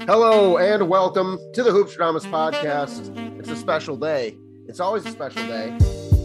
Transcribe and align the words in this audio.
Hello 0.00 0.58
and 0.58 0.88
welcome 0.88 1.38
to 1.54 1.62
the 1.62 1.70
Hoopstradamus 1.70 2.26
podcast. 2.30 3.16
It's 3.38 3.48
a 3.48 3.56
special 3.56 3.96
day. 3.96 4.36
It's 4.66 4.80
always 4.80 5.06
a 5.06 5.10
special 5.10 5.46
day 5.46 5.70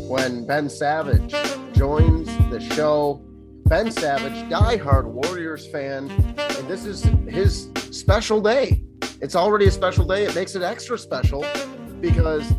when 0.07 0.45
Ben 0.45 0.69
Savage 0.69 1.33
joins 1.73 2.27
the 2.49 2.59
show. 2.59 3.21
Ben 3.65 3.91
Savage, 3.91 4.49
diehard 4.49 5.05
Warriors 5.05 5.67
fan, 5.67 6.09
and 6.37 6.67
this 6.67 6.85
is 6.85 7.03
his 7.27 7.69
special 7.91 8.41
day. 8.41 8.82
It's 9.23 9.37
already 9.37 9.67
a 9.67 9.71
special 9.71 10.03
day. 10.03 10.25
It 10.25 10.35
makes 10.35 10.53
it 10.53 10.63
extra 10.63 10.97
special 10.97 11.45
because 12.01 12.53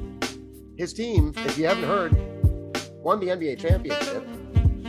his 0.79 0.95
team, 0.95 1.35
if 1.37 1.59
you 1.59 1.67
haven't 1.67 1.85
heard, 1.85 2.13
won 3.03 3.21
the 3.21 3.27
NBA 3.27 3.59
championship. 3.59 4.27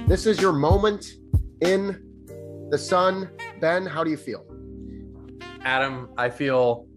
This 0.07 0.25
is 0.25 0.39
your 0.39 0.53
moment 0.53 1.05
in 1.59 2.01
the 2.71 2.77
sun. 2.77 3.29
Ben, 3.59 3.85
how 3.85 4.05
do 4.05 4.09
you 4.09 4.15
feel? 4.15 4.45
Adam, 5.65 6.07
I 6.17 6.29
feel 6.29 6.87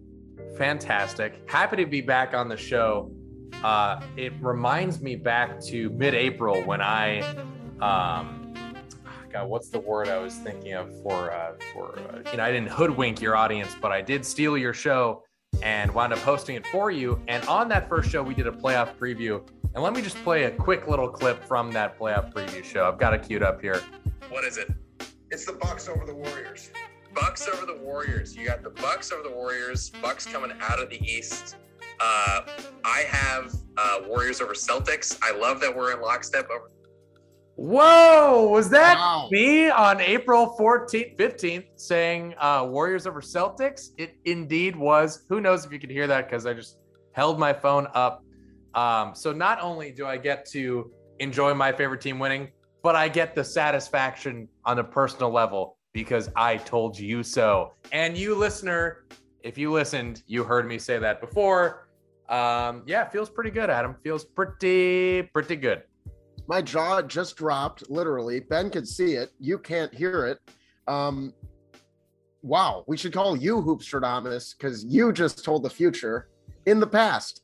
fantastic. 0.57 1.41
Happy 1.49 1.75
to 1.75 1.85
be 1.85 1.99
back 1.99 2.33
on 2.33 2.47
the 2.47 2.55
show. 2.55 3.11
Uh, 3.61 3.99
it 4.15 4.31
reminds 4.39 5.01
me 5.01 5.17
back 5.17 5.59
to 5.65 5.89
mid-April 5.89 6.63
when 6.63 6.79
I, 6.79 7.19
um, 7.81 8.38
God, 9.31 9.47
what's 9.47 9.69
the 9.69 9.79
word 9.79 10.07
I 10.07 10.17
was 10.17 10.35
thinking 10.35 10.73
of 10.73 10.89
for 11.03 11.31
uh, 11.31 11.53
for 11.71 11.99
uh, 11.99 12.31
you 12.31 12.37
know 12.37 12.43
I 12.43 12.51
didn't 12.51 12.69
hoodwink 12.69 13.21
your 13.21 13.35
audience, 13.35 13.75
but 13.79 13.91
I 13.91 14.01
did 14.01 14.25
steal 14.25 14.57
your 14.57 14.73
show 14.73 15.23
and 15.61 15.93
wound 15.93 16.13
up 16.13 16.19
hosting 16.19 16.55
it 16.55 16.65
for 16.67 16.89
you. 16.89 17.21
And 17.27 17.43
on 17.45 17.69
that 17.69 17.87
first 17.87 18.09
show, 18.09 18.23
we 18.23 18.33
did 18.33 18.47
a 18.47 18.51
playoff 18.51 18.95
preview. 18.97 19.47
And 19.75 19.83
let 19.83 19.93
me 19.93 20.01
just 20.01 20.17
play 20.23 20.45
a 20.45 20.51
quick 20.51 20.87
little 20.87 21.07
clip 21.07 21.43
from 21.43 21.71
that 21.73 21.97
playoff 21.99 22.33
preview 22.33 22.63
show. 22.63 22.87
I've 22.87 22.97
got 22.97 23.13
it 23.13 23.23
queued 23.23 23.43
up 23.43 23.61
here. 23.61 23.81
What 24.29 24.43
is 24.43 24.57
it? 24.57 24.71
It's 25.29 25.45
the 25.45 25.53
Bucks 25.53 25.87
over 25.87 26.05
the 26.05 26.15
Warriors. 26.15 26.71
Bucks 27.13 27.47
over 27.47 27.65
the 27.65 27.77
Warriors. 27.83 28.35
You 28.35 28.45
got 28.45 28.63
the 28.63 28.71
Bucks 28.71 29.11
over 29.11 29.21
the 29.21 29.35
Warriors. 29.35 29.91
Bucks 30.01 30.25
coming 30.25 30.51
out 30.59 30.79
of 30.81 30.89
the 30.89 30.99
East. 31.03 31.55
Uh, 31.99 32.41
I 32.83 33.01
have 33.09 33.53
uh, 33.77 33.99
Warriors 34.07 34.41
over 34.41 34.53
Celtics. 34.53 35.17
I 35.21 35.37
love 35.37 35.59
that 35.61 35.75
we're 35.75 35.93
in 35.93 36.01
lockstep 36.01 36.49
over. 36.49 36.71
Whoa, 37.61 38.47
was 38.49 38.69
that 38.69 38.97
Wow. 38.97 39.27
me 39.31 39.69
on 39.69 39.99
April 39.99 40.55
14th, 40.57 41.17
15th 41.17 41.65
saying 41.75 42.33
uh, 42.39 42.65
Warriors 42.69 43.05
over 43.05 43.19
Celtics? 43.19 43.89
It 43.97 44.15
indeed 44.23 44.77
was. 44.77 45.25
Who 45.27 45.41
knows 45.41 45.65
if 45.65 45.71
you 45.73 45.77
could 45.77 45.91
hear 45.91 46.07
that 46.07 46.29
because 46.29 46.45
I 46.45 46.53
just 46.53 46.77
held 47.11 47.37
my 47.37 47.51
phone 47.51 47.87
up. 47.93 48.23
Um, 48.75 49.13
so 49.13 49.33
not 49.33 49.59
only 49.61 49.91
do 49.91 50.05
I 50.05 50.15
get 50.15 50.45
to 50.51 50.89
enjoy 51.19 51.53
my 51.53 51.73
favorite 51.73 51.99
team 51.99 52.17
winning, 52.17 52.47
but 52.81 52.95
I 52.95 53.09
get 53.09 53.35
the 53.35 53.43
satisfaction 53.43 54.47
on 54.63 54.79
a 54.79 54.83
personal 54.83 55.29
level 55.29 55.75
because 55.91 56.29
I 56.37 56.55
told 56.57 56.97
you 56.97 57.23
so. 57.23 57.73
And 57.91 58.17
you, 58.17 58.35
listener, 58.35 59.03
if 59.43 59.57
you 59.57 59.69
listened, 59.69 60.23
you 60.27 60.45
heard 60.45 60.65
me 60.65 60.79
say 60.79 60.97
that 60.97 61.19
before. 61.19 61.89
Um, 62.29 62.83
yeah, 62.85 63.09
feels 63.09 63.29
pretty 63.29 63.51
good, 63.51 63.69
Adam. 63.69 63.97
Feels 64.01 64.23
pretty, 64.23 65.23
pretty 65.33 65.57
good. 65.57 65.83
My 66.49 66.63
jaw 66.63 67.03
just 67.03 67.35
dropped, 67.35 67.91
literally. 67.91 68.39
Ben 68.39 68.71
could 68.71 68.87
see 68.87 69.13
it. 69.13 69.31
You 69.39 69.59
can't 69.59 69.93
hear 69.93 70.25
it. 70.25 70.39
Um, 70.87 71.31
wow, 72.41 72.83
we 72.87 72.97
should 72.97 73.13
call 73.13 73.37
you 73.37 73.61
Hoopstradamus 73.61 74.57
because 74.57 74.83
you 74.83 75.13
just 75.13 75.45
told 75.45 75.61
the 75.61 75.69
future 75.69 76.29
in 76.65 76.79
the 76.79 76.87
past. 76.87 77.43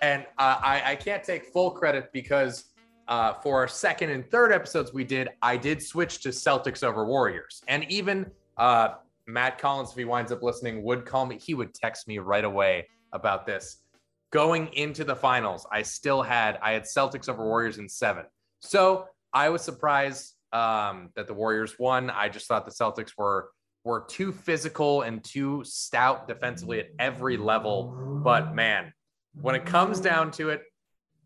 and 0.00 0.22
uh, 0.38 0.60
I, 0.62 0.92
I 0.92 0.96
can't 0.96 1.22
take 1.22 1.44
full 1.44 1.72
credit 1.72 2.08
because 2.14 2.72
uh, 3.06 3.34
for 3.34 3.56
our 3.56 3.68
second 3.68 4.08
and 4.08 4.24
third 4.30 4.50
episodes 4.50 4.94
we 4.94 5.04
did, 5.04 5.28
I 5.42 5.58
did 5.58 5.82
switch 5.82 6.22
to 6.22 6.30
Celtics 6.30 6.82
over 6.82 7.04
Warriors, 7.04 7.62
and 7.68 7.84
even 7.90 8.30
uh, 8.56 8.94
Matt 9.26 9.58
Collins, 9.58 9.90
if 9.90 9.96
he 9.98 10.06
winds 10.06 10.32
up 10.32 10.42
listening, 10.42 10.82
would 10.84 11.04
call 11.04 11.26
me. 11.26 11.38
He 11.38 11.52
would 11.52 11.74
text 11.74 12.08
me 12.08 12.18
right 12.18 12.44
away 12.44 12.88
about 13.12 13.44
this. 13.44 13.82
Going 14.30 14.68
into 14.72 15.04
the 15.04 15.16
finals, 15.16 15.66
I 15.70 15.82
still 15.82 16.22
had 16.22 16.58
I 16.62 16.72
had 16.72 16.84
Celtics 16.84 17.28
over 17.28 17.44
Warriors 17.44 17.76
in 17.76 17.88
seven, 17.90 18.24
so 18.60 19.06
I 19.32 19.48
was 19.50 19.62
surprised 19.62 20.34
um, 20.52 21.10
that 21.14 21.26
the 21.26 21.34
Warriors 21.34 21.78
won. 21.78 22.10
I 22.10 22.28
just 22.28 22.46
thought 22.46 22.64
the 22.64 22.72
Celtics 22.72 23.12
were 23.16 23.50
were 23.84 24.04
too 24.08 24.32
physical 24.32 25.02
and 25.02 25.22
too 25.24 25.62
stout 25.64 26.28
defensively 26.28 26.80
at 26.80 26.88
every 26.98 27.36
level. 27.36 28.20
But 28.22 28.54
man, 28.54 28.92
when 29.40 29.54
it 29.54 29.64
comes 29.64 30.00
down 30.00 30.30
to 30.32 30.50
it, 30.50 30.62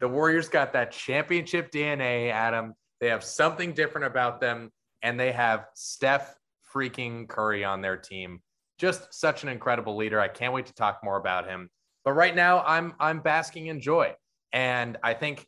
the 0.00 0.08
Warriors 0.08 0.48
got 0.48 0.72
that 0.74 0.92
championship 0.92 1.70
DNA, 1.70 2.30
Adam. 2.30 2.74
They 3.00 3.08
have 3.08 3.24
something 3.24 3.72
different 3.72 4.06
about 4.06 4.40
them, 4.40 4.70
and 5.02 5.18
they 5.18 5.32
have 5.32 5.66
Steph 5.74 6.36
freaking 6.72 7.28
Curry 7.28 7.64
on 7.64 7.80
their 7.80 7.96
team. 7.96 8.40
Just 8.78 9.12
such 9.12 9.42
an 9.42 9.48
incredible 9.48 9.96
leader. 9.96 10.20
I 10.20 10.28
can't 10.28 10.52
wait 10.52 10.66
to 10.66 10.74
talk 10.74 11.00
more 11.02 11.16
about 11.16 11.48
him. 11.48 11.68
But 12.04 12.12
right 12.12 12.34
now, 12.34 12.62
I'm 12.62 12.94
I'm 12.98 13.20
basking 13.20 13.66
in 13.66 13.80
joy, 13.80 14.14
and 14.52 14.98
I 15.02 15.14
think 15.14 15.46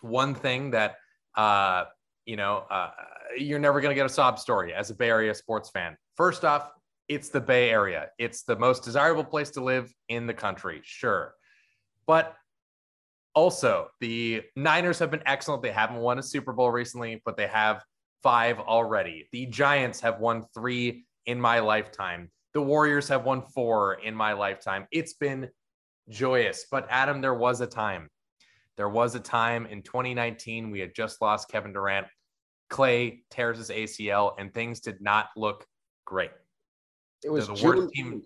one 0.00 0.34
thing 0.34 0.70
that 0.72 0.96
uh, 1.36 1.84
you 2.24 2.36
know 2.36 2.64
uh, 2.70 2.90
you're 3.36 3.58
never 3.58 3.80
going 3.80 3.90
to 3.90 3.94
get 3.94 4.06
a 4.06 4.12
sob 4.12 4.38
story 4.38 4.72
as 4.72 4.90
a 4.90 4.94
Bay 4.94 5.08
Area 5.08 5.34
sports 5.34 5.70
fan. 5.70 5.96
First 6.16 6.44
off, 6.44 6.70
it's 7.08 7.28
the 7.28 7.40
Bay 7.40 7.70
Area. 7.70 8.08
It's 8.18 8.42
the 8.42 8.56
most 8.56 8.84
desirable 8.84 9.24
place 9.24 9.50
to 9.50 9.62
live 9.62 9.92
in 10.08 10.26
the 10.26 10.34
country, 10.34 10.80
sure. 10.84 11.34
But 12.06 12.34
also, 13.34 13.88
the 14.00 14.42
Niners 14.56 14.98
have 14.98 15.10
been 15.10 15.22
excellent. 15.26 15.62
They 15.62 15.70
haven't 15.70 15.98
won 15.98 16.18
a 16.18 16.22
Super 16.22 16.52
Bowl 16.52 16.70
recently, 16.70 17.20
but 17.24 17.36
they 17.36 17.46
have 17.46 17.82
five 18.22 18.58
already. 18.58 19.28
The 19.32 19.46
Giants 19.46 20.00
have 20.00 20.20
won 20.20 20.44
three 20.54 21.04
in 21.26 21.40
my 21.40 21.60
lifetime. 21.60 22.30
The 22.54 22.62
Warriors 22.62 23.08
have 23.08 23.24
won 23.24 23.42
four 23.42 23.94
in 23.94 24.14
my 24.14 24.32
lifetime. 24.32 24.86
It's 24.90 25.12
been 25.12 25.50
joyous. 26.08 26.66
But 26.70 26.86
Adam, 26.88 27.20
there 27.20 27.34
was 27.34 27.60
a 27.60 27.66
time. 27.66 28.08
There 28.76 28.88
was 28.88 29.14
a 29.14 29.20
time 29.20 29.66
in 29.66 29.82
2019 29.82 30.70
we 30.70 30.80
had 30.80 30.94
just 30.94 31.22
lost 31.22 31.48
Kevin 31.48 31.72
Durant. 31.72 32.06
Klay 32.70 33.20
tears 33.30 33.58
his 33.58 33.70
ACL, 33.70 34.34
and 34.38 34.52
things 34.52 34.80
did 34.80 35.00
not 35.00 35.28
look 35.36 35.64
great. 36.04 36.30
It 37.24 37.30
was 37.30 37.46
the 37.48 37.54
June, 37.54 37.78
worst 37.78 37.92
team. 37.94 38.22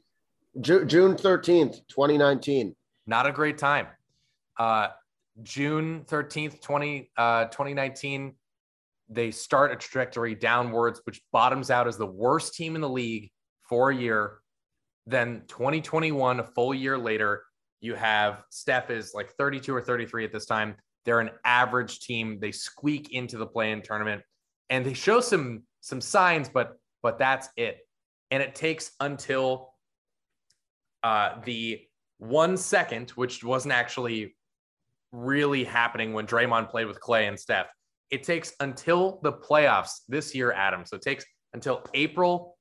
Ju- 0.60 0.84
June 0.84 1.15
13th, 1.15 1.81
2019. 1.89 2.75
not 3.06 3.27
a 3.27 3.33
great 3.33 3.59
time. 3.59 3.87
Uh, 4.59 4.89
June 5.43 6.05
13th, 6.09 6.60
20, 6.60 7.10
uh, 7.16 7.44
2019, 7.47 8.34
they 9.09 9.31
start 9.31 9.72
a 9.72 9.77
trajectory 9.77 10.34
downwards, 10.34 11.00
which 11.05 11.21
bottoms 11.33 11.71
out 11.71 11.87
as 11.87 11.97
the 11.97 12.06
worst 12.06 12.55
team 12.55 12.75
in 12.75 12.81
the 12.81 12.89
league 12.89 13.31
for 13.69 13.91
a 13.91 13.97
year. 13.97 14.39
Then 15.06 15.43
2021, 15.49 16.41
a 16.41 16.44
full 16.44 16.75
year 16.75 16.97
later, 16.97 17.44
you 17.81 17.95
have 17.95 18.43
Steph 18.51 18.91
is 18.91 19.13
like 19.15 19.33
32 19.33 19.75
or 19.75 19.81
33 19.81 20.25
at 20.25 20.33
this 20.33 20.47
time. 20.47 20.77
They're 21.05 21.21
an 21.21 21.31
average 21.45 22.01
team. 22.01 22.39
They 22.41 22.53
squeak 22.53 23.13
into 23.13 23.39
the 23.39 23.47
play-in 23.47 23.83
tournament 23.83 24.23
and 24.69 24.85
they 24.85 24.95
show 24.95 25.21
some 25.21 25.65
some 25.81 26.01
signs, 26.01 26.49
but 26.49 26.79
but 27.03 27.19
that's 27.19 27.49
it. 27.57 27.79
And 28.31 28.43
it 28.43 28.55
takes 28.55 28.93
until 29.01 29.73
uh, 31.03 31.41
the 31.45 31.83
one 32.19 32.57
second, 32.57 33.11
which 33.11 33.43
wasn't 33.43 33.73
actually 33.73 34.37
really 35.13 35.65
happening 35.65 36.13
when 36.13 36.27
Draymond 36.27 36.71
played 36.71 36.87
with 36.87 37.01
Klay 37.01 37.27
and 37.29 37.39
Steph. 37.39 37.67
It 38.11 38.23
takes 38.23 38.53
until 38.61 39.21
the 39.23 39.33
playoffs 39.33 40.01
this 40.09 40.35
year, 40.35 40.53
Adam. 40.53 40.85
So 40.85 40.97
it 40.97 41.03
takes 41.03 41.25
until 41.55 41.83
April 41.95 42.57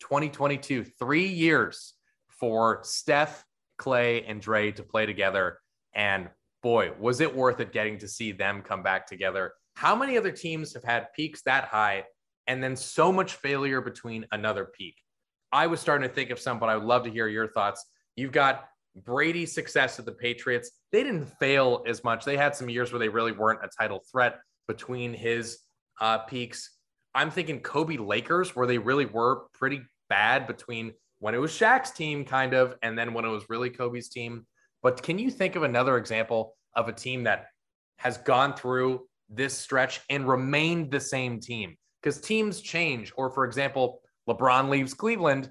2022, 0.00 0.84
three 0.84 1.26
years 1.26 1.94
for 2.28 2.80
Steph, 2.82 3.44
Klay, 3.82 4.24
and 4.26 4.40
Dre 4.40 4.70
to 4.72 4.82
play 4.82 5.06
together. 5.06 5.58
And 5.94 6.28
boy, 6.62 6.92
was 6.98 7.20
it 7.20 7.34
worth 7.34 7.60
it 7.60 7.72
getting 7.72 7.98
to 7.98 8.08
see 8.08 8.32
them 8.32 8.62
come 8.62 8.82
back 8.82 9.06
together. 9.06 9.52
How 9.74 9.96
many 9.96 10.16
other 10.16 10.30
teams 10.30 10.74
have 10.74 10.84
had 10.84 11.12
peaks 11.14 11.42
that 11.42 11.64
high 11.64 12.04
and 12.46 12.62
then 12.62 12.76
so 12.76 13.12
much 13.12 13.34
failure 13.34 13.80
between 13.80 14.26
another 14.32 14.66
peak? 14.66 14.94
I 15.50 15.66
was 15.66 15.80
starting 15.80 16.08
to 16.08 16.14
think 16.14 16.30
of 16.30 16.38
some, 16.38 16.58
but 16.58 16.68
I 16.68 16.76
would 16.76 16.86
love 16.86 17.04
to 17.04 17.10
hear 17.10 17.28
your 17.28 17.48
thoughts. 17.48 17.84
You've 18.16 18.32
got 18.32 18.64
Brady's 18.96 19.52
success 19.52 19.98
at 19.98 20.04
the 20.04 20.12
Patriots. 20.12 20.70
They 20.92 21.02
didn't 21.02 21.26
fail 21.38 21.82
as 21.86 22.04
much. 22.04 22.24
They 22.24 22.36
had 22.36 22.54
some 22.54 22.68
years 22.68 22.92
where 22.92 22.98
they 22.98 23.08
really 23.08 23.32
weren't 23.32 23.64
a 23.64 23.68
title 23.68 24.00
threat 24.10 24.38
between 24.68 25.14
his 25.14 25.58
uh, 26.00 26.18
peaks. 26.18 26.76
I'm 27.14 27.30
thinking 27.30 27.60
Kobe 27.60 27.96
Lakers, 27.96 28.54
where 28.54 28.66
they 28.66 28.78
really 28.78 29.06
were 29.06 29.44
pretty 29.54 29.82
bad 30.08 30.46
between 30.46 30.92
when 31.22 31.36
it 31.36 31.38
was 31.38 31.52
Shaq's 31.52 31.92
team, 31.92 32.24
kind 32.24 32.52
of, 32.52 32.74
and 32.82 32.98
then 32.98 33.14
when 33.14 33.24
it 33.24 33.28
was 33.28 33.48
really 33.48 33.70
Kobe's 33.70 34.08
team. 34.08 34.44
But 34.82 35.04
can 35.04 35.20
you 35.20 35.30
think 35.30 35.54
of 35.54 35.62
another 35.62 35.96
example 35.96 36.56
of 36.74 36.88
a 36.88 36.92
team 36.92 37.22
that 37.22 37.46
has 37.98 38.18
gone 38.18 38.54
through 38.54 39.06
this 39.30 39.56
stretch 39.56 40.00
and 40.10 40.26
remained 40.26 40.90
the 40.90 40.98
same 40.98 41.38
team? 41.38 41.76
Because 42.02 42.20
teams 42.20 42.60
change. 42.60 43.12
Or, 43.16 43.30
for 43.30 43.44
example, 43.44 44.00
LeBron 44.28 44.68
leaves 44.68 44.94
Cleveland 44.94 45.48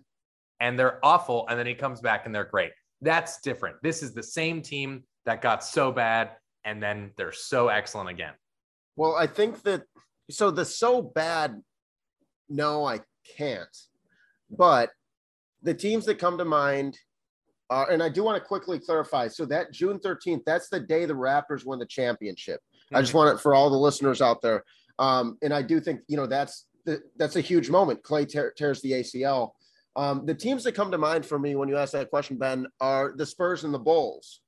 and 0.60 0.78
they're 0.78 1.00
awful, 1.06 1.48
and 1.48 1.58
then 1.58 1.68
he 1.68 1.74
comes 1.74 2.02
back 2.02 2.26
and 2.26 2.36
they're 2.36 2.44
great. 2.44 2.74
That's 3.00 3.40
different. 3.40 3.78
This 3.82 4.04
is 4.04 4.14
the 4.14 4.24
same 4.24 4.62
team 4.62 5.06
that 5.24 5.42
got 5.42 5.64
so 5.64 5.90
bad 5.90 6.32
and 6.66 6.84
then 6.84 7.12
they're 7.16 7.32
so 7.32 7.70
excellent 7.70 8.10
again. 8.10 8.34
Well, 8.98 9.16
I 9.16 9.26
think 9.26 9.62
that 9.64 9.84
so 10.30 10.52
the 10.52 10.66
so 10.66 11.02
bad, 11.02 11.62
no, 12.50 12.86
I 12.86 13.00
can't. 13.38 13.78
But 14.50 14.90
the 15.63 15.74
teams 15.74 16.06
that 16.06 16.19
come 16.19 16.38
to 16.38 16.46
mind 16.46 16.98
are, 17.69 17.90
and 17.90 18.02
I 18.02 18.10
do 18.10 18.24
want 18.24 18.42
to 18.42 18.48
quickly 18.48 18.80
clarify. 18.80 19.28
So 19.28 19.46
that 19.46 19.72
June 19.72 20.00
13th, 20.00 20.44
that's 20.46 20.69
the 20.69 20.80
day 20.80 21.06
the 21.06 21.13
Raptors 21.13 21.66
won 21.66 21.80
the 21.80 21.86
championship. 21.86 22.60
Mm-hmm. 22.86 22.98
I 22.98 23.02
just 23.02 23.13
want 23.13 23.36
it 23.36 23.42
for 23.42 23.54
all 23.54 23.69
the 23.69 23.78
listeners 23.78 24.22
out 24.22 24.42
there. 24.42 24.63
Um, 25.00 25.38
and 25.42 25.54
I 25.54 25.62
do 25.62 25.80
think, 25.80 26.02
you 26.08 26.18
know, 26.18 26.28
that's 26.28 26.66
the, 26.86 27.02
that's 27.18 27.36
a 27.36 27.42
huge 27.42 27.69
moment. 27.69 28.04
Klay 28.04 28.28
te- 28.28 28.54
tears 28.56 28.81
the 28.81 28.92
ACL. 28.92 29.52
Um, 29.96 30.25
the 30.25 30.36
teams 30.36 30.63
that 30.63 30.74
come 30.74 30.92
to 30.92 30.98
mind 30.98 31.25
for 31.25 31.38
me 31.38 31.56
when 31.56 31.69
you 31.69 31.78
ask 31.78 31.94
that 31.94 32.10
question, 32.10 32.38
Ben, 32.38 32.68
are 32.80 33.13
the 33.16 33.25
Spurs 33.25 33.63
and 33.63 33.74
the 33.74 33.80
Bulls. 33.80 34.42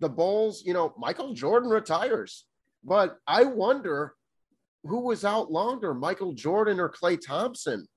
The 0.00 0.08
Bulls, 0.08 0.62
you 0.64 0.74
know, 0.74 0.94
Michael 0.98 1.32
Jordan 1.32 1.70
retires, 1.70 2.44
but 2.84 3.18
I 3.26 3.44
wonder 3.44 4.14
who 4.84 5.00
was 5.00 5.24
out 5.24 5.50
longer, 5.50 5.94
Michael 5.94 6.32
Jordan 6.32 6.80
or 6.80 6.88
Klay 6.88 7.18
Thompson. 7.20 7.88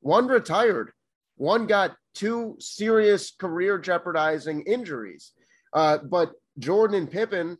One 0.00 0.26
retired, 0.26 0.92
one 1.40 1.66
got 1.66 1.96
two 2.14 2.54
serious 2.60 3.30
career 3.30 3.78
jeopardizing 3.78 4.60
injuries. 4.66 5.32
Uh, 5.72 5.96
but 5.96 6.32
Jordan 6.58 6.98
and 6.98 7.10
Pippen 7.10 7.56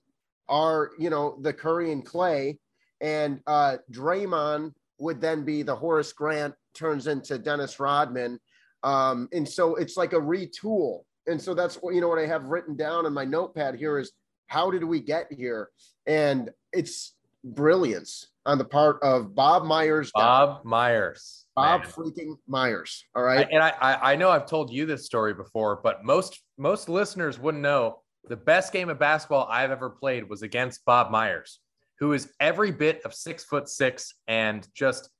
are, 0.51 0.91
you 0.99 1.09
know, 1.09 1.39
the 1.41 1.55
Curry 1.55 1.91
and 1.91 2.05
Klay, 2.05 2.59
and 3.01 3.41
uh, 3.47 3.79
Draymond 3.91 4.75
would 4.99 5.23
then 5.23 5.47
be 5.47 5.63
the 5.63 5.75
Horace 5.75 6.13
Grant 6.13 6.55
turns 6.75 7.07
into 7.07 7.39
Dennis 7.39 7.81
Rodman. 7.81 8.39
Um, 8.83 9.31
and 9.33 9.49
so 9.49 9.77
it's 9.77 9.97
like 9.97 10.13
a 10.13 10.21
retool. 10.21 11.05
And 11.27 11.41
so 11.41 11.55
that's 11.55 11.77
what, 11.77 11.95
you 11.95 12.03
know, 12.03 12.09
what 12.09 12.19
I 12.19 12.27
have 12.27 12.45
written 12.45 12.77
down 12.77 13.07
in 13.07 13.15
my 13.15 13.25
notepad 13.25 13.77
here 13.77 13.99
is 13.99 14.13
how 14.49 14.71
did 14.71 14.85
we 14.85 15.01
get 15.01 15.33
here? 15.33 15.71
And 16.07 16.51
it's 16.75 17.15
brilliance 17.45 18.29
on 18.47 18.59
the 18.59 18.65
part 18.65 19.03
of 19.03 19.35
Bob 19.35 19.65
Myers. 19.65 20.11
Bob 20.15 20.65
Myers. 20.65 21.47
Bob 21.57 21.83
man. 21.83 21.91
freaking 21.91 22.35
Myers. 22.47 23.05
All 23.15 23.23
right. 23.23 23.47
I, 23.47 23.51
and 23.51 23.63
I, 23.63 23.99
I 24.13 24.17
know 24.17 24.31
I've 24.31 24.47
told 24.47 24.73
you 24.73 24.87
this 24.87 25.05
story 25.05 25.35
before, 25.35 25.81
but 25.83 26.05
most 26.05 26.41
most 26.59 26.89
listeners 26.89 27.39
wouldn't 27.39 27.63
know 27.63 28.01
the 28.29 28.37
best 28.37 28.73
game 28.73 28.89
of 28.89 28.99
basketball 28.99 29.49
I've 29.51 29.71
ever 29.71 29.91
played 29.91 30.29
was 30.29 30.43
against 30.43 30.85
Bob 30.85 31.11
Myers, 31.11 31.61
who 31.99 32.13
is 32.13 32.33
every 32.41 32.71
bit 32.71 33.03
of 33.05 33.15
six 33.15 33.45
foot 33.45 33.69
six 33.69 34.15
and 34.29 34.67
just 34.75 35.11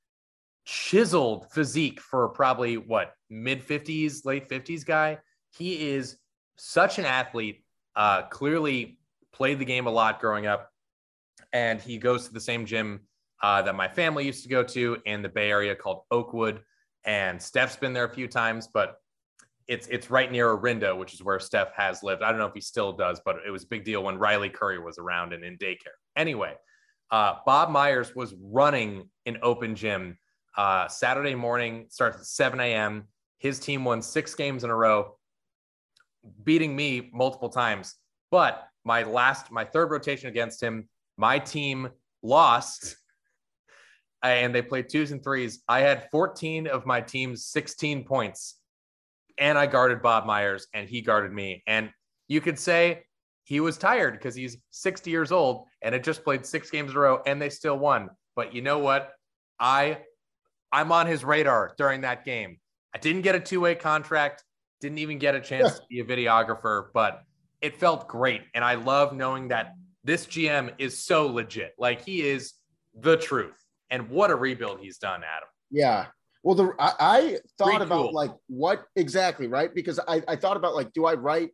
chiseled 0.65 1.51
physique 1.51 1.99
for 1.99 2.29
probably 2.29 2.77
what 2.77 3.13
mid 3.29 3.65
50s, 3.65 4.25
late 4.25 4.49
50s 4.49 4.85
guy. 4.85 5.19
He 5.57 5.89
is 5.91 6.17
such 6.57 6.99
an 6.99 7.05
athlete. 7.05 7.63
Uh, 7.95 8.23
clearly 8.23 8.97
played 9.33 9.59
the 9.59 9.65
game 9.65 9.87
a 9.87 9.91
lot 9.91 10.21
growing 10.21 10.45
up, 10.45 10.70
and 11.53 11.81
he 11.81 11.97
goes 11.97 12.27
to 12.27 12.33
the 12.33 12.39
same 12.39 12.65
gym 12.65 13.01
uh, 13.41 13.61
that 13.61 13.75
my 13.75 13.87
family 13.87 14.25
used 14.25 14.43
to 14.43 14.49
go 14.49 14.63
to 14.63 14.97
in 15.05 15.21
the 15.21 15.29
Bay 15.29 15.49
Area 15.49 15.75
called 15.75 16.01
Oakwood. 16.11 16.61
And 17.05 17.41
Steph's 17.41 17.75
been 17.75 17.93
there 17.93 18.05
a 18.05 18.13
few 18.13 18.27
times, 18.27 18.67
but 18.71 18.97
it's 19.67 19.87
it's 19.87 20.11
right 20.11 20.31
near 20.31 20.49
Orinda, 20.49 20.95
which 20.95 21.13
is 21.13 21.23
where 21.23 21.39
Steph 21.39 21.71
has 21.73 22.03
lived. 22.03 22.21
I 22.21 22.29
don't 22.29 22.39
know 22.39 22.45
if 22.45 22.53
he 22.53 22.61
still 22.61 22.93
does, 22.93 23.21
but 23.23 23.37
it 23.45 23.49
was 23.49 23.63
a 23.63 23.67
big 23.67 23.83
deal 23.83 24.03
when 24.03 24.17
Riley 24.17 24.49
Curry 24.49 24.79
was 24.79 24.97
around 24.97 25.33
and 25.33 25.43
in 25.43 25.57
daycare. 25.57 25.97
Anyway, 26.15 26.55
uh, 27.09 27.35
Bob 27.45 27.69
Myers 27.69 28.15
was 28.15 28.35
running 28.39 29.09
an 29.25 29.37
open 29.41 29.75
gym 29.75 30.17
uh, 30.57 30.87
Saturday 30.87 31.35
morning, 31.35 31.85
starts 31.89 32.17
at 32.17 32.25
7 32.25 32.59
a.m. 32.59 33.07
His 33.37 33.59
team 33.59 33.83
won 33.83 34.01
six 34.01 34.35
games 34.35 34.63
in 34.63 34.69
a 34.69 34.75
row, 34.75 35.17
beating 36.43 36.75
me 36.75 37.09
multiple 37.13 37.49
times. 37.49 37.95
But 38.29 38.67
my 38.83 39.03
last, 39.03 39.51
my 39.51 39.65
third 39.65 39.91
rotation 39.91 40.29
against 40.29 40.61
him, 40.61 40.87
my 41.17 41.39
team 41.39 41.89
lost 42.23 42.95
and 44.23 44.53
they 44.53 44.61
played 44.61 44.89
twos 44.89 45.11
and 45.11 45.23
threes. 45.23 45.63
I 45.67 45.79
had 45.79 46.09
14 46.11 46.67
of 46.67 46.85
my 46.85 47.01
team's 47.01 47.45
16 47.45 48.03
points, 48.03 48.57
and 49.37 49.57
I 49.57 49.65
guarded 49.65 50.01
Bob 50.01 50.25
Myers, 50.25 50.67
and 50.73 50.87
he 50.87 51.01
guarded 51.01 51.31
me. 51.31 51.63
And 51.67 51.89
you 52.27 52.41
could 52.41 52.59
say 52.59 53.03
he 53.43 53.59
was 53.59 53.77
tired 53.77 54.13
because 54.13 54.35
he's 54.35 54.57
60 54.69 55.09
years 55.09 55.31
old 55.31 55.65
and 55.81 55.93
had 55.93 56.03
just 56.03 56.23
played 56.23 56.45
six 56.45 56.69
games 56.69 56.91
in 56.91 56.97
a 56.97 56.99
row, 56.99 57.21
and 57.25 57.41
they 57.41 57.49
still 57.49 57.77
won. 57.77 58.09
But 58.35 58.53
you 58.53 58.61
know 58.61 58.79
what? 58.79 59.11
I 59.59 59.99
I'm 60.71 60.91
on 60.91 61.05
his 61.05 61.23
radar 61.23 61.73
during 61.77 62.01
that 62.01 62.23
game. 62.23 62.57
I 62.95 62.97
didn't 62.97 63.23
get 63.23 63.35
a 63.35 63.39
two-way 63.39 63.75
contract, 63.75 64.43
didn't 64.79 64.99
even 64.99 65.17
get 65.17 65.35
a 65.35 65.41
chance 65.41 65.79
to 65.79 65.85
be 65.89 65.99
a 65.99 66.05
videographer, 66.05 66.87
but 66.93 67.23
it 67.61 67.77
felt 67.77 68.07
great. 68.07 68.41
And 68.53 68.63
I 68.63 68.75
love 68.75 69.13
knowing 69.13 69.49
that 69.49 69.73
this 70.03 70.25
GM 70.25 70.73
is 70.77 70.97
so 70.97 71.27
legit. 71.27 71.73
Like 71.77 72.03
he 72.03 72.21
is 72.21 72.53
the 72.99 73.17
truth 73.17 73.57
and 73.89 74.09
what 74.09 74.31
a 74.31 74.35
rebuild 74.35 74.79
he's 74.79 74.97
done, 74.97 75.21
Adam. 75.23 75.49
Yeah. 75.69 76.07
Well, 76.43 76.55
the 76.55 76.73
I, 76.79 76.93
I 76.99 77.37
thought 77.57 77.81
about 77.81 78.13
like 78.13 78.31
what 78.47 78.85
exactly, 78.95 79.47
right? 79.47 79.73
Because 79.73 79.99
I, 80.07 80.23
I 80.27 80.35
thought 80.35 80.57
about 80.57 80.73
like, 80.73 80.91
do 80.93 81.05
I 81.05 81.13
write 81.13 81.51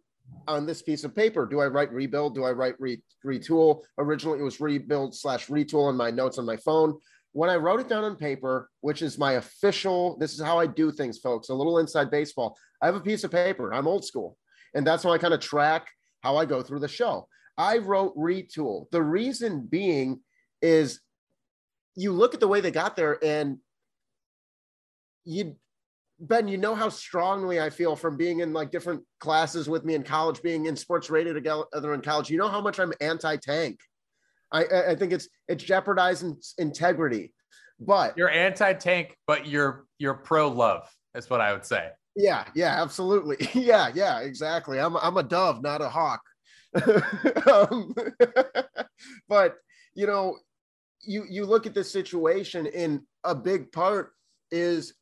on 0.47 0.65
this 0.65 0.81
piece 0.81 1.03
of 1.03 1.13
paper? 1.15 1.45
Do 1.45 1.59
I 1.59 1.67
write 1.67 1.91
rebuild? 1.91 2.35
Do 2.35 2.45
I 2.45 2.51
write 2.51 2.75
re, 2.79 3.01
retool? 3.25 3.81
Originally, 3.97 4.39
it 4.39 4.43
was 4.43 4.61
rebuild 4.61 5.13
slash 5.13 5.47
retool 5.47 5.89
in 5.89 5.97
my 5.97 6.09
notes 6.09 6.37
on 6.37 6.45
my 6.45 6.57
phone. 6.57 6.97
When 7.33 7.49
I 7.49 7.57
wrote 7.57 7.81
it 7.81 7.89
down 7.89 8.05
on 8.05 8.15
paper, 8.15 8.69
which 8.79 9.01
is 9.01 9.17
my 9.17 9.33
official, 9.33 10.17
this 10.17 10.33
is 10.33 10.41
how 10.41 10.57
I 10.57 10.65
do 10.65 10.91
things, 10.91 11.19
folks. 11.19 11.49
A 11.49 11.53
little 11.53 11.79
inside 11.79 12.09
baseball. 12.09 12.57
I 12.81 12.85
have 12.85 12.95
a 12.95 13.01
piece 13.01 13.23
of 13.25 13.31
paper. 13.31 13.73
I'm 13.73 13.87
old 13.87 14.05
school, 14.05 14.37
and 14.73 14.87
that's 14.87 15.03
how 15.03 15.11
I 15.11 15.17
kind 15.17 15.33
of 15.33 15.41
track 15.41 15.87
how 16.21 16.37
I 16.37 16.45
go 16.45 16.61
through 16.63 16.79
the 16.79 16.87
show. 16.87 17.27
I 17.57 17.79
wrote 17.79 18.15
retool. 18.17 18.89
The 18.91 19.01
reason 19.01 19.61
being 19.61 20.21
is 20.61 20.99
you 21.95 22.11
look 22.11 22.33
at 22.33 22.39
the 22.39 22.47
way 22.47 22.61
they 22.61 22.71
got 22.71 22.95
there 22.95 23.17
and 23.23 23.57
you 25.25 25.55
Ben, 26.19 26.47
you 26.47 26.57
know 26.57 26.73
how 26.73 26.89
strongly 26.89 27.61
I 27.61 27.69
feel 27.69 27.95
from 27.95 28.17
being 28.17 28.39
in 28.39 28.51
like 28.51 28.71
different 28.71 29.03
classes 29.19 29.69
with 29.69 29.85
me 29.85 29.93
in 29.93 30.01
college, 30.01 30.41
being 30.41 30.65
in 30.65 30.75
sports 30.75 31.11
radio 31.11 31.31
together 31.31 31.93
in 31.93 32.01
college. 32.01 32.29
You 32.29 32.39
know 32.39 32.47
how 32.47 32.59
much 32.59 32.79
I'm 32.79 32.91
anti-tank. 33.01 33.79
I, 34.51 34.65
I 34.89 34.95
think 34.95 35.13
it's 35.13 35.27
it's 35.47 35.63
jeopardizing 35.63 36.37
integrity. 36.57 37.33
But 37.79 38.17
you're 38.17 38.31
anti-tank, 38.31 39.15
but 39.27 39.45
you're 39.45 39.85
you're 39.99 40.15
pro-love. 40.15 40.89
That's 41.13 41.29
what 41.29 41.41
I 41.41 41.53
would 41.53 41.65
say. 41.65 41.89
Yeah, 42.15 42.45
yeah, 42.55 42.81
absolutely. 42.81 43.37
Yeah, 43.53 43.91
yeah, 43.93 44.19
exactly. 44.21 44.79
I'm 44.79 44.97
I'm 44.97 45.17
a 45.17 45.23
dove, 45.23 45.61
not 45.61 45.81
a 45.81 45.89
hawk. 45.89 46.21
um, 47.51 47.93
but 49.29 49.55
you 49.95 50.07
know, 50.07 50.37
you 51.01 51.25
you 51.29 51.45
look 51.45 51.65
at 51.65 51.73
this 51.73 51.91
situation 51.91 52.65
in 52.65 53.01
a 53.23 53.35
big 53.35 53.71
part 53.71 54.11
is 54.51 54.93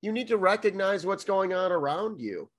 you 0.00 0.12
need 0.12 0.28
to 0.28 0.36
recognize 0.36 1.06
what's 1.06 1.24
going 1.24 1.52
on 1.52 1.72
around 1.72 2.20
you. 2.20 2.50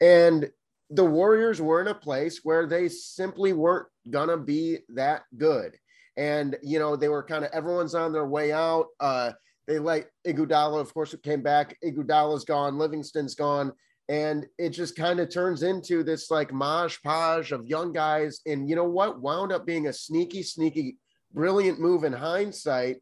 And 0.00 0.50
the 0.90 1.04
warriors 1.04 1.60
were 1.60 1.80
in 1.80 1.88
a 1.88 1.94
place 1.94 2.40
where 2.42 2.66
they 2.66 2.88
simply 2.88 3.52
weren't 3.52 3.86
gonna 4.10 4.36
be 4.36 4.78
that 4.94 5.22
good. 5.36 5.76
And 6.16 6.56
you 6.62 6.78
know 6.78 6.96
they 6.96 7.08
were 7.08 7.22
kind 7.22 7.44
of 7.44 7.50
everyone's 7.52 7.94
on 7.94 8.12
their 8.12 8.26
way 8.26 8.52
out. 8.52 8.86
Uh 9.00 9.32
they 9.66 9.78
let 9.78 10.08
Iguodala, 10.26 10.80
of 10.80 10.94
course, 10.94 11.14
came 11.22 11.42
back. 11.42 11.76
Iguodala's 11.84 12.44
gone, 12.44 12.78
Livingston's 12.78 13.34
gone, 13.34 13.70
and 14.08 14.46
it 14.56 14.70
just 14.70 14.96
kind 14.96 15.20
of 15.20 15.28
turns 15.28 15.62
into 15.62 16.02
this 16.02 16.30
like 16.30 16.52
mosh 16.52 16.98
podge 17.02 17.52
of 17.52 17.66
young 17.66 17.92
guys. 17.92 18.40
And 18.46 18.68
you 18.68 18.74
know 18.74 18.88
what? 18.88 19.20
Wound 19.20 19.52
up 19.52 19.66
being 19.66 19.86
a 19.86 19.92
sneaky, 19.92 20.42
sneaky 20.42 20.96
brilliant 21.32 21.78
move 21.78 22.04
in 22.04 22.12
hindsight 22.14 22.96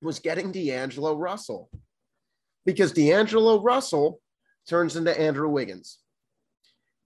was 0.00 0.18
getting 0.18 0.50
D'Angelo 0.50 1.16
Russell 1.16 1.70
because 2.66 2.92
D'Angelo 2.92 3.62
Russell 3.62 4.20
turns 4.68 4.96
into 4.96 5.18
Andrew 5.18 5.48
Wiggins. 5.48 5.98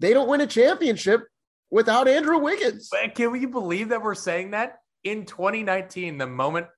They 0.01 0.15
don't 0.15 0.29
win 0.29 0.41
a 0.41 0.47
championship 0.47 1.25
without 1.71 2.09
Andrew 2.09 2.39
Wiggins. 2.39 2.89
Can 3.15 3.33
we 3.33 3.45
believe 3.45 3.91
that 3.91 4.03
we're 4.03 4.15
saying 4.15 4.53
that 4.53 4.79
in 5.05 5.27
2019, 5.27 6.17
the 6.17 6.27
moment 6.27 6.69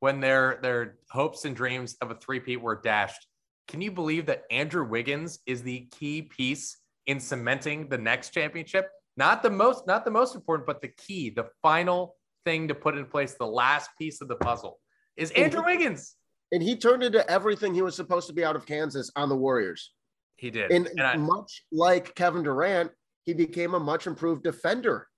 when 0.00 0.20
their 0.20 0.58
their 0.62 0.96
hopes 1.10 1.44
and 1.44 1.54
dreams 1.54 1.96
of 2.00 2.10
a 2.10 2.14
three-peat 2.16 2.60
were 2.60 2.80
dashed? 2.80 3.27
Can 3.68 3.82
you 3.82 3.92
believe 3.92 4.26
that 4.26 4.44
Andrew 4.50 4.84
Wiggins 4.84 5.40
is 5.46 5.62
the 5.62 5.88
key 5.98 6.22
piece 6.22 6.78
in 7.06 7.20
cementing 7.20 7.88
the 7.88 7.98
next 7.98 8.30
championship? 8.30 8.90
Not 9.16 9.42
the 9.42 9.50
most, 9.50 9.86
not 9.86 10.04
the 10.04 10.10
most 10.10 10.34
important, 10.34 10.66
but 10.66 10.80
the 10.80 10.88
key, 10.88 11.30
the 11.30 11.48
final 11.62 12.16
thing 12.44 12.68
to 12.68 12.74
put 12.74 12.96
in 12.96 13.04
place, 13.04 13.34
the 13.34 13.46
last 13.46 13.90
piece 13.98 14.20
of 14.20 14.28
the 14.28 14.36
puzzle, 14.36 14.80
is 15.16 15.30
Andrew 15.32 15.64
Wiggins. 15.64 16.16
And 16.50 16.62
he 16.62 16.76
turned 16.76 17.02
into 17.02 17.28
everything 17.30 17.74
he 17.74 17.82
was 17.82 17.94
supposed 17.94 18.26
to 18.28 18.32
be 18.32 18.42
out 18.42 18.56
of 18.56 18.64
Kansas 18.64 19.10
on 19.16 19.28
the 19.28 19.36
Warriors. 19.36 19.92
He 20.36 20.50
did. 20.50 20.70
And, 20.70 20.86
and 20.86 21.02
I, 21.02 21.16
much 21.16 21.64
like 21.70 22.14
Kevin 22.14 22.42
Durant, 22.42 22.90
he 23.24 23.34
became 23.34 23.74
a 23.74 23.80
much 23.80 24.06
improved 24.06 24.44
defender 24.44 25.08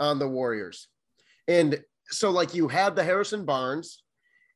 on 0.00 0.18
the 0.18 0.28
Warriors. 0.28 0.88
And 1.46 1.82
so, 2.08 2.30
like, 2.30 2.54
you 2.54 2.68
had 2.68 2.96
the 2.96 3.04
Harrison 3.04 3.44
Barnes, 3.44 4.02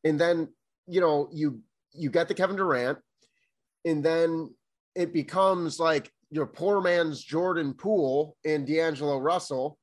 and 0.04 0.18
then, 0.18 0.48
you 0.86 1.00
know, 1.00 1.28
you 1.32 1.60
you 1.92 2.10
get 2.10 2.28
the 2.28 2.34
Kevin 2.34 2.56
Durant, 2.56 2.98
and 3.86 4.04
then 4.04 4.52
it 4.94 5.12
becomes 5.12 5.78
like 5.78 6.10
your 6.30 6.46
poor 6.46 6.80
man's 6.80 7.22
Jordan 7.22 7.72
Poole 7.72 8.36
and 8.44 8.66
D'Angelo 8.66 9.18
Russell, 9.18 9.78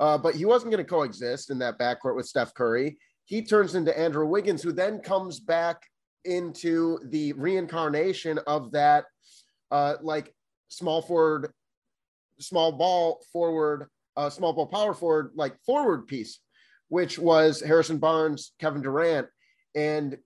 uh, 0.00 0.16
but 0.18 0.34
he 0.34 0.46
wasn't 0.46 0.72
going 0.72 0.84
to 0.84 0.90
coexist 0.90 1.50
in 1.50 1.58
that 1.58 1.78
backcourt 1.78 2.16
with 2.16 2.26
Steph 2.26 2.54
Curry. 2.54 2.98
He 3.26 3.42
turns 3.42 3.74
into 3.74 3.96
Andrew 3.96 4.26
Wiggins, 4.26 4.62
who 4.62 4.72
then 4.72 5.00
comes 5.00 5.38
back 5.38 5.82
into 6.24 6.98
the 7.04 7.34
reincarnation 7.34 8.38
of 8.46 8.72
that, 8.72 9.04
uh, 9.70 9.96
like 10.00 10.34
small 10.68 11.02
forward, 11.02 11.52
small 12.40 12.72
ball 12.72 13.22
forward, 13.32 13.88
uh, 14.16 14.30
small 14.30 14.54
ball 14.54 14.66
power 14.66 14.94
forward, 14.94 15.32
like 15.34 15.54
forward 15.64 16.06
piece, 16.06 16.40
which 16.88 17.18
was 17.18 17.60
Harrison 17.60 17.98
Barnes, 17.98 18.52
Kevin 18.58 18.82
Durant, 18.82 19.28
and 19.74 20.16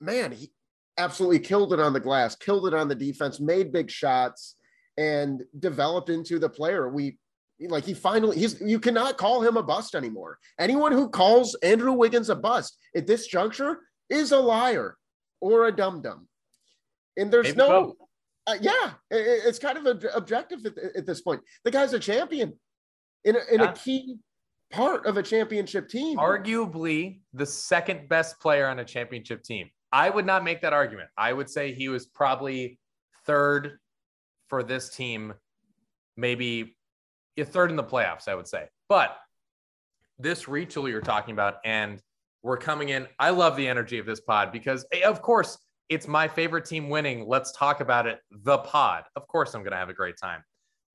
man, 0.00 0.32
he 0.32 0.50
absolutely 0.98 1.38
killed 1.38 1.72
it 1.72 1.80
on 1.80 1.92
the 1.92 2.00
glass, 2.00 2.36
killed 2.36 2.66
it 2.66 2.74
on 2.74 2.88
the 2.88 2.94
defense, 2.94 3.40
made 3.40 3.72
big 3.72 3.90
shots, 3.90 4.56
and 4.96 5.42
developed 5.58 6.10
into 6.10 6.38
the 6.38 6.48
player 6.48 6.88
we 6.88 7.18
like. 7.60 7.84
He 7.84 7.94
finally 7.94 8.38
he's 8.38 8.60
you 8.60 8.78
cannot 8.78 9.16
call 9.16 9.42
him 9.42 9.56
a 9.56 9.62
bust 9.62 9.94
anymore. 9.94 10.38
Anyone 10.58 10.92
who 10.92 11.08
calls 11.08 11.54
Andrew 11.62 11.92
Wiggins 11.92 12.28
a 12.28 12.36
bust 12.36 12.76
at 12.94 13.06
this 13.06 13.26
juncture 13.26 13.80
is 14.10 14.32
a 14.32 14.38
liar 14.38 14.96
or 15.40 15.66
a 15.66 15.72
dum 15.72 16.02
dum. 16.02 16.28
And 17.16 17.30
there's 17.30 17.48
Maybe 17.48 17.58
no, 17.58 17.94
uh, 18.46 18.54
yeah, 18.60 18.92
it, 19.10 19.42
it's 19.46 19.58
kind 19.58 19.78
of 19.78 19.86
a, 19.86 20.08
objective 20.14 20.64
at, 20.64 20.78
at, 20.96 21.06
this 21.06 21.20
point. 21.20 21.42
The 21.64 21.70
guy's 21.70 21.92
a 21.92 21.98
champion 21.98 22.54
in 23.24 23.36
a, 23.36 23.54
in 23.54 23.60
a 23.60 23.72
key 23.72 24.16
part 24.70 25.06
of 25.06 25.18
a 25.18 25.22
championship 25.22 25.88
team. 25.88 26.16
Arguably 26.16 27.20
the 27.34 27.46
second 27.46 28.08
best 28.08 28.40
player 28.40 28.66
on 28.66 28.78
a 28.78 28.84
championship 28.84 29.42
team. 29.42 29.70
I 29.92 30.08
would 30.08 30.26
not 30.26 30.42
make 30.42 30.62
that 30.62 30.72
argument. 30.72 31.10
I 31.16 31.32
would 31.32 31.50
say 31.50 31.72
he 31.72 31.88
was 31.88 32.06
probably 32.06 32.78
third 33.26 33.78
for 34.48 34.62
this 34.62 34.88
team, 34.88 35.34
maybe 36.16 36.76
a 37.36 37.44
third 37.44 37.70
in 37.70 37.76
the 37.76 37.84
playoffs, 37.84 38.28
I 38.28 38.34
would 38.34 38.48
say. 38.48 38.68
But 38.88 39.16
this 40.18 40.44
retool 40.44 40.90
you're 40.90 41.00
talking 41.00 41.32
about, 41.32 41.56
and 41.64 42.00
we're 42.42 42.56
coming 42.56 42.90
in. 42.90 43.06
I 43.18 43.30
love 43.30 43.56
the 43.56 43.68
energy 43.68 43.98
of 43.98 44.06
this 44.06 44.20
pod 44.20 44.52
because, 44.52 44.84
eh, 44.92 45.02
of 45.02 45.22
course, 45.22 45.58
it's 45.88 46.08
my 46.08 46.26
favorite 46.26 46.64
team 46.64 46.88
winning. 46.88 47.26
Let's 47.26 47.52
talk 47.52 47.80
about 47.80 48.06
it. 48.06 48.18
The 48.30 48.58
pod. 48.58 49.04
Of 49.14 49.26
course, 49.28 49.54
I'm 49.54 49.62
going 49.62 49.72
to 49.72 49.78
have 49.78 49.90
a 49.90 49.94
great 49.94 50.16
time. 50.16 50.42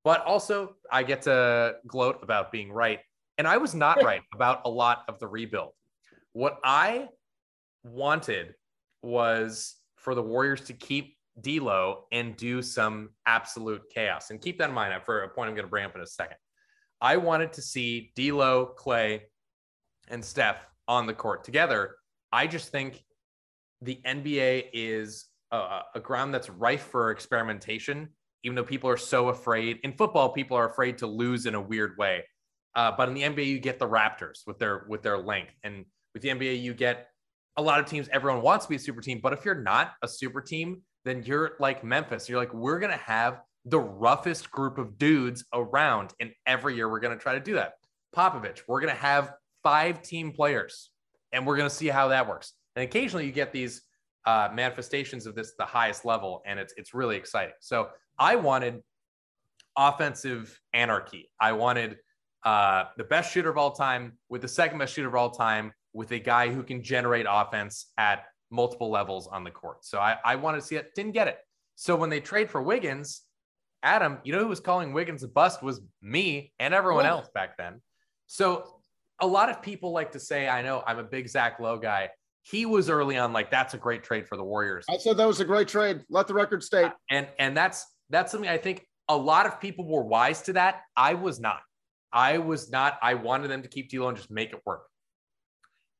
But 0.04 0.24
also, 0.24 0.74
I 0.90 1.02
get 1.02 1.22
to 1.22 1.76
gloat 1.86 2.18
about 2.22 2.50
being 2.50 2.72
right. 2.72 3.00
And 3.38 3.46
I 3.46 3.58
was 3.58 3.74
not 3.74 4.02
right 4.04 4.22
about 4.34 4.62
a 4.64 4.70
lot 4.70 5.04
of 5.08 5.18
the 5.18 5.28
rebuild. 5.28 5.72
What 6.32 6.58
I 6.64 7.08
wanted 7.84 8.54
was 9.02 9.76
for 9.96 10.14
the 10.14 10.22
Warriors 10.22 10.62
to 10.62 10.72
keep 10.72 11.16
D'Lo 11.40 12.04
and 12.12 12.36
do 12.36 12.62
some 12.62 13.10
absolute 13.26 13.82
chaos. 13.92 14.30
And 14.30 14.40
keep 14.40 14.58
that 14.58 14.68
in 14.68 14.74
mind 14.74 14.94
for 15.04 15.22
a 15.22 15.28
point 15.28 15.48
I'm 15.48 15.54
going 15.54 15.66
to 15.66 15.70
bring 15.70 15.84
up 15.84 15.94
in 15.94 16.00
a 16.00 16.06
second. 16.06 16.36
I 17.00 17.16
wanted 17.16 17.52
to 17.54 17.62
see 17.62 18.12
D'Lo, 18.16 18.74
Klay, 18.76 19.20
and 20.08 20.24
Steph 20.24 20.66
on 20.86 21.06
the 21.06 21.14
court 21.14 21.44
together. 21.44 21.96
I 22.32 22.46
just 22.46 22.70
think 22.70 23.04
the 23.82 24.00
NBA 24.04 24.66
is 24.72 25.26
a, 25.52 25.80
a 25.94 26.00
ground 26.00 26.34
that's 26.34 26.50
rife 26.50 26.82
for 26.82 27.10
experimentation. 27.10 28.08
Even 28.44 28.56
though 28.56 28.64
people 28.64 28.90
are 28.90 28.96
so 28.96 29.28
afraid 29.28 29.78
in 29.82 29.92
football, 29.92 30.30
people 30.30 30.56
are 30.56 30.68
afraid 30.68 30.98
to 30.98 31.06
lose 31.06 31.46
in 31.46 31.54
a 31.54 31.60
weird 31.60 31.96
way. 31.98 32.24
Uh, 32.74 32.92
but 32.96 33.08
in 33.08 33.14
the 33.14 33.22
NBA, 33.22 33.46
you 33.46 33.58
get 33.58 33.78
the 33.78 33.88
Raptors 33.88 34.46
with 34.46 34.58
their 34.58 34.86
with 34.88 35.02
their 35.02 35.18
length, 35.18 35.54
and 35.64 35.84
with 36.14 36.22
the 36.22 36.28
NBA, 36.28 36.62
you 36.62 36.74
get 36.74 37.08
a 37.58 37.62
lot 37.62 37.80
of 37.80 37.86
teams, 37.86 38.08
everyone 38.12 38.40
wants 38.40 38.64
to 38.64 38.70
be 38.70 38.76
a 38.76 38.78
super 38.78 39.00
team, 39.00 39.20
but 39.20 39.32
if 39.32 39.44
you're 39.44 39.60
not 39.60 39.92
a 40.02 40.08
super 40.08 40.40
team, 40.40 40.80
then 41.04 41.24
you're 41.24 41.56
like 41.58 41.82
Memphis. 41.82 42.28
You're 42.28 42.38
like, 42.38 42.54
we're 42.54 42.78
going 42.78 42.92
to 42.92 42.98
have 42.98 43.40
the 43.64 43.80
roughest 43.80 44.50
group 44.50 44.78
of 44.78 44.96
dudes 44.96 45.44
around. 45.52 46.14
And 46.20 46.30
every 46.46 46.76
year 46.76 46.88
we're 46.88 47.00
going 47.00 47.16
to 47.16 47.22
try 47.22 47.34
to 47.34 47.40
do 47.40 47.54
that. 47.54 47.72
Popovich, 48.16 48.60
we're 48.68 48.80
going 48.80 48.94
to 48.94 49.00
have 49.00 49.34
five 49.64 50.02
team 50.02 50.32
players 50.32 50.90
and 51.32 51.44
we're 51.44 51.56
going 51.56 51.68
to 51.68 51.74
see 51.74 51.88
how 51.88 52.08
that 52.08 52.28
works. 52.28 52.52
And 52.76 52.84
occasionally 52.84 53.26
you 53.26 53.32
get 53.32 53.52
these 53.52 53.82
uh, 54.24 54.48
manifestations 54.54 55.26
of 55.26 55.34
this, 55.34 55.54
the 55.58 55.64
highest 55.64 56.04
level, 56.04 56.42
and 56.46 56.60
it's, 56.60 56.72
it's 56.76 56.94
really 56.94 57.16
exciting. 57.16 57.54
So 57.60 57.88
I 58.18 58.36
wanted 58.36 58.82
offensive 59.76 60.58
anarchy. 60.72 61.28
I 61.40 61.52
wanted 61.52 61.96
uh, 62.44 62.84
the 62.96 63.04
best 63.04 63.32
shooter 63.32 63.50
of 63.50 63.58
all 63.58 63.72
time 63.72 64.12
with 64.28 64.42
the 64.42 64.48
second 64.48 64.78
best 64.78 64.94
shooter 64.94 65.08
of 65.08 65.16
all 65.16 65.30
time 65.30 65.72
with 65.92 66.12
a 66.12 66.18
guy 66.18 66.48
who 66.48 66.62
can 66.62 66.82
generate 66.82 67.26
offense 67.28 67.86
at 67.96 68.24
multiple 68.50 68.90
levels 68.90 69.26
on 69.26 69.44
the 69.44 69.50
court. 69.50 69.84
So 69.84 69.98
I, 69.98 70.16
I 70.24 70.36
wanted 70.36 70.60
to 70.60 70.66
see 70.66 70.76
it, 70.76 70.94
didn't 70.94 71.12
get 71.12 71.28
it. 71.28 71.38
So 71.76 71.96
when 71.96 72.10
they 72.10 72.20
trade 72.20 72.50
for 72.50 72.62
Wiggins, 72.62 73.22
Adam, 73.82 74.18
you 74.24 74.32
know 74.32 74.40
who 74.40 74.48
was 74.48 74.60
calling 74.60 74.92
Wiggins 74.92 75.22
a 75.22 75.28
bust 75.28 75.62
was 75.62 75.80
me 76.02 76.52
and 76.58 76.74
everyone 76.74 77.04
yeah. 77.04 77.12
else 77.12 77.28
back 77.32 77.56
then. 77.56 77.80
So 78.26 78.80
a 79.20 79.26
lot 79.26 79.48
of 79.48 79.62
people 79.62 79.92
like 79.92 80.12
to 80.12 80.20
say, 80.20 80.48
I 80.48 80.62
know 80.62 80.82
I'm 80.86 80.98
a 80.98 81.04
big 81.04 81.28
Zach 81.28 81.60
Lowe 81.60 81.78
guy. 81.78 82.10
He 82.42 82.66
was 82.66 82.88
early 82.88 83.16
on 83.18 83.32
like 83.32 83.50
that's 83.50 83.74
a 83.74 83.78
great 83.78 84.02
trade 84.02 84.26
for 84.26 84.36
the 84.36 84.44
Warriors. 84.44 84.86
I 84.90 84.96
said 84.96 85.16
that 85.18 85.26
was 85.26 85.40
a 85.40 85.44
great 85.44 85.68
trade. 85.68 86.02
Let 86.08 86.26
the 86.26 86.34
record 86.34 86.62
state. 86.62 86.86
Uh, 86.86 86.92
and 87.10 87.28
and 87.38 87.56
that's 87.56 87.86
that's 88.10 88.32
something 88.32 88.48
I 88.48 88.56
think 88.56 88.86
a 89.08 89.16
lot 89.16 89.46
of 89.46 89.60
people 89.60 89.86
were 89.86 90.04
wise 90.04 90.42
to 90.42 90.54
that. 90.54 90.82
I 90.96 91.14
was 91.14 91.40
not. 91.40 91.60
I 92.12 92.38
was 92.38 92.70
not. 92.70 92.98
I 93.02 93.14
wanted 93.14 93.48
them 93.48 93.62
to 93.62 93.68
keep 93.68 93.90
D'Lo 93.90 94.08
and 94.08 94.16
just 94.16 94.30
make 94.30 94.52
it 94.52 94.60
work 94.64 94.82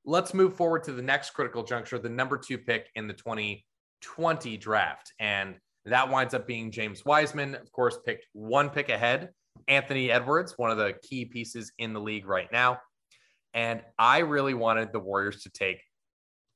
let's 0.08 0.32
move 0.32 0.54
forward 0.54 0.82
to 0.82 0.92
the 0.92 1.02
next 1.02 1.30
critical 1.30 1.62
juncture, 1.62 1.98
the 1.98 2.08
number 2.08 2.38
two 2.38 2.56
pick 2.56 2.88
in 2.94 3.06
the 3.06 3.12
2020 3.12 4.56
draft. 4.56 5.12
And 5.20 5.56
that 5.84 6.08
winds 6.08 6.32
up 6.32 6.46
being 6.46 6.70
James 6.70 7.04
Wiseman, 7.04 7.54
of 7.54 7.70
course, 7.72 7.98
picked 8.06 8.26
one 8.32 8.70
pick 8.70 8.88
ahead. 8.88 9.28
Anthony 9.68 10.10
Edwards, 10.10 10.54
one 10.56 10.70
of 10.70 10.78
the 10.78 10.94
key 11.02 11.26
pieces 11.26 11.72
in 11.78 11.92
the 11.92 12.00
league 12.00 12.26
right 12.26 12.50
now. 12.50 12.78
And 13.52 13.82
I 13.98 14.20
really 14.20 14.54
wanted 14.54 14.92
the 14.92 14.98
Warriors 14.98 15.42
to 15.42 15.50
take 15.50 15.82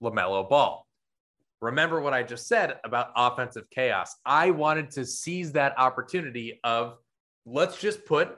LaMelo 0.03 0.49
Ball. 0.49 0.87
Remember 1.61 2.01
what 2.01 2.15
I 2.15 2.23
just 2.23 2.49
said 2.49 2.79
about 2.85 3.11
offensive 3.17 3.69
chaos. 3.71 4.17
I 4.25 4.51
wanted 4.51 4.91
to 4.93 5.05
seize 5.05 5.53
that 5.53 5.79
opportunity 5.79 6.59
of 6.65 6.97
let's 7.45 7.79
just 7.79 8.07
put 8.07 8.35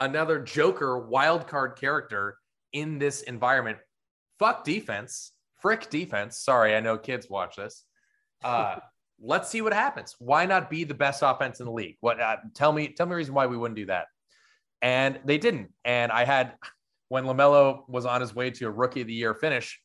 another 0.00 0.38
Joker 0.38 0.98
wild 0.98 1.46
card 1.46 1.76
character 1.78 2.38
in 2.72 2.98
this 2.98 3.20
environment 3.22 3.78
fuck 4.38 4.64
defense, 4.64 5.32
frick 5.60 5.90
defense. 5.90 6.38
Sorry, 6.38 6.74
I 6.74 6.80
know 6.80 6.98
kids 6.98 7.28
watch 7.28 7.56
this. 7.56 7.84
Uh, 8.44 8.76
let's 9.20 9.48
see 9.48 9.62
what 9.62 9.72
happens. 9.72 10.14
Why 10.18 10.46
not 10.46 10.70
be 10.70 10.84
the 10.84 10.94
best 10.94 11.22
offense 11.24 11.60
in 11.60 11.66
the 11.66 11.72
league? 11.72 11.96
What? 12.00 12.20
Uh, 12.20 12.36
tell 12.54 12.72
me, 12.72 12.88
tell 12.88 13.06
me 13.06 13.14
reason 13.14 13.34
why 13.34 13.46
we 13.46 13.56
wouldn't 13.56 13.76
do 13.76 13.86
that. 13.86 14.06
And 14.82 15.18
they 15.24 15.38
didn't. 15.38 15.72
And 15.84 16.12
I 16.12 16.24
had 16.24 16.54
when 17.08 17.24
LaMelo 17.24 17.88
was 17.88 18.06
on 18.06 18.20
his 18.20 18.34
way 18.34 18.50
to 18.50 18.66
a 18.66 18.70
Rookie 18.70 19.00
of 19.00 19.06
the 19.06 19.14
Year 19.14 19.34
finish. 19.34 19.80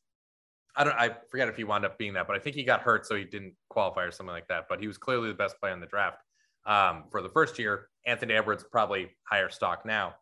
I 0.75 0.83
don't. 0.83 0.93
I 0.93 1.15
forget 1.29 1.49
if 1.49 1.57
he 1.57 1.63
wound 1.63 1.85
up 1.85 1.97
being 1.97 2.13
that, 2.13 2.27
but 2.27 2.35
I 2.35 2.39
think 2.39 2.55
he 2.55 2.63
got 2.63 2.81
hurt, 2.81 3.05
so 3.05 3.15
he 3.15 3.25
didn't 3.25 3.55
qualify 3.69 4.03
or 4.03 4.11
something 4.11 4.33
like 4.33 4.47
that. 4.47 4.65
But 4.69 4.79
he 4.79 4.87
was 4.87 4.97
clearly 4.97 5.27
the 5.27 5.35
best 5.35 5.59
player 5.59 5.73
in 5.73 5.81
the 5.81 5.85
draft 5.85 6.17
um, 6.65 7.05
for 7.11 7.21
the 7.21 7.29
first 7.29 7.59
year. 7.59 7.89
Anthony 8.05 8.33
Edwards 8.33 8.63
probably 8.71 9.09
higher 9.23 9.49
stock 9.49 9.85
now. 9.85 10.15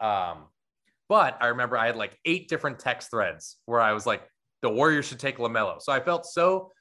Um, 0.00 0.46
but 1.12 1.36
I 1.42 1.48
remember 1.48 1.76
I 1.76 1.84
had 1.84 1.96
like 1.96 2.18
eight 2.24 2.48
different 2.48 2.78
text 2.78 3.10
threads 3.10 3.58
where 3.66 3.82
I 3.82 3.92
was 3.92 4.06
like, 4.06 4.26
the 4.62 4.70
Warriors 4.70 5.04
should 5.04 5.18
take 5.18 5.36
LaMelo. 5.36 5.78
So 5.82 5.92
I 5.92 6.00
felt 6.00 6.24
so 6.24 6.72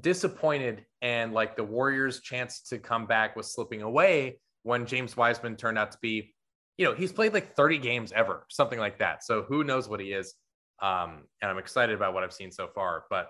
disappointed 0.00 0.86
and 1.02 1.34
like 1.34 1.54
the 1.54 1.62
Warriors' 1.62 2.22
chance 2.22 2.62
to 2.70 2.78
come 2.78 3.04
back 3.04 3.36
was 3.36 3.52
slipping 3.52 3.82
away 3.82 4.40
when 4.62 4.86
James 4.86 5.14
Wiseman 5.14 5.56
turned 5.56 5.76
out 5.76 5.92
to 5.92 5.98
be, 6.00 6.34
you 6.78 6.86
know, 6.86 6.94
he's 6.94 7.12
played 7.12 7.34
like 7.34 7.54
30 7.54 7.76
games 7.76 8.12
ever, 8.12 8.46
something 8.48 8.78
like 8.78 9.00
that. 9.00 9.22
So 9.22 9.42
who 9.42 9.62
knows 9.62 9.90
what 9.90 10.00
he 10.00 10.14
is. 10.14 10.32
Um, 10.80 11.24
and 11.42 11.50
I'm 11.50 11.58
excited 11.58 11.94
about 11.94 12.14
what 12.14 12.24
I've 12.24 12.32
seen 12.32 12.50
so 12.50 12.68
far, 12.74 13.04
but 13.10 13.28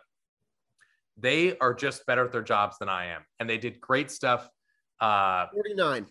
they 1.16 1.59
are 1.59 1.75
just 1.75 2.06
better 2.06 2.25
at 2.25 2.30
their 2.30 2.40
jobs 2.40 2.78
than 2.78 2.88
I 2.88 3.06
am. 3.06 3.23
And 3.40 3.50
they 3.50 3.59
did 3.59 3.80
great 3.80 4.12
stuff. 4.12 4.49
Uh, 5.00 5.47
49. 5.52 6.06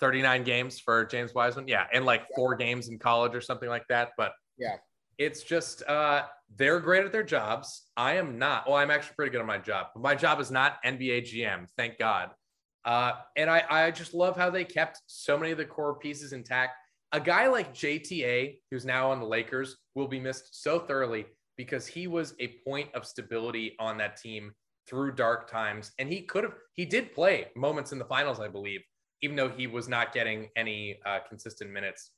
39 0.00 0.44
games 0.44 0.80
for 0.80 1.04
James 1.04 1.34
Wiseman. 1.34 1.68
Yeah. 1.68 1.86
And 1.92 2.04
like 2.04 2.22
four 2.34 2.54
games 2.54 2.88
in 2.88 2.98
college 2.98 3.34
or 3.34 3.40
something 3.40 3.68
like 3.68 3.86
that. 3.88 4.10
But 4.16 4.32
yeah, 4.58 4.76
it's 5.18 5.42
just 5.42 5.82
uh, 5.86 6.22
they're 6.56 6.80
great 6.80 7.04
at 7.04 7.12
their 7.12 7.22
jobs. 7.22 7.90
I 7.96 8.14
am 8.14 8.38
not. 8.38 8.66
Well, 8.66 8.76
I'm 8.76 8.90
actually 8.90 9.14
pretty 9.16 9.30
good 9.30 9.40
at 9.40 9.46
my 9.46 9.58
job, 9.58 9.88
but 9.94 10.02
my 10.02 10.14
job 10.14 10.40
is 10.40 10.50
not 10.50 10.82
NBA 10.84 11.32
GM. 11.32 11.66
Thank 11.76 11.98
God. 11.98 12.30
Uh, 12.84 13.12
and 13.36 13.50
I, 13.50 13.62
I 13.68 13.90
just 13.90 14.14
love 14.14 14.36
how 14.36 14.48
they 14.50 14.64
kept 14.64 15.02
so 15.06 15.36
many 15.38 15.52
of 15.52 15.58
the 15.58 15.66
core 15.66 15.94
pieces 15.96 16.32
intact. 16.32 16.72
A 17.12 17.20
guy 17.20 17.48
like 17.48 17.74
JTA, 17.74 18.58
who's 18.70 18.84
now 18.84 19.10
on 19.10 19.20
the 19.20 19.26
Lakers, 19.26 19.76
will 19.94 20.08
be 20.08 20.20
missed 20.20 20.62
so 20.62 20.78
thoroughly 20.78 21.26
because 21.56 21.86
he 21.86 22.06
was 22.06 22.34
a 22.40 22.54
point 22.64 22.88
of 22.94 23.04
stability 23.04 23.76
on 23.78 23.98
that 23.98 24.16
team 24.16 24.52
through 24.88 25.12
dark 25.12 25.50
times. 25.50 25.92
And 25.98 26.08
he 26.08 26.22
could 26.22 26.44
have, 26.44 26.54
he 26.74 26.86
did 26.86 27.14
play 27.14 27.48
moments 27.54 27.92
in 27.92 27.98
the 27.98 28.04
finals, 28.04 28.40
I 28.40 28.48
believe, 28.48 28.80
even 29.22 29.36
though 29.36 29.48
he 29.48 29.66
was 29.66 29.88
not 29.88 30.12
getting 30.12 30.48
any 30.56 30.98
uh, 31.04 31.18
consistent 31.28 31.70
minutes. 31.70 32.12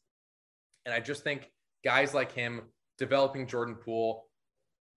And 0.86 0.94
I 0.94 1.00
just 1.00 1.24
think 1.24 1.50
guys 1.84 2.14
like 2.14 2.32
him 2.32 2.62
developing 2.98 3.46
Jordan 3.46 3.74
Poole, 3.74 4.26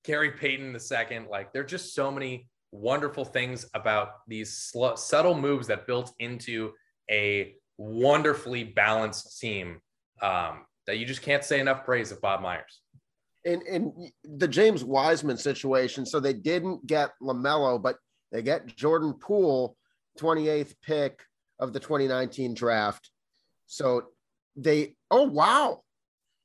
Gary 0.04 0.32
Payton 0.32 0.74
the 0.74 0.80
second, 0.80 1.28
like 1.28 1.52
there 1.54 1.62
are 1.62 1.66
just 1.66 1.94
so 1.96 2.12
many 2.12 2.50
wonderful 2.72 3.26
things 3.26 3.66
about 3.74 4.28
these 4.28 4.58
sl- 4.58 4.96
subtle 4.96 5.36
moves 5.36 5.68
that 5.68 5.88
built 5.88 6.14
into 6.20 6.72
a 7.10 7.54
wonderfully 7.78 8.64
balanced 8.64 9.40
team 9.40 9.80
um, 10.22 10.66
that 10.88 10.98
you 10.98 11.06
just 11.06 11.22
can't 11.22 11.44
say 11.44 11.60
enough 11.60 11.86
praise 11.86 12.12
of 12.12 12.22
Bob 12.22 12.42
Myers. 12.42 12.82
And, 13.46 13.62
in 13.64 14.12
the 14.24 14.48
James 14.48 14.84
Wiseman 14.84 15.38
situation, 15.38 16.06
so 16.06 16.20
they 16.20 16.34
didn't 16.34 16.86
get 16.88 17.12
LaMelo, 17.22 17.82
but 17.82 17.98
they 18.32 18.42
get 18.42 18.76
Jordan 18.76 19.14
Poole, 19.14 19.78
28th 20.20 20.74
pick 20.82 21.22
of 21.60 21.74
the 21.74 21.80
2019 21.80 22.54
draft. 22.54 23.10
So 23.68 24.04
they, 24.56 24.96
oh, 25.12 25.24
wow. 25.24 25.82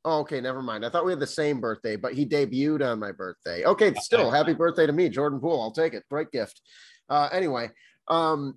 Oh, 0.05 0.21
okay, 0.21 0.41
never 0.41 0.63
mind. 0.63 0.85
I 0.85 0.89
thought 0.89 1.05
we 1.05 1.13
had 1.13 1.21
the 1.21 1.27
same 1.27 1.61
birthday, 1.61 1.97
but 1.97 2.15
he 2.15 2.25
debuted 2.25 2.87
on 2.87 2.99
my 2.99 3.13
birthday. 3.13 3.65
Okay, 3.65 3.93
still 4.01 4.31
happy 4.31 4.55
birthday 4.55 4.87
to 4.87 4.93
me, 4.93 5.09
Jordan 5.09 5.41
Poole. 5.41 5.61
I'll 5.61 5.73
take 5.73 5.95
it. 5.95 6.05
Great 6.11 6.31
gift. 6.31 6.61
Uh, 7.09 7.29
anyway, 7.33 7.71
um, 8.09 8.57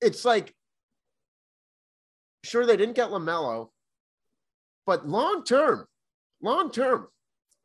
it's 0.00 0.24
like, 0.24 0.52
sure, 2.44 2.66
they 2.66 2.76
didn't 2.76 2.96
get 2.96 3.10
LaMelo, 3.10 3.68
but 4.86 5.06
long 5.06 5.44
term, 5.44 5.86
long 6.42 6.70
term, 6.70 7.08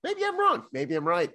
maybe 0.03 0.23
I'm 0.23 0.39
wrong. 0.39 0.63
Maybe 0.71 0.95
I'm 0.95 1.07
right. 1.07 1.31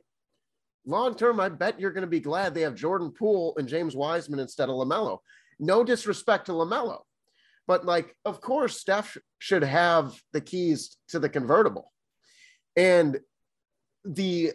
Long 0.84 1.16
term, 1.16 1.40
I 1.40 1.48
bet 1.48 1.80
you're 1.80 1.92
going 1.92 2.02
to 2.02 2.08
be 2.08 2.20
glad 2.20 2.54
they 2.54 2.60
have 2.60 2.74
Jordan 2.76 3.10
Poole 3.10 3.54
and 3.56 3.66
James 3.66 3.96
Wiseman 3.96 4.38
instead 4.38 4.68
of 4.68 4.76
LaMelo. 4.76 5.18
No 5.58 5.84
disrespect 5.84 6.46
to 6.46 6.52
LaMelo. 6.52 7.00
But 7.66 7.84
like, 7.84 8.14
of 8.24 8.40
course, 8.40 8.78
Steph 8.78 9.16
should 9.38 9.64
have 9.64 10.14
the 10.32 10.40
keys 10.40 10.96
to 11.08 11.18
the 11.18 11.28
convertible. 11.28 11.92
And 12.76 13.18
the, 14.04 14.52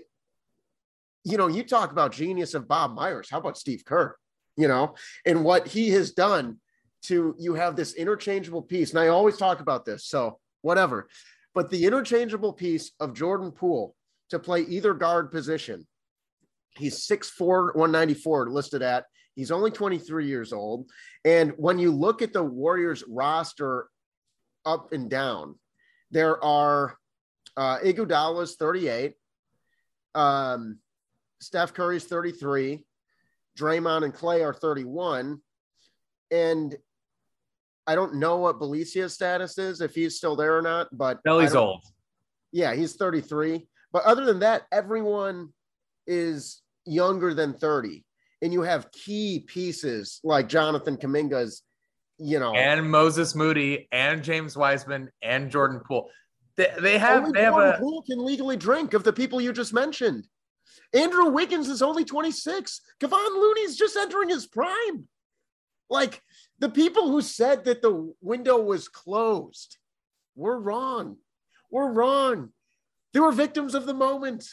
you 1.23 1.37
know, 1.37 1.47
you 1.47 1.63
talk 1.63 1.91
about 1.91 2.13
genius 2.13 2.53
of 2.53 2.67
Bob 2.67 2.95
Myers. 2.95 3.29
How 3.29 3.39
about 3.39 3.57
Steve 3.57 3.83
Kerr? 3.85 4.15
You 4.57 4.67
know, 4.67 4.95
and 5.25 5.43
what 5.43 5.67
he 5.67 5.89
has 5.91 6.11
done 6.11 6.57
to 7.03 7.35
you 7.39 7.55
have 7.55 7.75
this 7.75 7.93
interchangeable 7.93 8.61
piece. 8.61 8.91
And 8.91 8.99
I 8.99 9.07
always 9.07 9.37
talk 9.37 9.59
about 9.59 9.85
this. 9.85 10.05
So 10.05 10.39
whatever. 10.61 11.07
But 11.53 11.69
the 11.69 11.85
interchangeable 11.85 12.53
piece 12.53 12.91
of 12.99 13.13
Jordan 13.13 13.51
Poole 13.51 13.95
to 14.29 14.39
play 14.39 14.61
either 14.61 14.93
guard 14.93 15.31
position. 15.31 15.85
He's 16.77 17.05
6'4, 17.05 17.75
194 17.75 18.49
listed 18.49 18.81
at. 18.81 19.05
He's 19.35 19.51
only 19.51 19.71
23 19.71 20.27
years 20.27 20.51
old. 20.53 20.89
And 21.23 21.53
when 21.57 21.79
you 21.79 21.91
look 21.91 22.21
at 22.21 22.33
the 22.33 22.43
Warriors 22.43 23.03
roster 23.07 23.87
up 24.65 24.91
and 24.93 25.09
down, 25.09 25.55
there 26.11 26.43
are 26.43 26.97
uh, 27.55 27.79
Iguodala's 27.79 28.55
38, 28.55 29.13
um, 30.15 30.79
Steph 31.39 31.73
Curry's 31.73 32.05
33, 32.05 32.85
Draymond 33.57 34.03
and 34.03 34.13
Klay 34.13 34.45
are 34.45 34.53
31. 34.53 35.39
And 36.29 36.75
I 37.87 37.95
don't 37.95 38.15
know 38.15 38.37
what 38.37 38.59
Bjelica's 38.59 39.13
status 39.13 39.57
is, 39.57 39.81
if 39.81 39.95
he's 39.95 40.17
still 40.17 40.35
there 40.35 40.57
or 40.57 40.61
not, 40.61 40.87
but 40.91 41.23
Belly's 41.23 41.55
old. 41.55 41.83
Yeah, 42.51 42.73
he's 42.73 42.95
33. 42.95 43.67
But 43.91 44.03
other 44.03 44.25
than 44.25 44.39
that, 44.39 44.63
everyone 44.71 45.49
is 46.07 46.61
younger 46.85 47.33
than 47.33 47.53
30 47.53 48.05
and 48.41 48.51
you 48.51 48.61
have 48.61 48.91
key 48.91 49.43
pieces 49.47 50.19
like 50.23 50.49
Jonathan 50.49 50.97
Kuminga's, 50.97 51.63
you 52.17 52.39
know, 52.39 52.53
and 52.53 52.89
Moses 52.89 53.35
Moody 53.35 53.87
and 53.91 54.23
James 54.23 54.57
Wiseman 54.57 55.09
and 55.21 55.49
Jordan 55.51 55.81
Poole. 55.87 56.09
They, 56.57 56.71
they 56.79 56.97
have 56.97 57.23
only 57.23 57.39
they 57.39 57.43
have 57.43 57.57
a 57.57 57.77
Poole 57.79 58.03
can 58.03 58.23
legally 58.23 58.57
drink 58.57 58.93
of 58.93 59.03
the 59.03 59.13
people 59.13 59.39
you 59.41 59.53
just 59.53 59.73
mentioned. 59.73 60.27
Andrew 60.93 61.29
Wiggins 61.29 61.69
is 61.69 61.81
only 61.81 62.03
26. 62.03 62.81
Kevon 62.99 63.29
Looney's 63.29 63.77
just 63.77 63.95
entering 63.95 64.29
his 64.29 64.47
prime. 64.47 65.07
Like 65.89 66.21
the 66.59 66.69
people 66.69 67.09
who 67.09 67.21
said 67.21 67.65
that 67.65 67.81
the 67.81 68.13
window 68.21 68.61
was 68.61 68.87
closed 68.87 69.77
were 70.35 70.59
wrong. 70.59 71.17
We're 71.69 71.91
wrong. 71.91 72.49
They 73.13 73.19
were 73.19 73.31
victims 73.31 73.75
of 73.75 73.85
the 73.85 73.93
moment. 73.93 74.45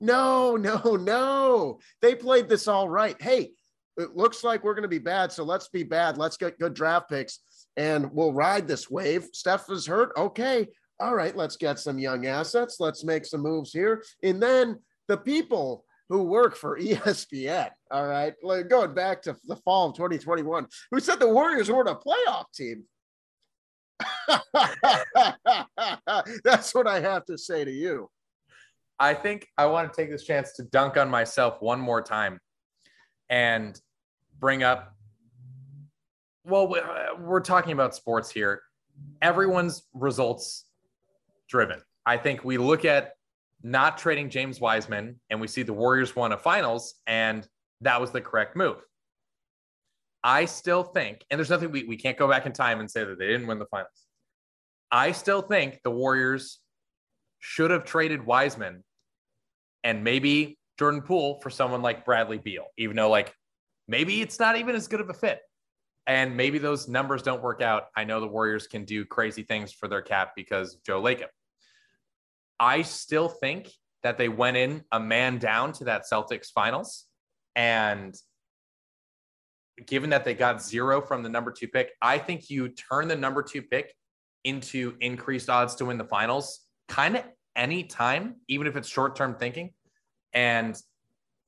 No, 0.00 0.56
no, 0.56 0.96
no. 0.96 1.78
They 2.02 2.14
played 2.14 2.48
this 2.48 2.68
all 2.68 2.88
right. 2.88 3.20
Hey, 3.20 3.52
it 3.96 4.16
looks 4.16 4.42
like 4.42 4.64
we're 4.64 4.74
going 4.74 4.82
to 4.82 4.88
be 4.88 4.98
bad. 4.98 5.32
So 5.32 5.44
let's 5.44 5.68
be 5.68 5.82
bad. 5.82 6.18
Let's 6.18 6.36
get 6.36 6.58
good 6.58 6.74
draft 6.74 7.08
picks 7.08 7.40
and 7.76 8.10
we'll 8.12 8.32
ride 8.32 8.66
this 8.66 8.90
wave. 8.90 9.28
Steph 9.32 9.70
is 9.70 9.86
hurt. 9.86 10.12
Okay. 10.16 10.68
All 11.00 11.14
right. 11.14 11.36
Let's 11.36 11.56
get 11.56 11.78
some 11.78 11.98
young 11.98 12.26
assets. 12.26 12.76
Let's 12.80 13.04
make 13.04 13.24
some 13.24 13.42
moves 13.42 13.72
here. 13.72 14.02
And 14.22 14.42
then 14.42 14.80
the 15.08 15.16
people 15.16 15.84
who 16.08 16.24
work 16.24 16.56
for 16.56 16.78
ESPN, 16.78 17.70
all 17.90 18.06
right, 18.06 18.34
going 18.68 18.94
back 18.94 19.22
to 19.22 19.36
the 19.46 19.56
fall 19.56 19.90
of 19.90 19.96
2021, 19.96 20.66
who 20.90 21.00
said 21.00 21.18
the 21.18 21.28
Warriors 21.28 21.70
weren't 21.70 21.88
a 21.88 21.94
playoff 21.94 22.44
team. 22.54 22.84
That's 26.44 26.74
what 26.74 26.86
I 26.86 27.00
have 27.00 27.24
to 27.26 27.38
say 27.38 27.64
to 27.64 27.70
you. 27.70 28.10
I 28.98 29.14
think 29.14 29.48
I 29.58 29.66
want 29.66 29.92
to 29.92 29.96
take 29.96 30.10
this 30.10 30.24
chance 30.24 30.52
to 30.54 30.62
dunk 30.64 30.96
on 30.96 31.10
myself 31.10 31.60
one 31.60 31.80
more 31.80 32.00
time 32.02 32.38
and 33.28 33.78
bring 34.38 34.62
up. 34.62 34.94
Well, 36.44 36.74
uh, 36.74 37.18
we're 37.18 37.40
talking 37.40 37.72
about 37.72 37.94
sports 37.94 38.30
here. 38.30 38.62
Everyone's 39.22 39.82
results 39.94 40.66
driven. 41.48 41.80
I 42.06 42.16
think 42.16 42.44
we 42.44 42.58
look 42.58 42.84
at 42.84 43.12
not 43.62 43.96
trading 43.98 44.28
James 44.28 44.60
Wiseman 44.60 45.18
and 45.30 45.40
we 45.40 45.48
see 45.48 45.62
the 45.62 45.72
Warriors 45.72 46.14
won 46.14 46.32
a 46.32 46.38
finals, 46.38 46.94
and 47.06 47.48
that 47.80 48.00
was 48.00 48.10
the 48.10 48.20
correct 48.20 48.56
move. 48.56 48.76
I 50.22 50.44
still 50.44 50.84
think, 50.84 51.24
and 51.30 51.38
there's 51.38 51.50
nothing 51.50 51.70
we, 51.70 51.84
we 51.84 51.96
can't 51.96 52.16
go 52.16 52.28
back 52.28 52.46
in 52.46 52.52
time 52.52 52.80
and 52.80 52.90
say 52.90 53.04
that 53.04 53.18
they 53.18 53.26
didn't 53.26 53.46
win 53.46 53.58
the 53.58 53.66
finals. 53.66 54.06
I 54.90 55.12
still 55.12 55.42
think 55.42 55.80
the 55.82 55.90
Warriors 55.90 56.60
should 57.46 57.70
have 57.70 57.84
traded 57.84 58.24
Wiseman 58.24 58.82
and 59.84 60.02
maybe 60.02 60.58
Jordan 60.78 61.02
Poole 61.02 61.40
for 61.42 61.50
someone 61.50 61.82
like 61.82 62.06
Bradley 62.06 62.38
Beal, 62.38 62.64
even 62.78 62.96
though 62.96 63.10
like 63.10 63.34
maybe 63.86 64.22
it's 64.22 64.40
not 64.40 64.56
even 64.56 64.74
as 64.74 64.88
good 64.88 65.02
of 65.02 65.10
a 65.10 65.12
fit. 65.12 65.40
And 66.06 66.38
maybe 66.38 66.56
those 66.56 66.88
numbers 66.88 67.20
don't 67.20 67.42
work 67.42 67.60
out. 67.60 67.84
I 67.94 68.04
know 68.04 68.18
the 68.18 68.26
Warriors 68.26 68.66
can 68.66 68.86
do 68.86 69.04
crazy 69.04 69.42
things 69.42 69.72
for 69.74 69.88
their 69.88 70.00
cap 70.00 70.32
because 70.34 70.76
Joe 70.86 71.02
Lacob. 71.02 71.28
I 72.58 72.80
still 72.80 73.28
think 73.28 73.70
that 74.02 74.16
they 74.16 74.30
went 74.30 74.56
in 74.56 74.82
a 74.90 74.98
man 74.98 75.36
down 75.36 75.72
to 75.74 75.84
that 75.84 76.04
Celtics 76.10 76.50
finals. 76.50 77.04
And 77.54 78.14
given 79.86 80.10
that 80.10 80.24
they 80.24 80.32
got 80.32 80.62
zero 80.62 81.02
from 81.02 81.22
the 81.22 81.28
number 81.28 81.52
two 81.52 81.68
pick, 81.68 81.90
I 82.00 82.16
think 82.16 82.48
you 82.48 82.70
turn 82.70 83.06
the 83.06 83.16
number 83.16 83.42
two 83.42 83.60
pick 83.60 83.94
into 84.44 84.96
increased 85.00 85.50
odds 85.50 85.74
to 85.74 85.84
win 85.84 85.98
the 85.98 86.04
finals 86.04 86.63
kind 86.88 87.16
of 87.16 87.24
any 87.56 87.84
time, 87.84 88.36
even 88.48 88.66
if 88.66 88.76
it's 88.76 88.88
short 88.88 89.16
term 89.16 89.36
thinking. 89.36 89.70
And 90.32 90.76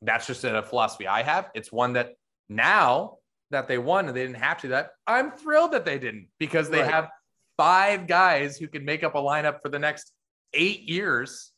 that's 0.03 0.27
just 0.27 0.45
a 0.45 0.63
philosophy 0.63 1.07
I 1.07 1.23
have. 1.23 1.51
It's 1.55 1.73
one 1.73 1.95
that 1.95 2.15
now 2.49 3.19
that 3.51 3.69
they 3.69 3.79
won 3.79 4.07
and 4.09 4.17
they 4.17 4.23
didn't 4.23 4.43
have 4.43 4.61
to, 4.63 4.69
that 4.69 4.91
I'm 5.07 5.33
thrilled 5.33 5.73
that 5.73 5.85
they 5.85 5.99
didn't 5.99 6.29
because 6.39 6.69
they 6.69 6.81
right. 6.81 6.91
have 6.91 7.09
five 7.57 8.07
guys 8.07 8.57
who 8.57 8.69
can 8.69 8.85
make 8.85 9.03
up 9.03 9.15
a 9.15 9.19
lineup 9.19 9.63
for 9.63 9.69
the 9.69 9.79
next 9.79 10.13
eight 10.53 10.83
years 10.89 11.53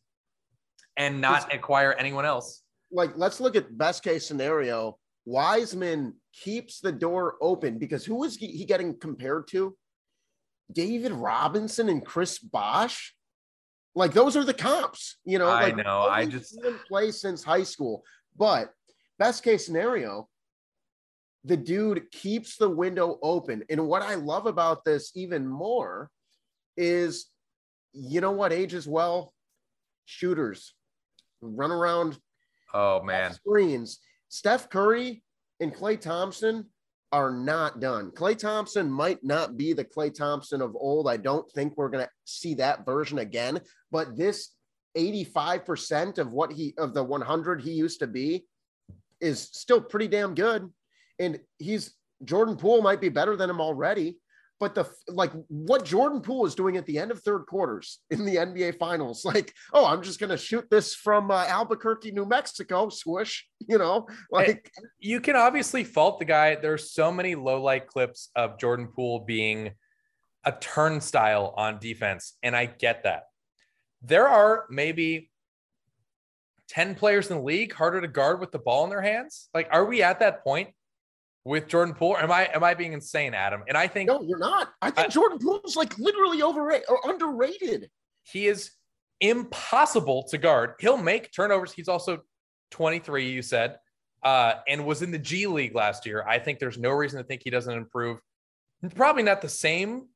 and 0.96 1.20
not 1.20 1.52
acquire 1.54 1.92
anyone 1.92 2.24
else. 2.24 2.62
Like, 2.90 3.12
let's 3.16 3.40
look 3.40 3.56
at 3.56 3.76
best 3.76 4.02
case 4.02 4.26
scenario. 4.26 4.98
Wiseman 5.24 6.14
keeps 6.32 6.80
the 6.80 6.92
door 6.92 7.36
open 7.40 7.78
because 7.78 8.04
who 8.04 8.24
is 8.24 8.36
he 8.36 8.64
getting 8.64 8.98
compared 8.98 9.46
to? 9.48 9.76
David 10.72 11.12
Robinson 11.12 11.88
and 11.88 12.04
Chris 12.04 12.38
Bosh. 12.38 13.14
Like 13.98 14.12
those 14.12 14.36
are 14.36 14.44
the 14.44 14.54
comps, 14.54 15.16
you 15.24 15.40
know. 15.40 15.48
I 15.48 15.70
like, 15.70 15.76
know. 15.84 16.02
I 16.02 16.24
just 16.24 16.56
play 16.86 17.10
since 17.10 17.42
high 17.42 17.64
school, 17.64 18.04
but 18.36 18.70
best 19.18 19.42
case 19.42 19.66
scenario, 19.66 20.28
the 21.44 21.56
dude 21.56 22.08
keeps 22.12 22.56
the 22.56 22.70
window 22.70 23.18
open. 23.22 23.64
And 23.68 23.88
what 23.88 24.02
I 24.02 24.14
love 24.14 24.46
about 24.46 24.84
this 24.84 25.10
even 25.16 25.48
more 25.48 26.10
is, 26.76 27.26
you 27.92 28.20
know 28.20 28.30
what 28.30 28.52
Age 28.52 28.72
ages 28.72 28.86
well? 28.86 29.34
Shooters 30.04 30.74
run 31.40 31.72
around. 31.72 32.20
Oh 32.72 33.02
man, 33.02 33.32
screens. 33.32 33.98
Steph 34.28 34.70
Curry 34.70 35.24
and 35.58 35.74
Klay 35.74 36.00
Thompson 36.00 36.66
are 37.12 37.30
not 37.30 37.80
done. 37.80 38.10
Klay 38.10 38.36
Thompson 38.36 38.90
might 38.90 39.22
not 39.24 39.56
be 39.56 39.72
the 39.72 39.84
Klay 39.84 40.14
Thompson 40.14 40.60
of 40.60 40.76
old. 40.76 41.08
I 41.08 41.16
don't 41.16 41.50
think 41.52 41.76
we're 41.76 41.88
going 41.88 42.04
to 42.04 42.10
see 42.24 42.54
that 42.54 42.84
version 42.84 43.18
again, 43.18 43.60
but 43.90 44.16
this 44.16 44.50
85% 44.96 46.18
of 46.18 46.32
what 46.32 46.52
he 46.52 46.74
of 46.76 46.92
the 46.94 47.04
100 47.04 47.62
he 47.62 47.70
used 47.70 48.00
to 48.00 48.06
be 48.06 48.44
is 49.20 49.40
still 49.40 49.80
pretty 49.80 50.08
damn 50.08 50.34
good. 50.34 50.68
And 51.18 51.40
he's 51.58 51.94
Jordan 52.24 52.56
Poole 52.56 52.82
might 52.82 53.00
be 53.00 53.08
better 53.08 53.36
than 53.36 53.50
him 53.50 53.60
already, 53.60 54.18
but 54.60 54.74
the 54.74 54.88
like 55.08 55.32
what 55.48 55.84
Jordan 55.84 56.20
Poole 56.20 56.46
is 56.46 56.54
doing 56.54 56.76
at 56.76 56.86
the 56.86 56.98
end 56.98 57.10
of 57.10 57.20
third 57.20 57.46
quarters 57.46 58.00
in 58.10 58.24
the 58.24 58.36
NBA 58.36 58.78
finals, 58.78 59.24
like, 59.24 59.54
oh, 59.72 59.86
I'm 59.86 60.02
just 60.02 60.20
gonna 60.20 60.36
shoot 60.36 60.66
this 60.70 60.94
from 60.94 61.30
uh, 61.30 61.44
Albuquerque, 61.46 62.12
New 62.12 62.26
Mexico, 62.26 62.88
swoosh, 62.88 63.44
you 63.66 63.78
know, 63.78 64.06
like 64.30 64.70
you 64.98 65.20
can 65.20 65.36
obviously 65.36 65.84
fault 65.84 66.18
the 66.18 66.24
guy. 66.24 66.56
There's 66.56 66.92
so 66.92 67.12
many 67.12 67.34
low 67.34 67.62
light 67.62 67.86
clips 67.86 68.30
of 68.34 68.58
Jordan 68.58 68.88
Poole 68.88 69.20
being 69.20 69.72
a 70.44 70.52
turnstile 70.52 71.54
on 71.56 71.78
defense, 71.78 72.34
and 72.42 72.56
I 72.56 72.66
get 72.66 73.04
that. 73.04 73.24
There 74.02 74.28
are 74.28 74.66
maybe 74.70 75.30
10 76.68 76.94
players 76.94 77.30
in 77.30 77.38
the 77.38 77.42
league 77.42 77.72
harder 77.72 78.00
to 78.00 78.08
guard 78.08 78.40
with 78.40 78.52
the 78.52 78.58
ball 78.58 78.84
in 78.84 78.90
their 78.90 79.02
hands. 79.02 79.48
Like, 79.54 79.68
are 79.72 79.84
we 79.84 80.02
at 80.02 80.20
that 80.20 80.44
point? 80.44 80.68
With 81.48 81.66
Jordan 81.66 81.94
Poole? 81.94 82.16
Am 82.18 82.30
I 82.30 82.50
am 82.54 82.62
I 82.62 82.74
being 82.74 82.92
insane, 82.92 83.32
Adam? 83.32 83.62
And 83.66 83.76
I 83.76 83.88
think 83.88 84.08
no, 84.08 84.20
you're 84.22 84.38
not. 84.38 84.68
I 84.82 84.90
think 84.90 85.06
I, 85.06 85.10
Jordan 85.10 85.38
Poole's 85.38 85.76
like 85.76 85.98
literally 85.98 86.42
overrated 86.42 86.86
or 86.88 87.00
underrated. 87.04 87.88
He 88.22 88.46
is 88.46 88.72
impossible 89.20 90.24
to 90.24 90.38
guard. 90.38 90.74
He'll 90.78 90.98
make 90.98 91.32
turnovers. 91.32 91.72
He's 91.72 91.88
also 91.88 92.18
23, 92.70 93.30
you 93.30 93.40
said, 93.40 93.78
uh, 94.22 94.54
and 94.68 94.84
was 94.84 95.00
in 95.00 95.10
the 95.10 95.18
G 95.18 95.46
League 95.46 95.74
last 95.74 96.04
year. 96.04 96.22
I 96.28 96.38
think 96.38 96.58
there's 96.58 96.78
no 96.78 96.90
reason 96.90 97.18
to 97.18 97.24
think 97.24 97.40
he 97.42 97.50
doesn't 97.50 97.72
improve. 97.72 98.20
Probably 98.94 99.22
not 99.22 99.40
the 99.40 99.48
same 99.48 100.08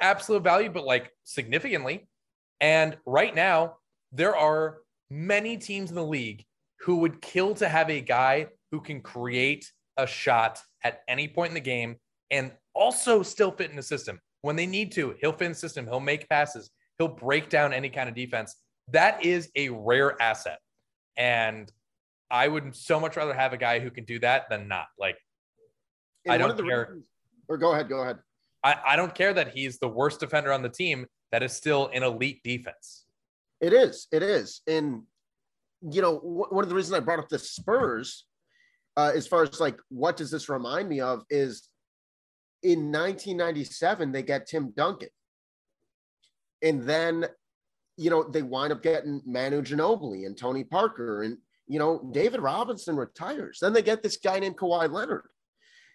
absolute 0.00 0.44
value, 0.44 0.70
but 0.70 0.84
like 0.84 1.10
significantly. 1.24 2.08
And 2.60 2.96
right 3.04 3.34
now, 3.34 3.78
there 4.12 4.36
are 4.36 4.78
many 5.10 5.56
teams 5.56 5.90
in 5.90 5.96
the 5.96 6.04
league 6.04 6.44
who 6.80 6.98
would 6.98 7.20
kill 7.20 7.54
to 7.56 7.68
have 7.68 7.90
a 7.90 8.00
guy 8.00 8.46
who 8.70 8.80
can 8.80 9.00
create 9.00 9.70
a 9.96 10.06
shot 10.06 10.60
at 10.84 11.02
any 11.08 11.28
point 11.28 11.50
in 11.50 11.54
the 11.54 11.60
game 11.60 11.96
and 12.30 12.52
also 12.74 13.22
still 13.22 13.50
fit 13.50 13.70
in 13.70 13.76
the 13.76 13.82
system. 13.82 14.20
When 14.42 14.56
they 14.56 14.66
need 14.66 14.92
to, 14.92 15.14
he'll 15.20 15.32
fit 15.32 15.46
in 15.46 15.52
the 15.52 15.58
system, 15.58 15.86
he'll 15.86 16.00
make 16.00 16.28
passes, 16.28 16.70
he'll 16.98 17.08
break 17.08 17.48
down 17.48 17.72
any 17.72 17.88
kind 17.88 18.08
of 18.08 18.14
defense. 18.14 18.54
That 18.92 19.24
is 19.24 19.50
a 19.56 19.70
rare 19.70 20.20
asset. 20.20 20.58
And 21.16 21.70
I 22.30 22.46
would 22.46 22.74
so 22.76 23.00
much 23.00 23.16
rather 23.16 23.34
have 23.34 23.52
a 23.52 23.56
guy 23.56 23.80
who 23.80 23.90
can 23.90 24.04
do 24.04 24.18
that 24.20 24.48
than 24.50 24.68
not. 24.68 24.86
Like, 24.98 25.16
and 26.24 26.34
I 26.34 26.38
don't 26.38 26.56
care. 26.56 26.86
Reasons, 26.88 27.06
or 27.48 27.56
go 27.56 27.72
ahead, 27.72 27.88
go 27.88 28.02
ahead. 28.02 28.18
I, 28.62 28.76
I 28.84 28.96
don't 28.96 29.14
care 29.14 29.32
that 29.32 29.52
he's 29.54 29.78
the 29.78 29.88
worst 29.88 30.20
defender 30.20 30.52
on 30.52 30.62
the 30.62 30.68
team 30.68 31.06
that 31.32 31.42
is 31.42 31.52
still 31.52 31.90
an 31.92 32.02
elite 32.02 32.40
defense. 32.42 33.04
It 33.60 33.72
is. 33.72 34.06
It 34.12 34.22
is. 34.22 34.60
And, 34.66 35.02
you 35.80 36.02
know, 36.02 36.16
one 36.16 36.64
of 36.64 36.68
the 36.68 36.74
reasons 36.74 36.94
I 36.94 37.00
brought 37.00 37.18
up 37.20 37.28
the 37.28 37.38
Spurs 37.38 38.26
uh, 38.96 39.12
as 39.14 39.26
far 39.26 39.42
as 39.42 39.60
like 39.60 39.78
what 39.88 40.16
does 40.16 40.30
this 40.30 40.48
remind 40.48 40.88
me 40.88 41.00
of 41.00 41.22
is 41.30 41.68
in 42.62 42.90
1997 42.90 44.12
they 44.12 44.22
get 44.22 44.46
Tim 44.46 44.72
Duncan, 44.76 45.08
and 46.62 46.82
then 46.82 47.26
you 47.96 48.10
know 48.10 48.22
they 48.22 48.42
wind 48.42 48.72
up 48.72 48.82
getting 48.82 49.22
Manu 49.26 49.62
Ginobili 49.62 50.26
and 50.26 50.36
Tony 50.36 50.64
Parker, 50.64 51.22
and 51.22 51.36
you 51.66 51.78
know 51.78 52.08
David 52.12 52.40
Robinson 52.40 52.96
retires. 52.96 53.58
Then 53.60 53.72
they 53.72 53.82
get 53.82 54.02
this 54.02 54.16
guy 54.16 54.38
named 54.38 54.56
Kawhi 54.56 54.90
Leonard, 54.90 55.28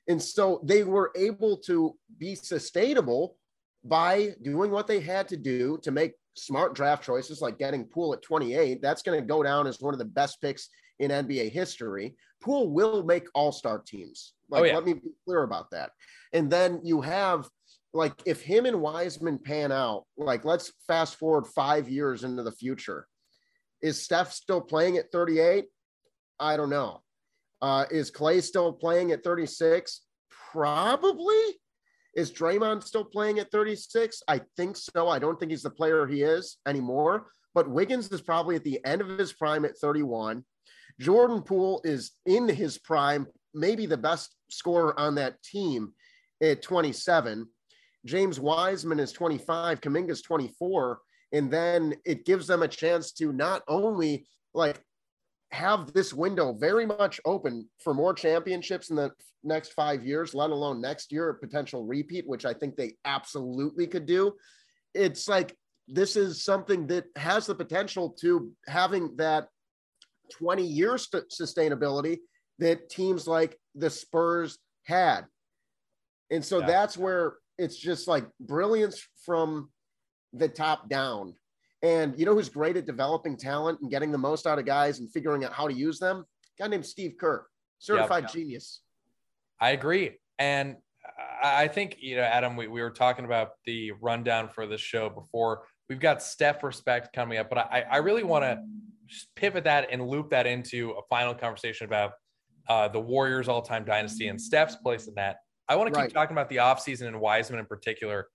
and 0.08 0.22
so 0.22 0.62
they 0.64 0.84
were 0.84 1.12
able 1.16 1.58
to 1.66 1.96
be 2.18 2.36
sustainable 2.36 3.38
by 3.84 4.36
doing 4.44 4.70
what 4.70 4.88
they 4.88 5.00
had 5.00 5.28
to 5.30 5.38
do 5.38 5.80
to 5.82 5.92
make 5.92 6.14
smart 6.36 6.76
draft 6.76 7.04
choices 7.04 7.42
like 7.42 7.58
getting 7.58 7.86
Poole 7.86 8.14
at 8.14 8.22
28. 8.22 8.82
That's 8.82 9.02
going 9.02 9.20
to 9.20 9.26
go 9.26 9.44
down 9.44 9.68
as 9.68 9.80
one 9.80 9.94
of 9.94 10.00
the 10.00 10.06
best 10.06 10.40
picks 10.42 10.70
in 11.00 11.12
NBA 11.12 11.52
history. 11.52 12.16
Poole 12.42 12.70
will 12.70 13.04
make 13.04 13.28
all 13.34 13.52
star 13.52 13.80
teams. 13.80 14.34
Like, 14.50 14.62
oh, 14.62 14.66
yeah. 14.66 14.76
let 14.76 14.86
me 14.86 14.94
be 14.94 15.12
clear 15.26 15.44
about 15.44 15.72
that. 15.72 15.92
And 16.34 16.50
then 16.50 16.82
you 16.84 17.02
have, 17.02 17.48
like, 17.94 18.14
if 18.26 18.42
him 18.42 18.66
and 18.66 18.82
Wiseman 18.82 19.40
pan 19.40 19.72
out, 19.72 20.06
like, 20.18 20.44
let's 20.46 20.72
fast 20.88 21.16
forward 21.16 21.48
five 21.48 21.88
years 21.88 22.24
into 22.24 22.44
the 22.44 22.52
future. 22.52 23.08
Is 23.82 24.02
Steph 24.02 24.32
still 24.32 24.62
playing 24.62 24.98
at 24.98 25.12
38? 25.12 25.66
I 26.40 26.58
don't 26.58 26.70
know. 26.70 27.02
Uh, 27.62 27.86
is 27.92 28.12
Klay 28.12 28.42
still 28.42 28.74
playing 28.74 29.12
at 29.12 29.24
36? 29.24 30.02
Probably. 30.52 31.60
Is 32.16 32.32
Draymond 32.32 32.84
still 32.84 33.06
playing 33.06 33.40
at 33.40 33.52
36? 33.52 34.22
I 34.28 34.42
think 34.58 34.76
so. 34.76 35.08
I 35.08 35.20
don't 35.20 35.40
think 35.40 35.52
he's 35.52 35.62
the 35.62 35.70
player 35.70 36.06
he 36.06 36.24
is 36.24 36.58
anymore. 36.68 37.28
But 37.54 37.70
Wiggins 37.70 38.12
is 38.12 38.22
probably 38.22 38.56
at 38.56 38.64
the 38.64 38.84
end 38.86 39.02
of 39.02 39.18
his 39.18 39.34
prime 39.34 39.66
at 39.66 39.78
31. 39.78 40.44
Jordan 41.02 41.42
Poole 41.42 41.82
is 41.84 42.12
in 42.28 42.48
his 42.48 42.78
prime, 42.78 43.26
maybe 43.56 43.88
the 43.88 43.98
best 43.98 44.36
scorer 44.52 44.98
on 45.00 45.16
that 45.16 45.42
team 45.42 45.94
at 46.44 46.62
27. 46.62 47.48
James 48.06 48.40
Wiseman 48.40 49.00
is 49.00 49.12
25, 49.12 49.82
Kuminga 49.82 50.12
is 50.12 50.22
24. 50.22 51.00
And 51.34 51.50
then 51.50 51.96
it 52.06 52.26
gives 52.26 52.46
them 52.46 52.62
a 52.62 52.68
chance 52.68 53.14
to 53.14 53.34
not 53.34 53.64
only 53.68 54.28
like 54.54 54.84
have 55.52 55.92
this 55.92 56.14
window 56.14 56.54
very 56.54 56.86
much 56.86 57.20
open 57.26 57.68
for 57.84 57.96
more 57.96 58.14
championships 58.14 58.92
in 58.92 58.96
the 58.96 59.12
next 59.44 59.74
five 59.74 60.06
years, 60.06 60.36
let 60.36 60.52
alone 60.52 60.82
next 60.82 61.12
year, 61.12 61.30
a 61.30 61.34
potential 61.34 61.84
repeat, 61.84 62.28
which 62.28 62.46
I 62.46 62.54
think 62.54 62.76
they 62.76 62.94
absolutely 63.06 63.88
could 63.88 64.06
do. 64.06 64.34
It's 64.94 65.28
like 65.28 65.56
this 65.88 66.16
is 66.16 66.44
something 66.44 66.86
that 66.88 67.06
has 67.16 67.48
the 67.48 67.56
potential 67.56 68.16
to 68.22 68.52
having 68.68 69.16
that 69.16 69.48
20 70.32 70.64
years 70.64 71.08
sustainability 71.30 72.20
that 72.60 72.90
teams 72.90 73.28
like 73.28 73.58
the 73.76 73.90
Spurs 73.90 74.58
had. 74.86 75.26
And 76.30 76.44
so 76.44 76.60
yeah. 76.60 76.68
that's 76.68 76.98
where 76.98 77.34
it's 77.58 77.78
just 77.78 78.08
like 78.08 78.26
brilliance 78.40 79.06
from 79.26 79.70
the 80.34 80.48
top 80.48 80.90
down. 80.90 81.36
And 81.84 82.18
you 82.18 82.26
know 82.26 82.34
who's 82.34 82.50
great 82.50 82.78
at 82.78 82.86
developing 82.86 83.38
talent 83.38 83.82
and 83.82 83.90
getting 83.90 84.12
the 84.12 84.18
most 84.18 84.46
out 84.46 84.60
of 84.60 84.66
guys 84.66 85.00
and 85.00 85.12
figuring 85.12 85.44
out 85.44 85.54
how 85.54 85.68
to 85.68 85.74
use 85.74 86.00
them? 86.00 86.26
A 86.60 86.64
guy 86.64 86.68
named 86.68 86.86
Steve 86.86 87.16
Kerr, 87.20 87.46
certified 87.80 88.24
yep. 88.24 88.34
genius. 88.34 88.82
I 89.60 89.72
agree. 89.72 90.18
And 90.38 90.78
I 91.44 91.68
think, 91.68 91.98
you 92.00 92.16
know, 92.16 92.24
Adam, 92.24 92.56
we, 92.56 92.68
we 92.68 92.82
were 92.82 92.92
talking 92.92 93.26
about 93.26 93.52
the 93.66 93.92
rundown 93.94 94.48
for 94.48 94.68
the 94.68 94.78
show 94.78 95.10
before. 95.10 95.64
We've 95.90 96.00
got 96.00 96.22
Steph 96.22 96.64
respect 96.64 97.14
coming 97.14 97.40
up, 97.40 97.50
but 97.50 97.58
I, 97.58 97.84
I 97.90 97.98
really 97.98 98.24
want 98.24 98.44
to 98.44 98.64
pivot 99.36 99.64
that 99.64 99.88
and 99.92 100.08
loop 100.08 100.30
that 100.32 100.48
into 100.48 100.92
a 100.92 101.02
final 101.10 101.34
conversation 101.34 101.86
about 101.86 102.12
uh, 102.70 102.88
the 102.88 103.00
Warriors 103.00 103.48
all 103.48 103.62
time 103.62 103.86
dynasty 103.86 104.28
and 104.28 104.40
Steph's 104.40 104.76
place 104.78 105.08
in 105.08 105.16
that. 105.16 105.38
I 105.68 105.76
want 105.76 105.94
to 105.94 106.02
keep 106.02 106.14
talking 106.14 106.34
about 106.34 106.50
the 106.50 106.58
offseason 106.58 107.08
and 107.08 107.20
Wiseman 107.20 107.60
in 107.60 107.66
particular. 107.66 108.28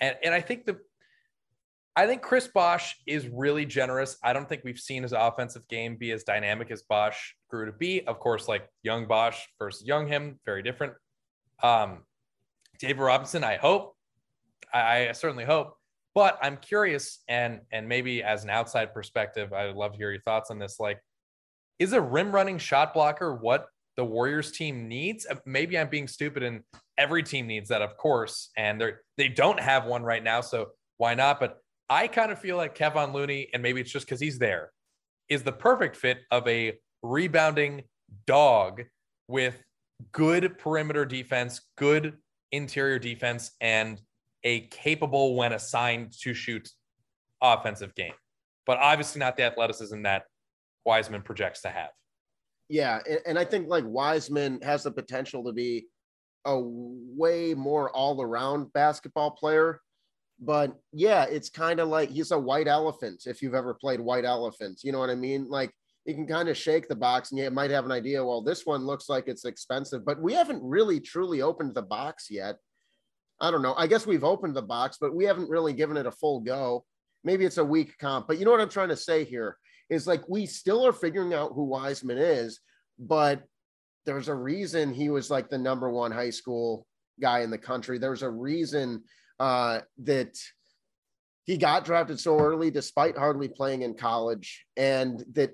And, 0.00 0.16
and 0.24 0.34
I 0.34 0.40
think 0.40 0.64
the 0.64 0.78
I 1.96 2.06
think 2.06 2.22
Chris 2.22 2.48
Bosh 2.48 2.96
is 3.06 3.28
really 3.28 3.64
generous. 3.64 4.16
I 4.22 4.32
don't 4.32 4.48
think 4.48 4.62
we've 4.64 4.78
seen 4.78 5.04
his 5.04 5.12
offensive 5.12 5.66
game 5.68 5.96
be 5.96 6.10
as 6.10 6.24
dynamic 6.24 6.72
as 6.72 6.82
Bosh 6.82 7.36
grew 7.48 7.66
to 7.66 7.72
be. 7.72 8.04
Of 8.06 8.18
course, 8.18 8.48
like 8.48 8.68
young 8.82 9.06
Bosh 9.06 9.46
versus 9.60 9.86
young 9.86 10.08
him, 10.08 10.40
very 10.44 10.62
different. 10.62 10.94
Um, 11.62 12.02
David 12.80 13.00
Robinson, 13.00 13.44
I 13.44 13.56
hope, 13.56 13.96
I, 14.72 15.08
I 15.08 15.12
certainly 15.12 15.44
hope 15.44 15.76
but 16.14 16.38
I'm 16.40 16.56
curious, 16.56 17.22
and 17.28 17.60
and 17.72 17.88
maybe 17.88 18.22
as 18.22 18.44
an 18.44 18.50
outside 18.50 18.94
perspective, 18.94 19.52
I 19.52 19.66
would 19.66 19.76
love 19.76 19.92
to 19.92 19.98
hear 19.98 20.12
your 20.12 20.22
thoughts 20.22 20.50
on 20.50 20.58
this. 20.58 20.78
Like, 20.78 21.00
is 21.78 21.92
a 21.92 22.00
rim 22.00 22.32
running 22.32 22.58
shot 22.58 22.94
blocker 22.94 23.34
what 23.34 23.66
the 23.96 24.04
Warriors 24.04 24.52
team 24.52 24.88
needs? 24.88 25.26
Uh, 25.28 25.36
maybe 25.44 25.78
I'm 25.78 25.88
being 25.88 26.08
stupid, 26.08 26.42
and 26.42 26.62
every 26.96 27.22
team 27.22 27.46
needs 27.46 27.68
that, 27.70 27.82
of 27.82 27.96
course, 27.96 28.50
and 28.56 28.80
they 28.80 28.92
they 29.16 29.28
don't 29.28 29.60
have 29.60 29.86
one 29.86 30.02
right 30.02 30.22
now, 30.22 30.40
so 30.40 30.68
why 30.98 31.14
not? 31.14 31.40
But 31.40 31.58
I 31.90 32.06
kind 32.06 32.30
of 32.30 32.38
feel 32.38 32.56
like 32.56 32.74
Kevin 32.74 33.12
Looney, 33.12 33.48
and 33.52 33.62
maybe 33.62 33.80
it's 33.80 33.90
just 33.90 34.06
because 34.06 34.20
he's 34.20 34.38
there, 34.38 34.70
is 35.28 35.42
the 35.42 35.52
perfect 35.52 35.96
fit 35.96 36.18
of 36.30 36.46
a 36.46 36.74
rebounding 37.02 37.82
dog 38.26 38.82
with 39.28 39.62
good 40.12 40.58
perimeter 40.58 41.04
defense, 41.04 41.60
good 41.76 42.14
interior 42.52 42.98
defense, 42.98 43.50
and 43.60 44.00
a 44.44 44.60
capable 44.68 45.34
when 45.34 45.52
assigned 45.52 46.12
to 46.20 46.34
shoot 46.34 46.68
offensive 47.42 47.94
game, 47.94 48.12
but 48.66 48.78
obviously 48.78 49.18
not 49.18 49.36
the 49.36 49.42
athleticism 49.42 50.02
that 50.02 50.24
Wiseman 50.84 51.22
projects 51.22 51.62
to 51.62 51.68
have. 51.68 51.90
Yeah, 52.68 53.00
and 53.26 53.38
I 53.38 53.44
think 53.44 53.68
like 53.68 53.84
Wiseman 53.86 54.60
has 54.62 54.84
the 54.84 54.90
potential 54.90 55.44
to 55.44 55.52
be 55.52 55.86
a 56.44 56.58
way 56.60 57.54
more 57.54 57.90
all 57.90 58.20
around 58.22 58.72
basketball 58.72 59.30
player. 59.32 59.80
But 60.40 60.74
yeah, 60.92 61.24
it's 61.24 61.48
kind 61.48 61.80
of 61.80 61.88
like 61.88 62.10
he's 62.10 62.32
a 62.32 62.38
white 62.38 62.68
elephant 62.68 63.22
if 63.26 63.40
you've 63.40 63.54
ever 63.54 63.74
played 63.74 64.00
white 64.00 64.24
elephant. 64.24 64.80
You 64.82 64.92
know 64.92 64.98
what 64.98 65.10
I 65.10 65.14
mean? 65.14 65.48
Like 65.48 65.70
you 66.04 66.14
can 66.14 66.26
kind 66.26 66.48
of 66.48 66.56
shake 66.56 66.88
the 66.88 66.96
box 66.96 67.30
and 67.30 67.38
you 67.38 67.50
might 67.50 67.70
have 67.70 67.84
an 67.84 67.92
idea, 67.92 68.24
well, 68.24 68.42
this 68.42 68.66
one 68.66 68.84
looks 68.84 69.08
like 69.08 69.28
it's 69.28 69.44
expensive, 69.44 70.04
but 70.04 70.20
we 70.20 70.34
haven't 70.34 70.62
really 70.62 71.00
truly 71.00 71.40
opened 71.40 71.74
the 71.74 71.82
box 71.82 72.28
yet. 72.30 72.56
I 73.40 73.50
don't 73.50 73.62
know. 73.62 73.74
I 73.76 73.86
guess 73.86 74.06
we've 74.06 74.24
opened 74.24 74.54
the 74.54 74.62
box, 74.62 74.96
but 75.00 75.14
we 75.14 75.24
haven't 75.24 75.50
really 75.50 75.72
given 75.72 75.96
it 75.96 76.06
a 76.06 76.12
full 76.12 76.40
go. 76.40 76.84
Maybe 77.24 77.44
it's 77.44 77.58
a 77.58 77.64
weak 77.64 77.96
comp, 77.98 78.26
but 78.26 78.38
you 78.38 78.44
know 78.44 78.50
what 78.50 78.60
I'm 78.60 78.68
trying 78.68 78.90
to 78.90 78.96
say 78.96 79.24
here 79.24 79.56
is 79.90 80.06
like 80.06 80.28
we 80.28 80.46
still 80.46 80.86
are 80.86 80.92
figuring 80.92 81.34
out 81.34 81.52
who 81.54 81.64
Wiseman 81.64 82.18
is, 82.18 82.60
but 82.98 83.42
there's 84.06 84.28
a 84.28 84.34
reason 84.34 84.92
he 84.92 85.10
was 85.10 85.30
like 85.30 85.48
the 85.48 85.58
number 85.58 85.90
one 85.90 86.12
high 86.12 86.30
school 86.30 86.86
guy 87.20 87.40
in 87.40 87.50
the 87.50 87.58
country. 87.58 87.98
There's 87.98 88.22
a 88.22 88.30
reason 88.30 89.04
uh, 89.40 89.80
that 90.02 90.36
he 91.44 91.56
got 91.56 91.84
drafted 91.84 92.20
so 92.20 92.38
early, 92.38 92.70
despite 92.70 93.16
hardly 93.16 93.48
playing 93.48 93.82
in 93.82 93.94
college, 93.94 94.64
and 94.76 95.24
that 95.32 95.52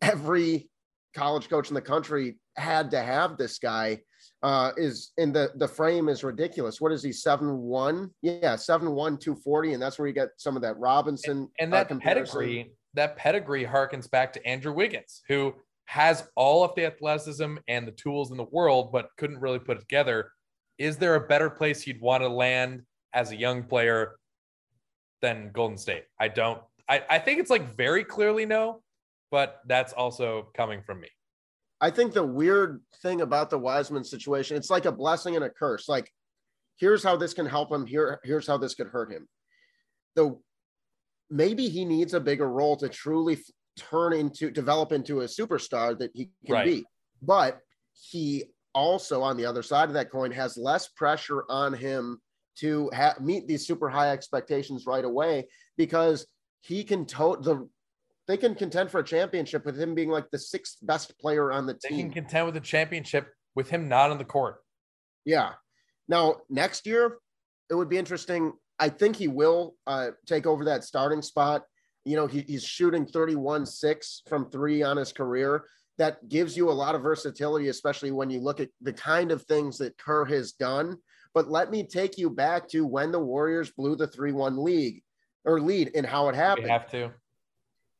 every 0.00 0.68
college 1.14 1.48
coach 1.48 1.68
in 1.68 1.74
the 1.74 1.80
country 1.80 2.38
had 2.56 2.90
to 2.92 3.00
have 3.00 3.36
this 3.36 3.58
guy. 3.58 4.00
Uh, 4.42 4.70
is 4.76 5.12
in 5.16 5.32
the 5.32 5.50
the 5.56 5.66
frame 5.66 6.08
is 6.08 6.22
ridiculous. 6.22 6.80
What 6.80 6.92
is 6.92 7.02
he 7.02 7.10
seven 7.10 7.56
one? 7.58 8.10
Yeah, 8.22 8.54
seven 8.56 8.92
one 8.92 9.16
two 9.16 9.34
forty, 9.34 9.72
and 9.72 9.82
that's 9.82 9.98
where 9.98 10.06
you 10.06 10.14
get 10.14 10.28
some 10.36 10.56
of 10.56 10.62
that 10.62 10.78
Robinson 10.78 11.38
and, 11.38 11.48
and 11.58 11.72
that 11.72 11.90
uh, 11.90 11.98
pedigree. 11.98 12.70
That 12.94 13.16
pedigree 13.16 13.64
harkens 13.64 14.10
back 14.10 14.32
to 14.34 14.46
Andrew 14.46 14.72
Wiggins, 14.72 15.22
who 15.28 15.54
has 15.86 16.28
all 16.34 16.64
of 16.64 16.74
the 16.74 16.84
athleticism 16.84 17.56
and 17.68 17.86
the 17.86 17.92
tools 17.92 18.30
in 18.30 18.36
the 18.36 18.44
world, 18.44 18.92
but 18.92 19.08
couldn't 19.16 19.38
really 19.40 19.58
put 19.58 19.78
it 19.78 19.80
together. 19.80 20.30
Is 20.78 20.96
there 20.96 21.14
a 21.14 21.20
better 21.20 21.48
place 21.48 21.86
you'd 21.86 22.00
want 22.00 22.22
to 22.22 22.28
land 22.28 22.82
as 23.14 23.30
a 23.30 23.36
young 23.36 23.62
player 23.62 24.16
than 25.22 25.50
Golden 25.52 25.78
State? 25.78 26.04
I 26.20 26.28
don't. 26.28 26.60
I, 26.88 27.02
I 27.08 27.18
think 27.18 27.40
it's 27.40 27.50
like 27.50 27.76
very 27.76 28.04
clearly 28.04 28.46
no, 28.46 28.82
but 29.30 29.60
that's 29.66 29.92
also 29.92 30.48
coming 30.56 30.82
from 30.82 31.00
me. 31.00 31.08
I 31.80 31.90
think 31.90 32.12
the 32.12 32.24
weird 32.24 32.80
thing 33.02 33.20
about 33.20 33.50
the 33.50 33.58
Wiseman 33.58 34.04
situation, 34.04 34.56
it's 34.56 34.70
like 34.70 34.86
a 34.86 34.92
blessing 34.92 35.36
and 35.36 35.44
a 35.44 35.50
curse. 35.50 35.88
Like, 35.88 36.10
here's 36.76 37.02
how 37.02 37.16
this 37.16 37.34
can 37.34 37.46
help 37.46 37.70
him. 37.70 37.86
Here, 37.86 38.20
here's 38.24 38.46
how 38.46 38.56
this 38.56 38.74
could 38.74 38.88
hurt 38.88 39.12
him. 39.12 39.28
The 40.14 40.38
maybe 41.30 41.68
he 41.68 41.84
needs 41.84 42.14
a 42.14 42.20
bigger 42.20 42.48
role 42.48 42.76
to 42.78 42.88
truly 42.88 43.38
turn 43.76 44.14
into 44.14 44.50
develop 44.50 44.92
into 44.92 45.20
a 45.20 45.24
superstar 45.24 45.98
that 45.98 46.10
he 46.14 46.30
can 46.46 46.54
right. 46.54 46.64
be. 46.64 46.84
But 47.22 47.58
he 47.92 48.44
also, 48.74 49.22
on 49.22 49.36
the 49.36 49.46
other 49.46 49.62
side 49.62 49.88
of 49.88 49.94
that 49.94 50.10
coin, 50.10 50.30
has 50.32 50.56
less 50.56 50.88
pressure 50.88 51.44
on 51.48 51.72
him 51.72 52.20
to 52.56 52.90
ha- 52.94 53.16
meet 53.20 53.46
these 53.46 53.66
super 53.66 53.88
high 53.88 54.10
expectations 54.10 54.86
right 54.86 55.04
away 55.04 55.48
because 55.76 56.26
he 56.60 56.84
can 56.84 57.06
tote 57.06 57.42
the 57.42 57.68
they 58.28 58.36
can 58.36 58.54
contend 58.54 58.90
for 58.90 59.00
a 59.00 59.04
championship 59.04 59.64
with 59.64 59.78
him 59.78 59.94
being 59.94 60.10
like 60.10 60.30
the 60.30 60.38
sixth 60.38 60.78
best 60.82 61.18
player 61.18 61.52
on 61.52 61.66
the 61.66 61.74
team. 61.74 61.96
They 61.96 62.02
can 62.02 62.12
contend 62.12 62.46
with 62.46 62.56
a 62.56 62.60
championship 62.60 63.28
with 63.54 63.70
him 63.70 63.88
not 63.88 64.10
on 64.10 64.18
the 64.18 64.24
court. 64.24 64.56
Yeah. 65.24 65.52
Now 66.08 66.36
next 66.50 66.86
year, 66.86 67.18
it 67.70 67.74
would 67.74 67.88
be 67.88 67.98
interesting. 67.98 68.52
I 68.78 68.88
think 68.88 69.16
he 69.16 69.28
will 69.28 69.74
uh, 69.86 70.10
take 70.26 70.46
over 70.46 70.66
that 70.66 70.84
starting 70.84 71.22
spot 71.22 71.62
you 72.06 72.14
know, 72.14 72.28
he, 72.28 72.42
he's 72.46 72.64
shooting 72.64 73.04
31 73.04 73.66
6 73.66 74.22
from 74.28 74.48
three 74.48 74.82
on 74.82 74.96
his 74.96 75.12
career. 75.12 75.64
That 75.98 76.28
gives 76.28 76.56
you 76.56 76.70
a 76.70 76.72
lot 76.72 76.94
of 76.94 77.02
versatility, 77.02 77.68
especially 77.68 78.12
when 78.12 78.30
you 78.30 78.38
look 78.38 78.60
at 78.60 78.68
the 78.80 78.92
kind 78.92 79.32
of 79.32 79.42
things 79.42 79.76
that 79.78 79.98
Kerr 79.98 80.24
has 80.26 80.52
done. 80.52 80.98
But 81.34 81.50
let 81.50 81.70
me 81.70 81.82
take 81.82 82.16
you 82.16 82.30
back 82.30 82.68
to 82.68 82.86
when 82.86 83.10
the 83.10 83.18
Warriors 83.18 83.72
blew 83.72 83.96
the 83.96 84.06
3 84.06 84.32
1 84.32 84.62
league 84.62 85.02
or 85.44 85.60
lead 85.60 85.90
and 85.94 86.06
how 86.06 86.28
it 86.28 86.36
happened. 86.36 86.64
We 86.64 86.70
have 86.70 86.88
to. 86.92 87.10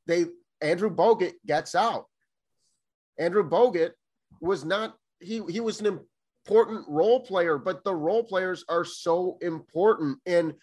They, 0.07 0.27
Andrew 0.61 0.95
Bogut 0.95 1.35
gets 1.47 1.75
out. 1.75 2.07
Andrew 3.19 3.49
Bogut 3.49 3.92
was 4.40 4.64
not, 4.64 4.97
he, 5.21 5.42
he 5.49 5.61
was 5.61 5.81
an 5.81 6.01
important 6.45 6.85
role 6.88 7.21
player, 7.21 7.59
but 7.59 7.83
the 7.85 7.95
role 7.95 8.23
players 8.23 8.64
are 8.69 8.85
so 8.85 9.38
important. 9.40 10.19
And 10.27 10.55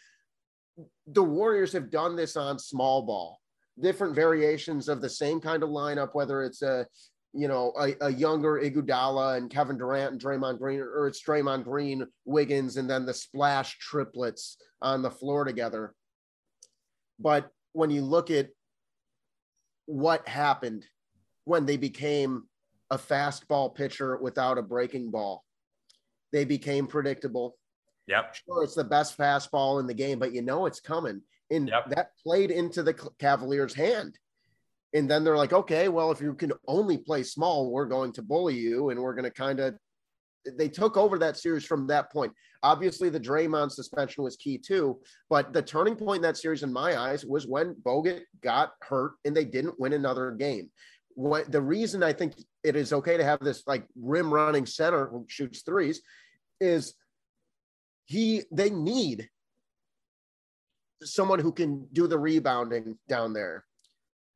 the 1.07 1.23
Warriors 1.23 1.73
have 1.73 1.89
done 1.89 2.15
this 2.15 2.35
on 2.35 2.57
small 2.57 3.03
ball, 3.03 3.39
different 3.79 4.15
variations 4.15 4.87
of 4.87 5.01
the 5.01 5.09
same 5.09 5.39
kind 5.39 5.63
of 5.63 5.69
lineup, 5.69 6.09
whether 6.13 6.43
it's 6.43 6.61
a 6.61 6.87
you 7.35 7.47
know 7.47 7.73
a, 7.79 7.95
a 8.01 8.11
younger 8.11 8.61
Iguodala 8.61 9.37
and 9.37 9.49
Kevin 9.49 9.77
Durant 9.77 10.13
and 10.13 10.21
Draymond 10.21 10.59
Green, 10.59 10.79
or 10.79 11.07
it's 11.07 11.21
Draymond 11.23 11.63
Green, 11.63 12.05
Wiggins, 12.25 12.77
and 12.77 12.89
then 12.89 13.05
the 13.05 13.13
splash 13.13 13.77
triplets 13.79 14.57
on 14.81 15.01
the 15.01 15.11
floor 15.11 15.43
together. 15.43 15.93
But 17.19 17.49
when 17.73 17.89
you 17.89 18.03
look 18.03 18.29
at 18.31 18.49
what 19.85 20.27
happened 20.27 20.85
when 21.45 21.65
they 21.65 21.77
became 21.77 22.43
a 22.89 22.97
fastball 22.97 23.73
pitcher 23.73 24.17
without 24.17 24.57
a 24.57 24.61
breaking 24.61 25.11
ball, 25.11 25.43
they 26.31 26.45
became 26.45 26.87
predictable 26.87 27.55
Yep. 28.07 28.35
Sure, 28.35 28.63
it's 28.63 28.75
the 28.75 28.83
best 28.83 29.17
fastball 29.17 29.79
in 29.79 29.87
the 29.87 29.93
game, 29.93 30.19
but 30.19 30.33
you 30.33 30.41
know 30.41 30.65
it's 30.65 30.79
coming. 30.79 31.21
And 31.51 31.69
yep. 31.69 31.89
that 31.89 32.11
played 32.21 32.51
into 32.51 32.83
the 32.83 32.93
Cavaliers' 33.19 33.73
hand. 33.73 34.17
And 34.93 35.09
then 35.09 35.23
they're 35.23 35.37
like, 35.37 35.53
okay, 35.53 35.89
well, 35.89 36.11
if 36.11 36.21
you 36.21 36.33
can 36.35 36.51
only 36.67 36.97
play 36.97 37.23
small, 37.23 37.71
we're 37.71 37.85
going 37.85 38.11
to 38.13 38.21
bully 38.21 38.55
you 38.55 38.89
and 38.89 38.99
we're 38.99 39.15
going 39.15 39.23
to 39.23 39.31
kind 39.31 39.59
of. 39.59 39.75
They 40.45 40.69
took 40.69 40.97
over 40.97 41.17
that 41.19 41.37
series 41.37 41.65
from 41.65 41.87
that 41.87 42.11
point. 42.11 42.33
Obviously, 42.63 43.09
the 43.09 43.19
Draymond 43.19 43.71
suspension 43.71 44.23
was 44.23 44.37
key 44.37 44.57
too, 44.57 44.99
but 45.29 45.53
the 45.53 45.61
turning 45.61 45.95
point 45.95 46.17
in 46.17 46.21
that 46.23 46.37
series, 46.37 46.63
in 46.63 46.71
my 46.71 46.99
eyes, 46.99 47.25
was 47.25 47.47
when 47.47 47.75
Bogut 47.75 48.21
got 48.41 48.71
hurt 48.81 49.13
and 49.25 49.35
they 49.35 49.45
didn't 49.45 49.79
win 49.79 49.93
another 49.93 50.31
game. 50.31 50.69
What 51.15 51.51
the 51.51 51.61
reason 51.61 52.03
I 52.03 52.13
think 52.13 52.33
it 52.63 52.75
is 52.75 52.93
okay 52.93 53.17
to 53.17 53.23
have 53.23 53.39
this 53.39 53.63
like 53.67 53.85
rim 54.01 54.33
running 54.33 54.65
center 54.65 55.07
who 55.07 55.25
shoots 55.27 55.61
threes 55.61 56.01
is 56.59 56.95
he 58.05 58.43
they 58.51 58.69
need 58.69 59.29
someone 61.03 61.39
who 61.39 61.51
can 61.51 61.87
do 61.93 62.07
the 62.07 62.17
rebounding 62.17 62.97
down 63.07 63.33
there. 63.33 63.65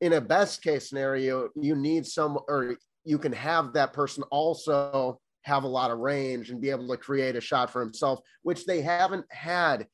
In 0.02 0.14
a 0.14 0.22
best 0.22 0.62
case 0.62 0.90
scenario, 0.90 1.50
you 1.56 1.76
need 1.76 2.06
some 2.06 2.38
or 2.48 2.76
you 3.04 3.18
can 3.18 3.32
have 3.32 3.74
that 3.74 3.94
person 3.94 4.24
also 4.24 5.20
have 5.48 5.64
a 5.64 5.68
lot 5.68 5.92
of 5.92 6.00
range 6.00 6.50
and 6.50 6.62
be 6.62 6.70
able 6.70 6.88
to 6.88 6.98
create 6.98 7.36
a 7.36 7.42
shot 7.42 7.72
for 7.72 7.82
himself, 7.82 8.20
which 8.44 8.66
they 8.66 8.82
haven't 8.82 9.26
had 9.32 9.88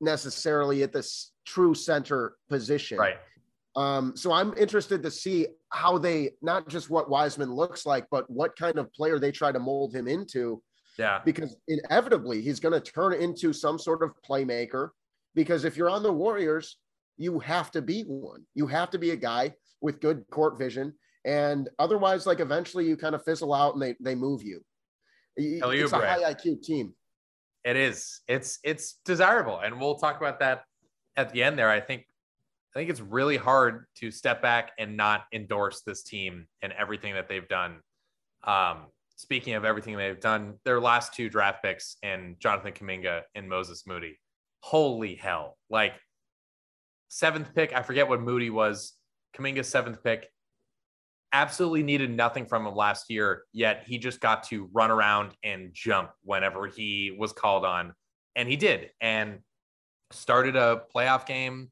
necessarily 0.00 0.82
at 0.82 0.92
this 0.92 1.32
true 1.44 1.74
center 1.74 2.36
position. 2.48 2.98
Right. 2.98 3.16
Um, 3.74 4.16
so 4.16 4.32
I'm 4.32 4.54
interested 4.56 5.02
to 5.02 5.10
see 5.10 5.48
how 5.70 5.98
they 5.98 6.30
not 6.40 6.68
just 6.68 6.88
what 6.88 7.10
Wiseman 7.10 7.52
looks 7.52 7.84
like, 7.84 8.06
but 8.10 8.28
what 8.30 8.56
kind 8.56 8.78
of 8.78 8.92
player 8.92 9.18
they 9.18 9.32
try 9.32 9.52
to 9.52 9.58
mold 9.58 9.94
him 9.94 10.08
into 10.08 10.62
yeah. 10.98 11.20
Because 11.24 11.56
inevitably 11.68 12.40
he's 12.40 12.60
going 12.60 12.72
to 12.72 12.80
turn 12.80 13.14
into 13.14 13.52
some 13.52 13.78
sort 13.78 14.02
of 14.02 14.12
playmaker. 14.28 14.90
Because 15.34 15.64
if 15.64 15.76
you're 15.76 15.90
on 15.90 16.02
the 16.02 16.12
Warriors, 16.12 16.78
you 17.18 17.38
have 17.40 17.70
to 17.72 17.82
be 17.82 18.02
one. 18.02 18.44
You 18.54 18.66
have 18.66 18.90
to 18.90 18.98
be 18.98 19.10
a 19.10 19.16
guy 19.16 19.54
with 19.80 20.00
good 20.00 20.24
court 20.30 20.58
vision. 20.58 20.94
And 21.26 21.68
otherwise, 21.80 22.24
like 22.24 22.40
eventually 22.40 22.86
you 22.86 22.96
kind 22.96 23.14
of 23.14 23.24
fizzle 23.24 23.52
out 23.52 23.74
and 23.74 23.82
they, 23.82 23.96
they 24.00 24.14
move 24.14 24.42
you. 24.42 24.60
Tell 25.58 25.70
it's 25.70 25.92
you, 25.92 25.98
a 25.98 26.06
high 26.06 26.32
IQ 26.32 26.62
team. 26.62 26.94
It 27.64 27.76
is. 27.76 28.20
It's 28.28 28.60
it's 28.62 29.00
desirable. 29.04 29.58
And 29.58 29.80
we'll 29.80 29.96
talk 29.96 30.18
about 30.18 30.38
that 30.38 30.62
at 31.16 31.32
the 31.32 31.42
end 31.42 31.58
there. 31.58 31.68
I 31.68 31.80
think 31.80 32.06
I 32.74 32.78
think 32.78 32.90
it's 32.90 33.00
really 33.00 33.36
hard 33.36 33.86
to 33.96 34.10
step 34.10 34.40
back 34.40 34.70
and 34.78 34.96
not 34.96 35.24
endorse 35.32 35.82
this 35.82 36.04
team 36.04 36.46
and 36.62 36.72
everything 36.72 37.14
that 37.14 37.28
they've 37.28 37.48
done. 37.48 37.80
Um, 38.44 38.86
speaking 39.16 39.54
of 39.54 39.64
everything 39.64 39.96
they've 39.96 40.20
done, 40.20 40.54
their 40.64 40.80
last 40.80 41.12
two 41.12 41.28
draft 41.28 41.62
picks 41.62 41.96
and 42.02 42.36
Jonathan 42.38 42.72
Kuminga 42.72 43.22
and 43.34 43.48
Moses 43.48 43.84
Moody. 43.86 44.18
Holy 44.60 45.16
hell. 45.16 45.58
Like 45.68 45.94
seventh 47.08 47.54
pick, 47.54 47.74
I 47.74 47.82
forget 47.82 48.08
what 48.08 48.20
Moody 48.20 48.50
was. 48.50 48.92
Kuminga's 49.36 49.68
seventh 49.68 50.04
pick. 50.04 50.28
Absolutely 51.32 51.82
needed 51.82 52.10
nothing 52.10 52.46
from 52.46 52.66
him 52.66 52.74
last 52.74 53.10
year, 53.10 53.42
yet 53.52 53.84
he 53.86 53.98
just 53.98 54.20
got 54.20 54.44
to 54.44 54.70
run 54.72 54.90
around 54.90 55.32
and 55.42 55.70
jump 55.72 56.10
whenever 56.22 56.66
he 56.66 57.14
was 57.18 57.32
called 57.32 57.64
on. 57.64 57.92
And 58.36 58.48
he 58.48 58.56
did. 58.56 58.90
And 59.00 59.40
started 60.10 60.56
a 60.56 60.82
playoff 60.94 61.26
game. 61.26 61.70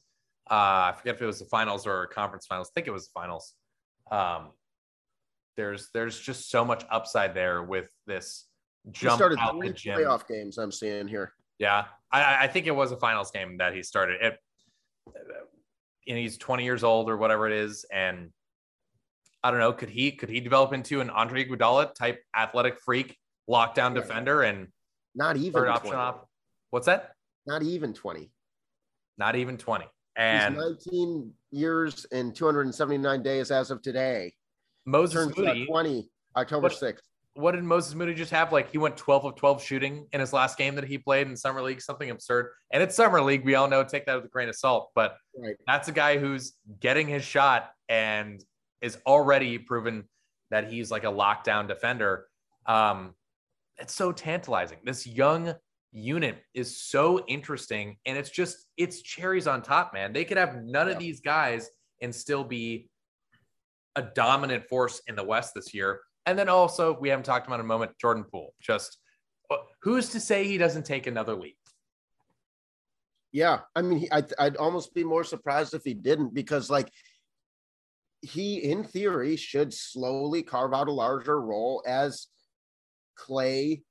Uh, 0.50 0.90
I 0.90 0.94
forget 0.96 1.14
if 1.14 1.22
it 1.22 1.26
was 1.26 1.38
the 1.38 1.46
finals 1.46 1.86
or 1.86 2.06
conference 2.08 2.46
finals. 2.46 2.70
I 2.70 2.72
think 2.74 2.88
it 2.88 2.92
was 2.92 3.06
the 3.06 3.12
finals. 3.14 3.54
Um, 4.10 4.50
there's 5.56 5.88
there's 5.94 6.18
just 6.18 6.50
so 6.50 6.64
much 6.64 6.84
upside 6.90 7.34
there 7.34 7.62
with 7.62 7.88
this 8.06 8.46
jump 8.90 9.16
started 9.16 9.38
out 9.38 9.56
three 9.56 9.68
the 9.68 9.74
gym. 9.74 9.98
playoff 9.98 10.26
games. 10.26 10.58
I'm 10.58 10.72
seeing 10.72 11.08
here. 11.08 11.32
Yeah, 11.58 11.84
I, 12.10 12.44
I 12.44 12.46
think 12.48 12.66
it 12.66 12.74
was 12.74 12.92
a 12.92 12.96
finals 12.96 13.30
game 13.30 13.58
that 13.58 13.74
he 13.74 13.82
started. 13.82 14.20
It, 14.20 14.38
and 16.06 16.18
he's 16.18 16.36
20 16.36 16.64
years 16.64 16.84
old 16.84 17.08
or 17.08 17.16
whatever 17.16 17.46
it 17.46 17.52
is, 17.52 17.86
and 17.92 18.30
I 19.44 19.50
don't 19.50 19.60
know. 19.60 19.74
Could 19.74 19.90
he 19.90 20.10
could 20.10 20.30
he 20.30 20.40
develop 20.40 20.72
into 20.72 21.02
an 21.02 21.10
Andre 21.10 21.44
Iguodala 21.44 21.94
type 21.94 22.22
athletic 22.34 22.80
freak, 22.80 23.18
lockdown 23.48 23.94
yeah. 23.94 24.00
defender, 24.00 24.42
and 24.42 24.68
not 25.14 25.36
even 25.36 25.52
third 25.52 25.66
20. 25.66 25.70
option 25.70 25.94
off? 25.94 26.16
What's 26.70 26.86
that? 26.86 27.12
Not 27.46 27.62
even 27.62 27.92
20. 27.92 28.30
Not 29.18 29.36
even 29.36 29.58
20. 29.58 29.84
And 30.16 30.54
he's 30.54 30.86
19 30.86 31.30
years 31.50 32.06
and 32.10 32.34
279 32.34 33.22
days 33.22 33.50
as 33.50 33.70
of 33.70 33.82
today. 33.82 34.32
Moses 34.86 35.36
Moody, 35.36 35.66
20 35.66 36.08
October 36.36 36.62
what, 36.62 36.72
6th. 36.72 37.00
What 37.34 37.52
did 37.52 37.64
Moses 37.64 37.94
Moody 37.94 38.14
just 38.14 38.30
have? 38.30 38.50
Like 38.50 38.70
he 38.70 38.78
went 38.78 38.96
12 38.96 39.26
of 39.26 39.36
12 39.36 39.62
shooting 39.62 40.06
in 40.12 40.20
his 40.20 40.32
last 40.32 40.56
game 40.56 40.74
that 40.76 40.84
he 40.84 40.96
played 40.96 41.26
in 41.26 41.36
summer 41.36 41.60
league, 41.60 41.82
something 41.82 42.08
absurd. 42.08 42.50
And 42.70 42.82
it's 42.82 42.96
summer 42.96 43.20
league. 43.20 43.44
We 43.44 43.56
all 43.56 43.68
know, 43.68 43.84
take 43.84 44.06
that 44.06 44.14
with 44.14 44.24
a 44.24 44.28
grain 44.28 44.48
of 44.48 44.56
salt, 44.56 44.90
but 44.94 45.16
right. 45.38 45.56
that's 45.66 45.88
a 45.88 45.92
guy 45.92 46.16
who's 46.16 46.54
getting 46.80 47.08
his 47.08 47.24
shot 47.24 47.70
and 47.90 48.42
is 48.80 48.98
already 49.06 49.58
proven 49.58 50.04
that 50.50 50.70
he's 50.70 50.90
like 50.90 51.04
a 51.04 51.08
lockdown 51.08 51.68
defender. 51.68 52.26
Um, 52.66 53.14
it's 53.78 53.94
so 53.94 54.12
tantalizing. 54.12 54.78
This 54.84 55.06
young 55.06 55.54
unit 55.94 56.42
is 56.54 56.76
so 56.76 57.24
interesting 57.28 57.96
and 58.04 58.18
it's 58.18 58.30
just 58.30 58.66
it's 58.76 59.00
cherries 59.00 59.46
on 59.46 59.62
top 59.62 59.94
man 59.94 60.12
they 60.12 60.24
could 60.24 60.36
have 60.36 60.56
none 60.64 60.88
yeah. 60.88 60.92
of 60.92 60.98
these 60.98 61.20
guys 61.20 61.70
and 62.02 62.12
still 62.12 62.42
be 62.42 62.90
a 63.94 64.02
dominant 64.02 64.68
force 64.68 65.00
in 65.06 65.14
the 65.14 65.22
west 65.22 65.52
this 65.54 65.72
year 65.72 66.00
and 66.26 66.36
then 66.36 66.48
also 66.48 66.98
we 67.00 67.08
haven't 67.08 67.24
talked 67.24 67.46
about 67.46 67.60
in 67.60 67.64
a 67.64 67.68
moment 67.68 67.92
jordan 68.00 68.24
poole 68.24 68.52
just 68.60 68.98
uh, 69.52 69.56
who's 69.82 70.08
to 70.08 70.18
say 70.18 70.44
he 70.44 70.58
doesn't 70.58 70.84
take 70.84 71.06
another 71.06 71.36
leap 71.36 71.56
yeah 73.30 73.60
i 73.76 73.80
mean 73.80 74.08
I'd, 74.10 74.32
I'd 74.36 74.56
almost 74.56 74.94
be 74.94 75.04
more 75.04 75.22
surprised 75.22 75.74
if 75.74 75.84
he 75.84 75.94
didn't 75.94 76.34
because 76.34 76.70
like 76.70 76.90
he 78.24 78.58
in 78.58 78.84
theory 78.84 79.36
should 79.36 79.72
slowly 79.72 80.42
carve 80.42 80.74
out 80.74 80.88
a 80.88 80.92
larger 80.92 81.40
role 81.40 81.82
as 81.86 82.26
Klay. 83.18 83.82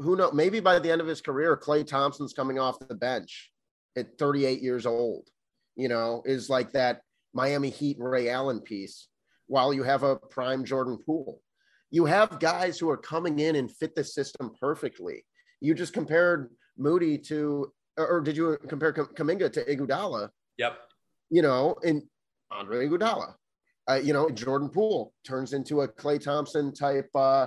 who 0.00 0.16
know 0.16 0.30
maybe 0.32 0.60
by 0.60 0.78
the 0.78 0.90
end 0.90 1.00
of 1.00 1.06
his 1.06 1.20
career 1.20 1.56
Klay 1.56 1.86
thompson's 1.86 2.32
coming 2.32 2.58
off 2.58 2.78
the 2.88 2.94
bench 2.94 3.50
at 3.96 4.18
38 4.18 4.62
years 4.62 4.86
old 4.86 5.28
you 5.76 5.88
know 5.88 6.22
is 6.24 6.48
like 6.48 6.72
that 6.72 7.02
miami 7.34 7.70
heat 7.70 7.96
ray 7.98 8.28
allen 8.28 8.60
piece 8.60 9.08
while 9.46 9.74
you 9.74 9.82
have 9.82 10.02
a 10.02 10.16
prime 10.16 10.64
jordan 10.64 10.98
poole 11.04 11.40
you 11.90 12.06
have 12.06 12.40
guys 12.40 12.78
who 12.78 12.88
are 12.88 12.96
coming 12.96 13.40
in 13.40 13.56
and 13.56 13.70
fit 13.70 13.94
the 13.94 14.04
system 14.04 14.52
perfectly 14.58 15.24
you 15.60 15.74
just 15.74 15.92
compared 15.92 16.50
moody 16.78 17.18
to 17.18 17.70
or 17.98 18.20
did 18.20 18.36
you 18.36 18.58
compare 18.68 18.92
Kuminga 18.92 19.52
to 19.52 19.64
Iguodala? 19.64 20.30
Yep. 20.58 20.78
You 21.30 21.42
know, 21.42 21.76
and 21.82 22.02
Andre 22.52 22.88
Iguodala, 22.88 23.34
uh, 23.88 23.94
you 23.94 24.12
know, 24.12 24.30
Jordan 24.30 24.68
Poole 24.68 25.12
turns 25.24 25.52
into 25.52 25.82
a 25.82 25.88
Klay 25.88 26.22
Thompson 26.22 26.72
type 26.72 27.08
uh, 27.14 27.46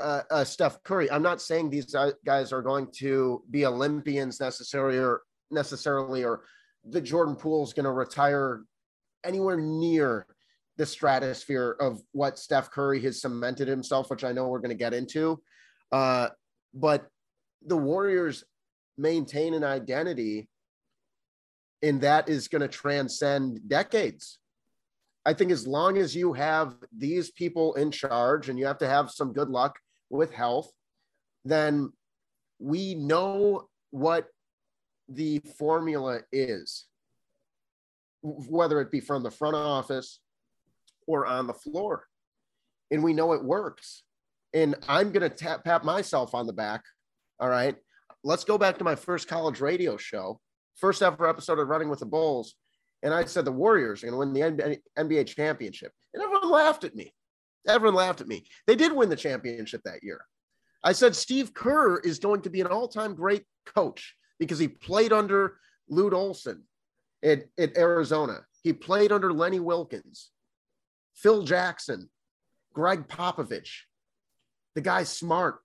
uh, 0.00 0.22
uh, 0.30 0.44
Steph 0.44 0.82
Curry. 0.82 1.10
I'm 1.10 1.22
not 1.22 1.40
saying 1.40 1.70
these 1.70 1.94
guys 2.24 2.52
are 2.52 2.62
going 2.62 2.88
to 2.98 3.42
be 3.50 3.64
Olympians 3.64 4.40
necessarily, 4.40 4.98
or 4.98 5.22
necessarily, 5.50 6.24
or 6.24 6.42
the 6.84 7.00
Jordan 7.00 7.36
Poole 7.36 7.64
is 7.64 7.72
going 7.72 7.84
to 7.84 7.92
retire 7.92 8.62
anywhere 9.24 9.56
near 9.56 10.26
the 10.76 10.86
stratosphere 10.86 11.76
of 11.80 12.02
what 12.12 12.38
Steph 12.38 12.70
Curry 12.70 13.00
has 13.00 13.22
cemented 13.22 13.66
himself, 13.66 14.10
which 14.10 14.24
I 14.24 14.32
know 14.32 14.48
we're 14.48 14.58
going 14.58 14.70
to 14.70 14.74
get 14.74 14.92
into. 14.92 15.40
Uh, 15.90 16.28
but 16.74 17.06
the 17.64 17.76
Warriors 17.76 18.44
maintain 18.98 19.54
an 19.54 19.64
identity, 19.64 20.48
and 21.86 22.00
that 22.00 22.28
is 22.28 22.48
going 22.48 22.62
to 22.62 22.68
transcend 22.68 23.60
decades. 23.68 24.38
I 25.24 25.32
think 25.34 25.52
as 25.52 25.66
long 25.66 25.98
as 25.98 26.16
you 26.16 26.32
have 26.32 26.74
these 26.96 27.30
people 27.30 27.74
in 27.74 27.90
charge 27.90 28.48
and 28.48 28.58
you 28.58 28.66
have 28.66 28.78
to 28.78 28.88
have 28.88 29.10
some 29.10 29.32
good 29.32 29.48
luck 29.48 29.78
with 30.10 30.32
health, 30.32 30.70
then 31.44 31.92
we 32.58 32.94
know 32.94 33.68
what 33.90 34.26
the 35.08 35.38
formula 35.58 36.20
is, 36.32 36.86
whether 38.22 38.80
it 38.80 38.90
be 38.90 39.00
from 39.00 39.22
the 39.22 39.30
front 39.30 39.54
office 39.54 40.20
or 41.06 41.24
on 41.24 41.46
the 41.46 41.54
floor. 41.54 42.04
And 42.90 43.02
we 43.02 43.12
know 43.12 43.32
it 43.32 43.44
works. 43.44 44.02
And 44.54 44.74
I'm 44.88 45.12
going 45.12 45.28
to 45.28 45.34
tap 45.34 45.64
pat 45.64 45.84
myself 45.84 46.34
on 46.34 46.46
the 46.46 46.52
back. 46.52 46.82
All 47.38 47.48
right. 47.48 47.76
Let's 48.24 48.44
go 48.44 48.58
back 48.58 48.78
to 48.78 48.84
my 48.84 48.96
first 48.96 49.28
college 49.28 49.60
radio 49.60 49.96
show, 49.96 50.40
first 50.76 51.02
ever 51.02 51.28
episode 51.28 51.58
of 51.58 51.68
Running 51.68 51.88
with 51.88 52.00
the 52.00 52.06
Bulls 52.06 52.54
and 53.02 53.14
I 53.14 53.24
said 53.24 53.44
the 53.44 53.52
Warriors 53.52 54.02
are 54.02 54.10
going 54.10 54.34
to 54.34 54.40
win 54.40 54.56
the 54.56 54.80
NBA 54.98 55.26
championship. 55.26 55.92
And 56.14 56.22
everyone 56.22 56.50
laughed 56.50 56.84
at 56.84 56.94
me. 56.94 57.14
Everyone 57.66 57.94
laughed 57.94 58.20
at 58.20 58.28
me. 58.28 58.46
They 58.66 58.76
did 58.76 58.92
win 58.92 59.08
the 59.08 59.16
championship 59.16 59.82
that 59.84 60.02
year. 60.02 60.20
I 60.82 60.92
said 60.92 61.14
Steve 61.14 61.52
Kerr 61.52 61.98
is 62.00 62.18
going 62.18 62.42
to 62.42 62.50
be 62.50 62.60
an 62.60 62.66
all 62.68 62.88
time 62.88 63.14
great 63.14 63.44
coach 63.74 64.14
because 64.38 64.58
he 64.58 64.68
played 64.68 65.12
under 65.12 65.58
Lute 65.88 66.14
Olson 66.14 66.62
at, 67.22 67.44
at 67.58 67.76
Arizona. 67.76 68.40
He 68.62 68.72
played 68.72 69.12
under 69.12 69.32
Lenny 69.32 69.60
Wilkens, 69.60 70.30
Phil 71.14 71.42
Jackson, 71.42 72.08
Gregg 72.72 73.08
Popovich. 73.08 73.82
The 74.74 74.80
guy's 74.80 75.08
smart. 75.08 75.60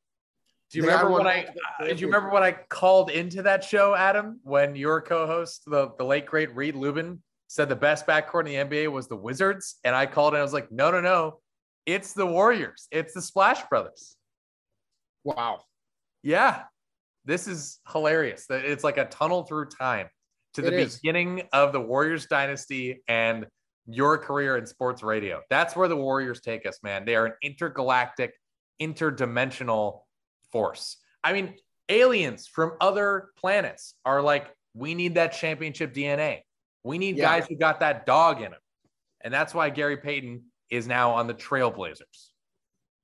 Do 0.72 0.80
you 0.80 0.86
remember 0.86 1.12
when 1.12 1.28
I? 1.28 1.48
Uh, 1.80 1.86
do 1.86 1.96
you 1.96 2.08
remember 2.08 2.30
what 2.30 2.44
I 2.44 2.54
called 2.70 3.12
into 3.12 3.42
that 3.42 3.64
show, 3.64 3.94
Adam? 3.94 4.40
When 4.44 4.76
your 4.76 5.02
co-host, 5.02 5.64
the, 5.68 5.92
the 5.98 6.06
late 6.06 6.26
great 6.26 6.56
Reed 6.56 6.76
Lubin, 6.76 7.22
said 7.48 7.68
the 7.68 7.76
best 7.76 8.08
backcourt 8.08 8.48
in 8.48 8.70
the 8.70 8.78
NBA 8.78 8.90
was 8.90 9.10
the 9.10 9.18
Wizards, 9.18 9.76
and 9.84 9.94
I 9.94 10.06
called 10.06 10.34
and 10.34 10.40
I 10.40 10.44
was 10.44 10.54
like, 10.54 10.72
no, 10.72 10.90
no, 10.90 11.02
no, 11.02 11.40
it's 11.86 12.14
the 12.14 12.26
Warriors, 12.26 12.88
it's 12.92 13.14
the 13.14 13.22
Splash 13.22 13.62
Brothers. 13.70 14.16
Wow. 15.26 15.60
Yeah, 16.24 16.64
this 17.26 17.48
is 17.48 17.80
hilarious. 17.92 18.46
It's 18.50 18.86
like 18.86 18.98
a 18.98 19.06
tunnel 19.06 19.44
through 19.44 19.66
time 19.66 20.08
to 20.54 20.62
the 20.62 20.72
beginning 20.72 21.44
of 21.52 21.74
the 21.74 21.82
Warriors 21.82 22.28
dynasty 22.28 23.02
and 23.08 23.46
your 23.86 24.18
career 24.18 24.58
in 24.58 24.66
sports 24.66 25.04
radio. 25.04 25.42
That's 25.50 25.76
where 25.76 25.88
the 25.88 25.98
Warriors 25.98 26.40
take 26.40 26.66
us, 26.66 26.80
man. 26.84 27.04
They 27.04 27.16
are 27.16 27.26
an 27.26 27.34
intergalactic, 27.42 28.34
interdimensional 28.82 30.02
force. 30.52 30.98
I 31.24 31.34
mean, 31.34 31.56
aliens 31.90 32.48
from 32.48 32.74
other 32.82 33.30
planets 33.38 33.96
are 34.06 34.22
like, 34.22 34.54
we 34.74 34.96
need 34.96 35.16
that 35.16 35.34
championship 35.34 35.94
DNA. 35.94 36.42
We 36.84 36.98
need 36.98 37.18
yeah. 37.18 37.26
guys 37.26 37.48
who 37.48 37.56
got 37.56 37.80
that 37.82 38.06
dog 38.06 38.38
in 38.38 38.52
them. 38.52 38.60
And 39.24 39.34
that's 39.34 39.54
why 39.54 39.70
Gary 39.70 39.98
Payton 39.98 40.44
is 40.70 40.88
now 40.88 41.12
on 41.12 41.28
the 41.28 41.34
Trailblazers. 41.34 42.30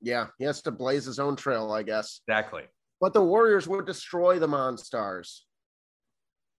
Yeah, 0.01 0.27
he 0.37 0.45
has 0.45 0.61
to 0.63 0.71
blaze 0.71 1.05
his 1.05 1.19
own 1.19 1.35
trail, 1.35 1.71
I 1.71 1.83
guess. 1.83 2.21
Exactly. 2.27 2.63
But 2.99 3.13
the 3.13 3.21
Warriors 3.21 3.67
would 3.67 3.85
destroy 3.85 4.39
the 4.39 4.47
Monstars. 4.47 5.41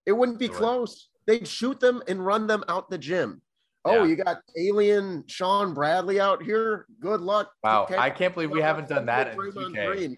It 0.05 0.13
wouldn't 0.13 0.39
be 0.39 0.47
close. 0.47 1.09
They'd 1.27 1.47
shoot 1.47 1.79
them 1.79 2.01
and 2.07 2.25
run 2.25 2.47
them 2.47 2.63
out 2.67 2.89
the 2.89 2.97
gym. 2.97 3.41
Oh, 3.85 4.03
yeah. 4.03 4.05
you 4.05 4.15
got 4.17 4.41
alien 4.57 5.23
Shawn 5.27 5.73
Bradley 5.73 6.19
out 6.19 6.43
here. 6.43 6.85
Good 6.99 7.21
luck. 7.21 7.51
Wow, 7.63 7.87
I 7.97 8.09
can't 8.09 8.33
believe 8.33 8.51
we 8.51 8.61
haven't 8.61 8.89
done 8.89 9.05
that 9.05 9.33
in 9.33 9.37
2K. 9.37 10.17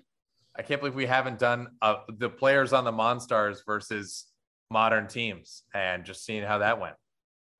I 0.57 0.63
can't 0.63 0.81
believe 0.81 0.95
we 0.95 1.05
haven't 1.05 1.39
done 1.39 1.67
uh, 1.81 1.97
the 2.09 2.29
players 2.29 2.73
on 2.73 2.83
the 2.83 2.91
Monstars 2.91 3.59
versus 3.65 4.25
modern 4.69 5.07
teams 5.07 5.63
and 5.73 6.03
just 6.03 6.25
seeing 6.25 6.43
how 6.43 6.57
that 6.57 6.79
went. 6.79 6.95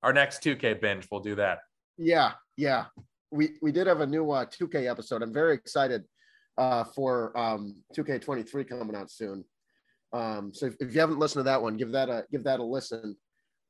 Our 0.04 0.14
next 0.14 0.44
2K 0.44 0.82
binge, 0.82 1.08
we'll 1.12 1.22
do 1.22 1.36
that. 1.36 1.60
Yeah, 1.98 2.34
yeah. 2.58 2.86
We 3.32 3.52
we 3.62 3.72
did 3.72 3.88
have 3.88 4.02
a 4.02 4.08
new 4.08 4.32
uh, 4.32 4.46
2K 4.46 4.90
episode. 4.90 5.22
I'm 5.22 5.34
very 5.34 5.54
excited 5.54 6.04
uh, 6.58 6.84
for 6.84 7.38
um, 7.38 7.76
2K23 7.96 8.68
coming 8.68 8.96
out 8.96 9.10
soon. 9.10 9.46
Um, 10.14 10.52
so 10.54 10.66
if, 10.66 10.76
if, 10.80 10.94
you 10.94 11.00
haven't 11.00 11.20
listened 11.20 11.42
to 11.42 11.44
that 11.44 11.62
one, 11.62 11.78
give 11.78 11.92
that 11.94 12.10
a 12.10 12.26
give 12.32 12.44
that 12.44 12.60
a 12.60 12.64
listen. 12.64 13.16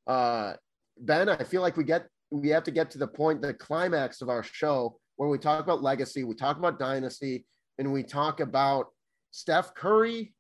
Uh, 0.08 0.54
ben, 1.00 1.30
I 1.30 1.44
feel 1.44 1.62
like 1.62 1.78
we 1.78 1.84
get 1.84 2.08
we 2.32 2.50
have 2.50 2.64
to 2.64 2.72
get 2.72 2.90
to 2.92 2.98
the 2.98 3.08
point, 3.08 3.42
the 3.42 3.54
climax 3.54 4.22
of 4.22 4.30
our 4.30 4.42
show, 4.42 4.98
where 5.18 5.30
we 5.30 5.38
talk 5.38 5.64
about 5.64 5.84
legacy, 5.84 6.24
we 6.24 6.34
talk 6.34 6.58
about 6.58 6.80
dynasty, 6.80 7.46
and 7.78 7.92
we 7.92 8.02
talk 8.02 8.40
about 8.40 8.88
Steph 9.32 9.74
Curry 9.74 10.34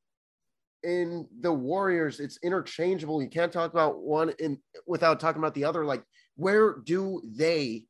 in 0.84 1.28
the 1.40 1.52
Warriors, 1.52 2.20
it's 2.20 2.38
interchangeable. 2.44 3.22
You 3.22 3.30
can't 3.30 3.52
talk 3.52 3.72
about 3.72 4.02
one 4.02 4.34
in 4.40 4.58
without 4.86 5.20
talking 5.20 5.42
about 5.42 5.54
the 5.54 5.64
other. 5.64 5.86
Like, 5.86 6.04
where 6.36 6.76
do 6.84 7.22
they 7.26 7.86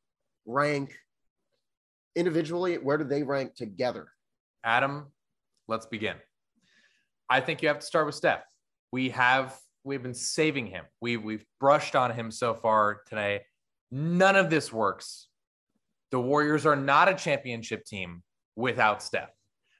rank 0.45 0.95
individually? 2.15 2.77
Where 2.77 2.97
do 2.97 3.03
they 3.03 3.23
rank 3.23 3.55
together? 3.55 4.09
Adam, 4.63 5.07
let's 5.67 5.85
begin. 5.87 6.15
I 7.29 7.41
think 7.41 7.61
you 7.61 7.69
have 7.69 7.79
to 7.79 7.85
start 7.85 8.05
with 8.05 8.15
Steph. 8.15 8.43
We 8.91 9.09
have 9.09 9.57
we've 9.83 10.03
been 10.03 10.13
saving 10.13 10.67
him. 10.67 10.85
We 10.99 11.17
we've 11.17 11.45
brushed 11.59 11.95
on 11.95 12.11
him 12.11 12.29
so 12.29 12.53
far 12.53 13.01
today. 13.07 13.41
None 13.89 14.35
of 14.35 14.49
this 14.49 14.71
works. 14.71 15.27
The 16.11 16.19
Warriors 16.19 16.65
are 16.65 16.75
not 16.75 17.07
a 17.07 17.15
championship 17.15 17.85
team 17.85 18.21
without 18.55 19.01
Steph 19.01 19.31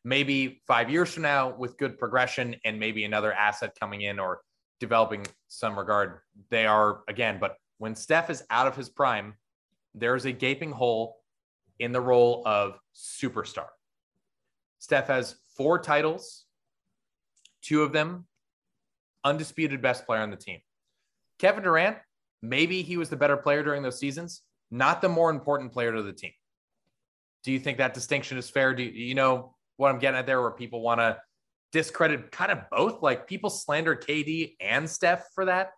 maybe 0.03 0.61
five 0.67 0.89
years 0.89 1.13
from 1.13 1.23
now 1.23 1.55
with 1.57 1.77
good 1.77 1.97
progression 1.97 2.55
and 2.65 2.79
maybe 2.79 3.03
another 3.03 3.31
asset 3.33 3.75
coming 3.79 4.01
in 4.01 4.19
or 4.19 4.41
developing 4.79 5.25
some 5.47 5.77
regard, 5.77 6.19
they 6.49 6.65
are 6.65 7.01
again. 7.07 7.37
But 7.39 7.55
when 7.77 7.95
Steph 7.95 8.29
is 8.29 8.43
out 8.49 8.67
of 8.67 8.75
his 8.75 8.89
prime, 8.89 9.35
there's 9.93 10.25
a 10.25 10.31
gaping 10.31 10.71
hole 10.71 11.17
in 11.79 11.91
the 11.91 12.02
role 12.02 12.43
of 12.45 12.79
superstar. 12.95 13.67
Steph 14.79 15.08
has 15.08 15.35
four 15.56 15.77
titles, 15.79 16.45
two 17.62 17.83
of 17.83 17.91
them 17.91 18.25
undisputed 19.23 19.81
best 19.81 20.06
player 20.06 20.21
on 20.21 20.31
the 20.31 20.35
team. 20.35 20.60
Kevin 21.37 21.63
Durant, 21.63 21.97
maybe 22.41 22.81
he 22.81 22.97
was 22.97 23.10
the 23.10 23.15
better 23.15 23.37
player 23.37 23.63
during 23.63 23.83
those 23.83 23.99
seasons, 23.99 24.41
not 24.71 25.02
the 25.02 25.10
more 25.10 25.29
important 25.29 25.71
player 25.71 25.93
to 25.93 26.02
the 26.02 26.13
team. 26.13 26.31
Do 27.43 27.52
you 27.52 27.60
think 27.60 27.77
that 27.77 27.93
distinction 27.93 28.37
is 28.37 28.49
fair? 28.49 28.73
Do 28.73 28.83
you, 28.83 28.91
you 28.91 29.15
know 29.15 29.56
what 29.82 29.92
I'm 29.92 30.00
getting 30.00 30.17
at 30.19 30.25
there, 30.25 30.42
where 30.42 30.52
people 30.52 30.82
want 30.82 31.00
to 31.02 31.17
discredit 31.71 32.32
kind 32.32 32.52
of 32.52 32.60
both? 32.71 33.02
Like 33.02 33.27
people 33.27 33.50
slander 33.50 33.96
KD 33.96 34.56
and 34.62 34.90
Steph 34.90 35.25
for 35.36 35.46
that. 35.46 35.71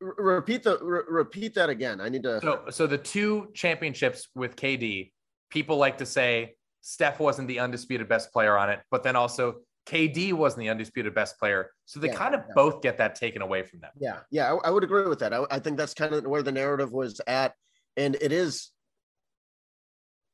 repeat 0.00 0.62
the 0.62 0.78
re- 0.82 1.02
repeat 1.08 1.54
that 1.54 1.70
again. 1.70 2.00
I 2.00 2.08
need 2.08 2.22
to. 2.24 2.40
So, 2.40 2.64
so 2.70 2.86
the 2.86 2.98
two 2.98 3.48
championships 3.54 4.28
with 4.34 4.56
KD, 4.56 5.12
people 5.50 5.76
like 5.76 5.98
to 5.98 6.06
say 6.06 6.54
Steph 6.82 7.18
wasn't 7.18 7.48
the 7.48 7.58
undisputed 7.60 8.08
best 8.08 8.32
player 8.32 8.56
on 8.56 8.70
it, 8.70 8.80
but 8.90 9.02
then 9.02 9.16
also 9.16 9.56
KD 9.86 10.32
wasn't 10.32 10.60
the 10.60 10.68
undisputed 10.70 11.14
best 11.14 11.38
player. 11.38 11.70
So 11.86 12.00
they 12.00 12.08
Yeah, 12.08 12.14
kind 12.14 12.34
of 12.34 12.42
yeah. 12.46 12.54
both 12.54 12.82
get 12.82 12.98
that 12.98 13.14
taken 13.14 13.42
away 13.42 13.62
from 13.62 13.80
them. 13.80 13.90
Yeah, 13.98 14.20
yeah, 14.30 14.52
I, 14.52 14.68
I 14.68 14.70
would 14.70 14.84
agree 14.84 15.06
with 15.06 15.18
that. 15.20 15.32
I, 15.32 15.44
I 15.50 15.58
think 15.58 15.76
that's 15.76 15.94
kind 15.94 16.14
of 16.14 16.24
where 16.24 16.42
the 16.42 16.52
narrative 16.52 16.92
was 16.92 17.20
at, 17.26 17.54
and 17.96 18.16
it 18.20 18.32
is 18.32 18.70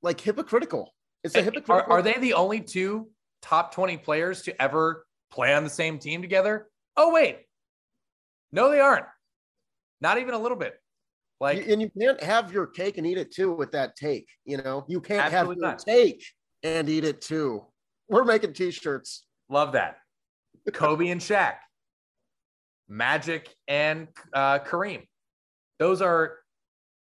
like 0.03 0.21
hypocritical. 0.21 0.93
It's 1.23 1.35
a 1.35 1.73
Are, 1.73 1.91
are 1.91 2.03
they 2.03 2.14
the 2.14 2.35
only 2.35 2.61
two 2.61 3.09
top 3.43 3.75
20 3.75 3.99
players 3.99 4.43
to 4.43 4.62
ever 4.62 5.07
play 5.31 5.55
on 5.55 5.64
the 5.64 5.71
same 5.71 5.99
team 5.99 6.23
together? 6.23 6.68
Oh, 6.97 7.12
wait. 7.12 7.41
No, 8.53 8.71
they 8.71 8.81
aren't. 8.81 9.07
Not 10.01 10.18
even 10.18 10.35
a 10.35 10.39
little 10.39 10.57
bit. 10.57 10.75
Like, 11.41 11.66
and 11.66 11.81
you 11.81 11.91
can't 11.99 12.23
have 12.23 12.53
your 12.53 12.66
cake 12.66 12.99
and 12.99 13.07
eat 13.07 13.16
it 13.16 13.33
too 13.33 13.53
with 13.53 13.73
that 13.73 13.97
take. 13.97 14.29
You 14.45 14.59
know, 14.59 14.85
you 14.89 15.01
can't 15.01 15.33
have 15.33 15.47
your 15.47 15.57
not. 15.57 15.79
take 15.79 16.23
and 16.62 16.89
eat 16.89 17.05
it 17.05 17.23
too. 17.23 17.64
We're 18.09 18.25
making 18.25 18.53
t-shirts. 18.53 19.25
love 19.49 19.73
that. 19.73 19.97
Kobe 20.73 21.09
and 21.09 21.21
Shaq, 21.21 21.55
Magic 22.89 23.49
and 23.66 24.09
uh, 24.35 24.59
Kareem. 24.59 25.07
Those 25.79 26.03
are 26.03 26.37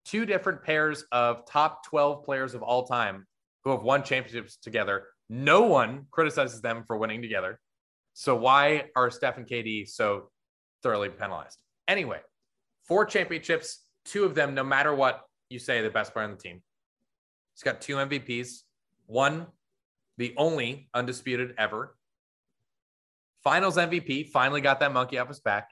two 0.05 0.25
different 0.25 0.63
pairs 0.63 1.05
of 1.11 1.45
top 1.47 1.85
12 1.87 2.25
players 2.25 2.55
of 2.55 2.63
all 2.63 2.87
time 2.87 3.27
who 3.65 3.71
have 3.71 3.83
won 3.83 4.03
championships 4.03 4.57
together. 4.57 5.07
No 5.29 5.63
one 5.63 6.07
criticizes 6.11 6.61
them 6.61 6.85
for 6.87 6.97
winning 6.97 7.23
together. 7.23 7.59
So 8.15 8.35
why 8.35 8.87
are 8.97 9.11
Steph 9.11 9.37
and 9.37 9.47
KD 9.47 9.89
so 9.89 10.31
thoroughly 10.83 11.09
penalized? 11.09 11.63
Anyway, 11.89 12.21
four 12.85 13.05
championships, 13.05 13.85
two 14.05 14.25
of 14.25 14.35
them, 14.35 14.55
no 14.55 14.65
matter 14.65 14.95
what 14.95 15.23
you 15.49 15.59
say, 15.59 15.83
the 15.83 15.91
best 15.91 16.13
player 16.13 16.25
on 16.25 16.33
the 16.33 16.37
team. 16.37 16.63
He's 17.55 17.63
got 17.63 17.81
two 17.81 17.97
MVPs, 17.97 18.63
one, 19.07 19.47
the 20.17 20.35
only 20.37 20.89
undisputed 20.95 21.55
ever. 21.59 21.97
Finals 23.43 23.77
MVP, 23.77 24.29
finally 24.29 24.61
got 24.61 24.81
that 24.81 24.93
monkey 24.93 25.19
off 25.19 25.29
his 25.29 25.41
back. 25.41 25.71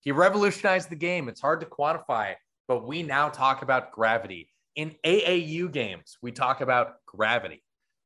He 0.00 0.12
revolutionized 0.12 0.90
the 0.90 0.96
game. 0.96 1.28
It's 1.28 1.40
hard 1.40 1.60
to 1.60 1.66
quantify, 1.66 2.34
but 2.66 2.86
we 2.86 3.02
now 3.02 3.28
talk 3.28 3.62
about 3.62 3.92
gravity. 3.92 4.48
In 4.76 4.94
AAU 5.04 5.70
games, 5.72 6.16
we 6.22 6.32
talk 6.32 6.60
about 6.60 6.94
gravity. 7.06 7.62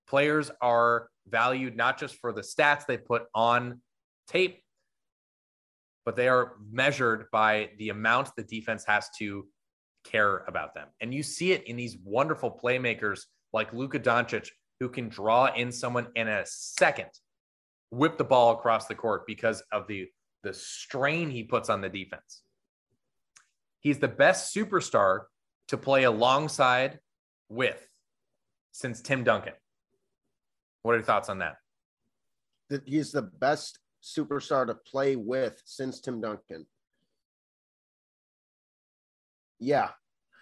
Players 0.09 0.51
are 0.61 1.09
valued 1.29 1.77
not 1.77 1.99
just 1.99 2.17
for 2.17 2.33
the 2.33 2.41
stats 2.41 2.87
they 2.87 2.99
put 2.99 3.25
on 3.35 3.81
tape, 4.29 4.63
but 6.05 6.17
they 6.17 6.29
are 6.29 6.55
measured 6.71 7.27
by 7.33 7.71
the 7.79 7.89
amount 7.89 8.31
the 8.37 8.43
defense 8.43 8.85
has 8.87 9.09
to 9.19 9.47
care 10.05 10.45
about 10.47 10.75
them. 10.75 10.89
And 11.01 11.13
you 11.13 11.23
see 11.23 11.53
it 11.53 11.65
in 11.65 11.77
these 11.77 11.97
wonderful 12.05 12.51
playmakers 12.63 13.23
like 13.53 13.73
Luka 13.73 13.99
Doncic, 13.99 14.49
who 14.81 14.89
can 14.89 15.09
draw 15.09 15.47
in 15.55 15.73
someone 15.73 16.09
in 16.15 16.29
a 16.29 16.45
second, 16.45 17.09
whip 17.91 18.19
the 18.19 18.25
ball 18.25 18.53
across 18.53 18.87
the 18.87 18.95
court 18.95 19.27
because 19.27 19.63
of 19.73 19.87
the, 19.87 20.09
the 20.43 20.53
strain 20.53 21.31
he 21.31 21.45
puts 21.45 21.71
on 21.71 21.81
the 21.81 21.89
defense. 21.89 22.43
He's 23.81 23.99
the 23.99 24.09
best 24.09 24.55
superstar 24.55 25.25
to 25.75 25.79
play 25.79 26.05
alongside 26.05 27.01
with 27.49 27.89
since 28.71 29.01
Tim 29.01 29.25
Duncan. 29.25 29.55
What 30.83 30.93
are 30.93 30.97
your 30.97 31.05
thoughts 31.05 31.29
on 31.29 31.39
that? 31.39 31.57
That 32.71 32.83
he's 32.87 33.11
the 33.11 33.23
best 33.23 33.81
superstar 34.03 34.67
to 34.67 34.75
play 34.75 35.17
with 35.17 35.61
since 35.65 36.01
Tim 36.01 36.21
Duncan. 36.21 36.67
Yeah, 39.59 39.91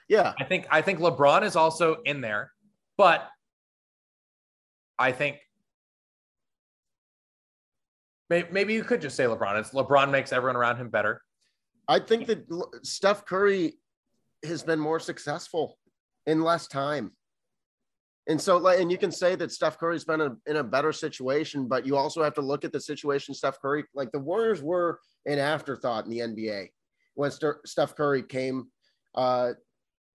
yeah, 0.09 0.35
I 0.39 0.45
think 0.45 0.67
I 0.71 0.83
think 0.83 0.99
LeBron 0.99 1.43
is 1.45 1.57
also 1.57 2.03
in 2.05 2.21
there, 2.21 2.53
but 2.99 3.27
I 4.99 5.13
think 5.13 5.39
maybe 8.29 8.75
you 8.75 8.85
could 8.85 9.01
just 9.01 9.17
say 9.17 9.25
LeBron. 9.25 9.59
It's 9.59 9.71
LeBron 9.71 10.11
makes 10.11 10.33
everyone 10.33 10.57
around 10.57 10.77
him 10.77 10.89
better. 10.89 11.23
I 11.89 11.99
think 12.01 12.27
that 12.27 12.45
Steph 12.83 13.25
Curry 13.25 13.75
has 14.45 14.63
been 14.63 14.81
more 14.81 15.01
successful 15.01 15.79
in 16.27 16.43
less 16.43 16.67
time. 16.67 17.13
And 18.29 18.41
so, 18.41 18.65
and 18.69 18.91
you 18.91 18.99
can 18.99 19.11
say 19.11 19.35
that 19.35 19.51
Steph 19.51 19.79
Curry's 19.79 20.05
been 20.05 20.21
a, 20.21 20.37
in 20.47 20.57
a 20.57 20.65
better 20.65 20.93
situation, 20.93 21.67
but 21.67 21.85
you 21.85 21.97
also 21.97 22.23
have 22.23 22.35
to 22.35 22.41
look 22.41 22.65
at 22.65 22.73
the 22.73 22.81
situation 22.81 23.35
Steph 23.35 23.61
Curry, 23.61 23.85
like 23.95 24.13
the 24.13 24.21
Warriors 24.21 24.63
were 24.63 25.01
an 25.27 25.39
afterthought 25.39 26.05
in 26.05 26.11
the 26.11 26.21
NBA 26.21 26.69
when 27.15 27.31
St- 27.31 27.57
Steph 27.67 27.97
Curry 27.97 28.23
came 28.23 28.69
uh, 29.17 29.53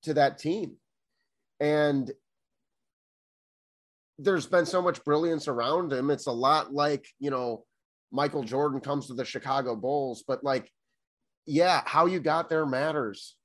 to 0.03 0.13
that 0.13 0.37
team. 0.37 0.77
And 1.59 2.11
there's 4.19 4.47
been 4.47 4.65
so 4.65 4.81
much 4.81 5.03
brilliance 5.03 5.47
around 5.47 5.91
him. 5.91 6.09
It's 6.09 6.27
a 6.27 6.31
lot 6.31 6.73
like, 6.73 7.05
you 7.19 7.29
know, 7.29 7.65
Michael 8.11 8.43
Jordan 8.43 8.79
comes 8.79 9.07
to 9.07 9.13
the 9.13 9.25
Chicago 9.25 9.75
Bulls, 9.75 10.23
but 10.25 10.43
like, 10.43 10.71
yeah, 11.45 11.81
how 11.85 12.05
you 12.05 12.19
got 12.19 12.49
there 12.49 12.65
matters. 12.65 13.35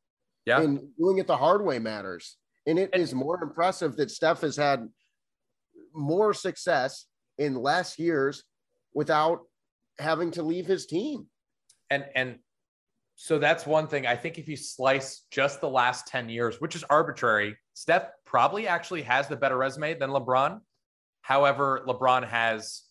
Yeah. 0.46 0.60
And 0.60 0.80
doing 0.98 1.18
it 1.18 1.26
the 1.26 1.36
hard 1.36 1.64
way 1.64 1.78
matters. 1.78 2.36
And 2.66 2.78
it 2.78 2.90
is 2.94 3.14
more 3.14 3.42
impressive 3.42 3.96
that 3.96 4.10
Steph 4.10 4.40
has 4.40 4.56
had 4.56 4.88
more 5.94 6.32
success 6.34 7.06
in 7.38 7.56
less 7.56 7.98
years 7.98 8.44
without 8.94 9.40
having 9.98 10.30
to 10.32 10.42
leave 10.42 10.66
his 10.66 10.86
team. 10.86 11.26
and 11.90 12.04
and 12.14 12.38
so 13.14 13.38
that's 13.38 13.66
one 13.66 13.86
thing 13.86 14.06
i 14.06 14.16
think 14.16 14.38
if 14.38 14.48
you 14.48 14.56
slice 14.56 15.26
just 15.30 15.60
the 15.60 15.68
last 15.68 16.06
10 16.06 16.28
years 16.28 16.60
which 16.60 16.74
is 16.74 16.82
arbitrary 16.84 17.56
steph 17.74 18.08
probably 18.24 18.66
actually 18.66 19.02
has 19.02 19.28
the 19.28 19.36
better 19.36 19.56
resume 19.58 19.94
than 19.94 20.10
lebron 20.10 20.60
however 21.20 21.84
lebron 21.86 22.26
has 22.26 22.82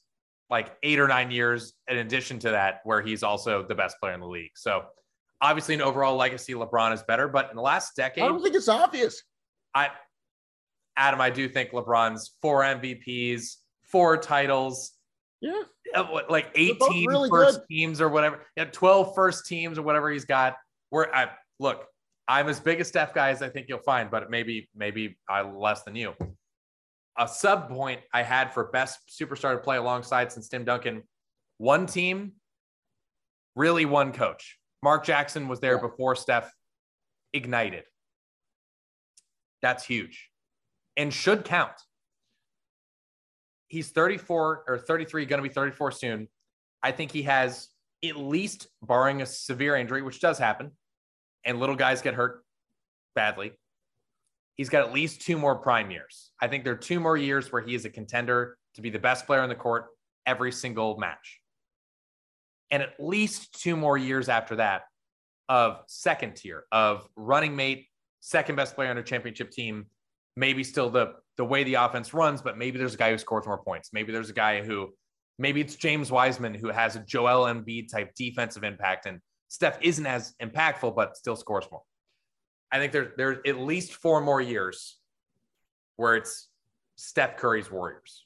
like 0.49 0.75
eight 0.83 0.99
or 0.99 1.07
nine 1.07 1.31
years 1.31 1.73
in 1.87 1.97
addition 1.97 2.37
to 2.37 2.51
that 2.51 2.81
where 2.83 3.01
he's 3.01 3.23
also 3.23 3.63
the 3.63 3.75
best 3.75 3.97
player 3.99 4.13
in 4.13 4.19
the 4.19 4.27
league 4.27 4.51
so 4.55 4.83
obviously 5.41 5.73
an 5.75 5.81
overall 5.81 6.15
legacy 6.15 6.53
lebron 6.53 6.93
is 6.93 7.01
better 7.03 7.27
but 7.27 7.49
in 7.49 7.55
the 7.55 7.61
last 7.61 7.95
decade, 7.95 8.23
I 8.23 8.27
don't 8.27 8.41
think 8.43 8.55
it's 8.55 8.67
obvious. 8.69 9.21
I, 9.73 9.89
Adam, 10.97 11.21
I 11.21 11.29
do 11.29 11.47
think 11.49 11.71
LeBron's 11.71 12.31
four 12.41 12.61
MVPs, 12.61 13.55
four 13.83 14.17
titles, 14.17 14.91
Yeah. 15.39 15.63
uh, 15.95 16.19
like 16.29 16.53
They're 16.53 16.63
18 16.75 17.07
really 17.09 17.29
first 17.29 17.59
good. 17.61 17.67
teams 17.69 18.01
or 18.01 18.09
whatever, 18.09 18.45
yeah, 18.57 18.65
12 18.65 19.15
first 19.15 19.45
teams 19.47 19.77
or 19.79 19.81
whatever 19.83 20.11
he's 20.11 20.25
got. 20.25 20.57
Where 20.89 21.13
I 21.15 21.29
look, 21.59 21.85
I'm 22.27 22.49
as 22.49 22.59
big 22.59 22.81
a 22.81 22.85
Steph 22.85 23.13
guy 23.13 23.29
as 23.29 23.41
I 23.41 23.47
think 23.49 23.67
you'll 23.69 23.79
find, 23.79 24.11
but 24.11 24.29
maybe 24.29 24.69
maybe 24.75 25.17
I 25.29 25.41
less 25.41 25.83
than 25.83 25.95
you. 25.95 26.13
A 27.17 27.27
sub 27.27 27.69
point 27.69 28.01
I 28.13 28.23
had 28.23 28.53
for 28.53 28.65
best 28.65 28.99
superstar 29.09 29.53
to 29.53 29.57
play 29.59 29.77
alongside 29.77 30.31
since 30.31 30.49
Tim 30.49 30.65
Duncan, 30.65 31.03
one 31.57 31.85
team, 31.85 32.33
really 33.55 33.85
one 33.85 34.11
coach. 34.11 34.57
Mark 34.83 35.05
Jackson 35.05 35.47
was 35.47 35.59
there 35.59 35.75
Yeah. 35.75 35.81
before 35.81 36.15
Steph 36.15 36.53
ignited. 37.33 37.85
That's 39.61 39.85
huge 39.85 40.31
and 40.97 41.13
should 41.13 41.45
count. 41.45 41.73
He's 43.67 43.91
34 43.91 44.65
or 44.67 44.77
33, 44.77 45.25
going 45.25 45.41
to 45.41 45.47
be 45.47 45.53
34 45.53 45.91
soon. 45.91 46.27
I 46.83 46.91
think 46.91 47.11
he 47.11 47.23
has 47.23 47.69
at 48.03 48.17
least, 48.17 48.67
barring 48.81 49.21
a 49.21 49.25
severe 49.25 49.75
injury, 49.75 50.01
which 50.01 50.19
does 50.19 50.39
happen, 50.39 50.71
and 51.45 51.59
little 51.59 51.75
guys 51.75 52.01
get 52.01 52.15
hurt 52.15 52.43
badly. 53.13 53.53
He's 54.55 54.69
got 54.69 54.85
at 54.87 54.91
least 54.93 55.21
two 55.21 55.37
more 55.37 55.55
prime 55.55 55.91
years. 55.91 56.31
I 56.41 56.47
think 56.47 56.63
there 56.63 56.73
are 56.73 56.77
two 56.77 56.99
more 56.99 57.15
years 57.15 57.51
where 57.51 57.61
he 57.61 57.75
is 57.75 57.85
a 57.85 57.89
contender 57.91 58.57
to 58.73 58.81
be 58.81 58.89
the 58.89 58.99
best 58.99 59.27
player 59.27 59.41
on 59.41 59.49
the 59.49 59.55
court 59.55 59.85
every 60.25 60.51
single 60.51 60.97
match. 60.97 61.40
And 62.71 62.81
at 62.81 62.93
least 62.99 63.61
two 63.61 63.75
more 63.75 63.97
years 63.97 64.29
after 64.29 64.55
that 64.55 64.83
of 65.49 65.81
second 65.87 66.37
tier, 66.37 66.63
of 66.71 67.07
running 67.15 67.55
mate, 67.55 67.87
second 68.21 68.55
best 68.55 68.75
player 68.75 68.89
on 68.89 68.97
a 68.97 69.03
championship 69.03 69.51
team, 69.51 69.87
maybe 70.35 70.63
still 70.63 70.89
the 70.89 71.15
the 71.37 71.45
way 71.45 71.63
the 71.63 71.75
offense 71.75 72.13
runs, 72.13 72.41
but 72.41 72.57
maybe 72.57 72.77
there's 72.77 72.93
a 72.93 72.97
guy 72.97 73.11
who 73.11 73.17
scores 73.17 73.45
more 73.45 73.57
points. 73.57 73.89
Maybe 73.93 74.11
there's 74.11 74.29
a 74.29 74.33
guy 74.33 74.63
who 74.63 74.93
maybe 75.37 75.59
it's 75.59 75.75
James 75.75 76.11
Wiseman 76.11 76.53
who 76.53 76.69
has 76.69 76.95
a 76.95 76.99
Joel 76.99 77.45
Embiid 77.45 77.91
type 77.91 78.13
defensive 78.15 78.63
impact, 78.63 79.05
and 79.05 79.19
Steph 79.47 79.77
isn't 79.81 80.05
as 80.05 80.33
impactful, 80.41 80.95
but 80.95 81.17
still 81.17 81.35
scores 81.35 81.65
more. 81.71 81.81
I 82.71 82.79
think 82.79 82.93
there's 82.93 83.09
there's 83.17 83.37
at 83.45 83.57
least 83.57 83.93
four 83.93 84.21
more 84.21 84.39
years 84.39 84.97
where 85.97 86.15
it's 86.15 86.47
Steph 86.95 87.37
Curry's 87.37 87.69
Warriors. 87.69 88.25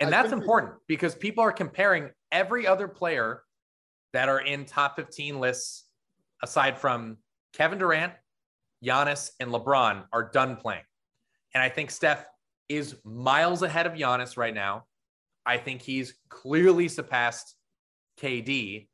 And 0.00 0.08
I 0.08 0.22
that's 0.22 0.32
important 0.32 0.74
because 0.86 1.14
people 1.14 1.42
are 1.42 1.52
comparing 1.52 2.10
every 2.32 2.66
other 2.66 2.88
player 2.88 3.42
that 4.12 4.28
are 4.28 4.40
in 4.40 4.64
top 4.64 4.96
15 4.96 5.38
lists 5.40 5.84
aside 6.42 6.78
from 6.78 7.18
Kevin 7.52 7.78
Durant, 7.78 8.12
Giannis, 8.84 9.30
and 9.40 9.50
LeBron 9.50 10.04
are 10.12 10.30
done 10.30 10.56
playing. 10.56 10.84
And 11.54 11.62
I 11.62 11.68
think 11.68 11.90
Steph 11.90 12.24
is 12.68 12.96
miles 13.04 13.62
ahead 13.62 13.86
of 13.86 13.94
Giannis 13.94 14.36
right 14.36 14.54
now. 14.54 14.84
I 15.46 15.56
think 15.56 15.82
he's 15.82 16.14
clearly 16.28 16.88
surpassed 16.88 17.54
KD. 18.20 18.88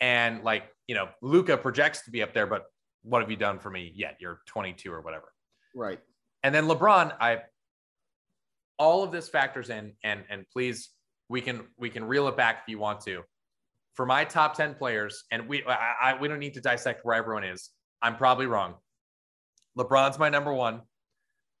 And 0.00 0.44
like, 0.44 0.64
you 0.86 0.94
know, 0.94 1.08
Luka 1.22 1.56
projects 1.56 2.04
to 2.04 2.10
be 2.10 2.22
up 2.22 2.34
there, 2.34 2.46
but 2.46 2.66
what 3.02 3.20
have 3.20 3.30
you 3.30 3.36
done 3.36 3.58
for 3.58 3.70
me 3.70 3.92
yet? 3.94 4.16
You're 4.20 4.40
22 4.46 4.92
or 4.92 5.00
whatever. 5.00 5.32
Right. 5.74 6.00
And 6.42 6.54
then 6.54 6.66
LeBron, 6.66 7.12
I 7.20 7.40
all 8.78 9.02
of 9.02 9.12
this 9.12 9.28
factors 9.28 9.70
in, 9.70 9.92
and 10.02 10.24
and 10.28 10.44
please, 10.52 10.90
we 11.28 11.40
can 11.40 11.62
we 11.78 11.90
can 11.90 12.04
reel 12.04 12.28
it 12.28 12.36
back 12.36 12.60
if 12.62 12.68
you 12.68 12.78
want 12.78 13.00
to. 13.02 13.22
For 13.94 14.06
my 14.06 14.24
top 14.24 14.54
ten 14.54 14.74
players, 14.74 15.24
and 15.30 15.48
we 15.48 15.64
I, 15.64 15.94
I 16.02 16.20
we 16.20 16.28
don't 16.28 16.38
need 16.38 16.54
to 16.54 16.60
dissect 16.60 17.04
where 17.04 17.14
everyone 17.14 17.44
is. 17.44 17.70
I'm 18.02 18.16
probably 18.16 18.46
wrong. 18.46 18.74
LeBron's 19.78 20.18
my 20.18 20.28
number 20.28 20.52
one. 20.52 20.82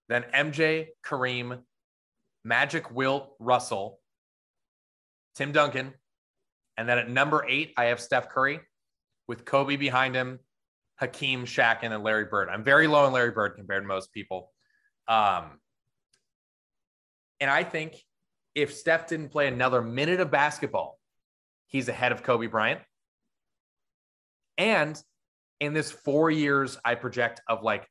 Then 0.08 0.24
MJ, 0.34 0.88
Kareem, 1.04 1.60
Magic, 2.44 2.90
Wilt, 2.90 3.34
Russell, 3.38 4.00
Tim 5.34 5.52
Duncan, 5.52 5.94
and 6.76 6.88
then 6.88 6.98
at 6.98 7.08
number 7.08 7.44
eight, 7.48 7.72
I 7.76 7.86
have 7.86 8.00
Steph 8.00 8.28
Curry 8.28 8.60
with 9.26 9.44
Kobe 9.44 9.76
behind 9.76 10.14
him, 10.14 10.38
Hakeem, 10.96 11.46
Shaq, 11.46 11.78
and 11.82 11.92
then 11.92 12.02
Larry 12.02 12.26
Bird. 12.26 12.48
I'm 12.48 12.64
very 12.64 12.86
low 12.86 13.04
on 13.06 13.12
Larry 13.12 13.30
Bird 13.30 13.54
compared 13.56 13.82
to 13.82 13.88
most 13.88 14.12
people. 14.12 14.52
Um, 15.08 15.58
and 17.40 17.50
I 17.50 17.64
think 17.64 17.96
if 18.54 18.74
Steph 18.74 19.06
didn't 19.08 19.30
play 19.30 19.48
another 19.48 19.82
minute 19.82 20.20
of 20.20 20.30
basketball, 20.30 20.98
he's 21.66 21.88
ahead 21.88 22.12
of 22.12 22.22
Kobe 22.22 22.46
Bryant. 22.46 22.80
And 24.58 25.00
in 25.60 25.72
this 25.72 25.90
four 25.90 26.30
years, 26.30 26.78
I 26.84 26.94
project 26.94 27.40
of 27.48 27.62
like 27.62 27.88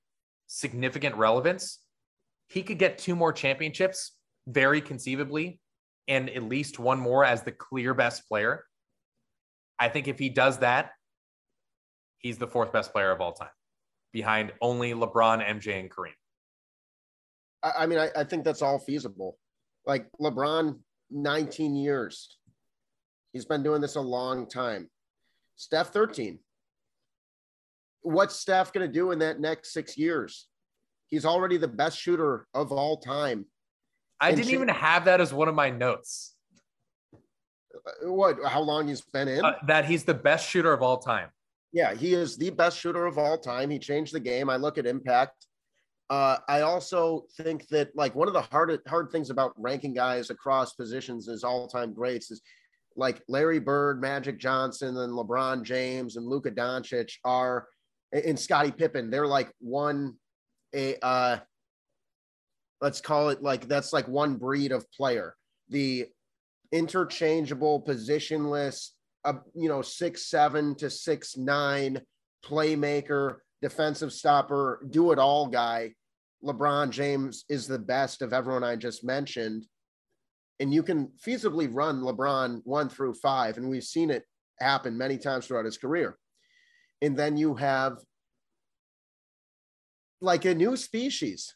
significant 0.47 1.15
relevance, 1.15 1.79
he 2.47 2.63
could 2.63 2.79
get 2.79 2.97
two 2.97 3.15
more 3.15 3.33
championships 3.33 4.13
very 4.47 4.81
conceivably 4.81 5.59
and 6.07 6.29
at 6.29 6.43
least 6.43 6.79
one 6.79 6.99
more 6.99 7.25
as 7.25 7.43
the 7.43 7.51
clear 7.51 7.93
best 7.93 8.27
player. 8.27 8.65
I 9.79 9.89
think 9.89 10.07
if 10.07 10.19
he 10.19 10.29
does 10.29 10.59
that, 10.59 10.91
he's 12.19 12.37
the 12.37 12.47
fourth 12.47 12.71
best 12.71 12.91
player 12.91 13.11
of 13.11 13.21
all 13.21 13.33
time, 13.33 13.49
behind 14.11 14.51
only 14.61 14.93
LeBron, 14.93 15.45
MJ, 15.45 15.79
and 15.79 15.89
Kareem. 15.89 16.11
I, 17.63 17.85
mean, 17.85 17.99
I, 17.99 18.09
I 18.15 18.23
think 18.25 18.43
that's 18.43 18.61
all 18.61 18.79
feasible. 18.79 19.37
Like 19.85 20.07
LeBron, 20.19 20.77
19 21.11 21.75
years. 21.75 22.37
He's 23.33 23.45
been 23.45 23.63
doing 23.63 23.81
this 23.81 23.95
a 23.95 24.01
long 24.01 24.47
time. 24.47 24.89
Steph, 25.55 25.89
13. 25.89 26.39
What's 28.01 28.35
Steph 28.35 28.73
going 28.73 28.85
to 28.87 28.91
do 28.91 29.11
in 29.11 29.19
that 29.19 29.39
next 29.39 29.73
six 29.73 29.97
years? 29.97 30.47
He's 31.09 31.25
already 31.25 31.57
the 31.57 31.67
best 31.67 31.97
shooter 31.97 32.47
of 32.53 32.71
all 32.71 32.97
time. 32.97 33.45
I 34.19 34.29
And 34.29 34.37
didn't 34.37 34.49
shoot- 34.49 34.55
even 34.55 34.67
have 34.69 35.05
that 35.05 35.21
as 35.21 35.33
one 35.33 35.47
of 35.47 35.55
my 35.55 35.69
notes. 35.69 36.35
What? 38.03 38.37
How 38.45 38.61
long 38.61 38.87
he's 38.87 39.01
been 39.01 39.27
in? 39.27 39.43
uh, 39.43 39.53
that 39.67 39.85
he's 39.85 40.03
the 40.03 40.13
best 40.13 40.49
shooter 40.49 40.71
of 40.71 40.81
all 40.81 40.97
time. 40.99 41.29
Yeah, 41.73 41.93
he 41.93 42.13
is 42.13 42.37
the 42.37 42.49
best 42.51 42.77
shooter 42.79 43.05
of 43.05 43.17
all 43.17 43.37
time. 43.37 43.69
He 43.69 43.79
changed 43.79 44.13
the 44.13 44.19
game. 44.19 44.49
I 44.49 44.55
look 44.57 44.77
at 44.77 44.85
impact. 44.85 45.47
Uh, 46.13 46.37
I 46.47 46.61
also 46.61 47.25
think 47.37 47.67
that 47.69 47.89
like 47.95 48.13
one 48.13 48.27
of 48.27 48.35
the 48.35 48.41
hard 48.41 48.79
hard 48.87 49.09
things 49.11 49.31
about 49.31 49.51
ranking 49.57 49.95
guys 49.95 50.29
across 50.29 50.73
positions 50.73 51.27
as 51.27 51.43
all 51.43 51.67
time 51.67 51.91
greats 51.91 52.29
is 52.29 52.39
like 52.95 53.23
Larry 53.27 53.57
Bird, 53.57 53.99
Magic 53.99 54.37
Johnson, 54.37 54.95
and 54.95 55.13
LeBron 55.13 55.63
James 55.63 56.15
and 56.15 56.27
Luka 56.27 56.51
Doncic 56.51 57.13
are 57.25 57.67
and 58.11 58.39
Scottie 58.39 58.69
Pippen. 58.71 59.09
They're 59.09 59.25
like 59.25 59.51
one 59.59 60.13
a 60.75 61.03
uh, 61.03 61.39
let's 62.79 63.01
call 63.01 63.29
it 63.29 63.41
like 63.41 63.67
that's 63.67 63.91
like 63.91 64.07
one 64.07 64.35
breed 64.35 64.71
of 64.71 64.85
player. 64.91 65.33
The 65.69 66.05
interchangeable, 66.71 67.81
positionless, 67.81 68.89
uh, 69.25 69.39
you 69.55 69.67
know, 69.67 69.81
six 69.81 70.29
seven 70.29 70.75
to 70.75 70.91
six 70.91 71.37
nine 71.37 72.01
playmaker, 72.45 73.37
defensive 73.63 74.13
stopper, 74.13 74.85
do 74.91 75.11
it 75.11 75.17
all 75.17 75.47
guy. 75.47 75.95
LeBron 76.43 76.89
James 76.89 77.45
is 77.49 77.67
the 77.67 77.79
best 77.79 78.21
of 78.21 78.33
everyone 78.33 78.63
I 78.63 78.75
just 78.75 79.03
mentioned. 79.03 79.65
And 80.59 80.73
you 80.73 80.83
can 80.83 81.09
feasibly 81.25 81.69
run 81.71 82.01
LeBron 82.01 82.61
one 82.63 82.89
through 82.89 83.15
five, 83.15 83.57
and 83.57 83.69
we've 83.69 83.83
seen 83.83 84.09
it 84.09 84.23
happen 84.59 84.97
many 84.97 85.17
times 85.17 85.47
throughout 85.47 85.65
his 85.65 85.77
career. 85.77 86.17
And 87.01 87.17
then 87.17 87.37
you 87.37 87.55
have 87.55 87.97
like 90.21 90.45
a 90.45 90.53
new 90.55 90.77
species 90.77 91.55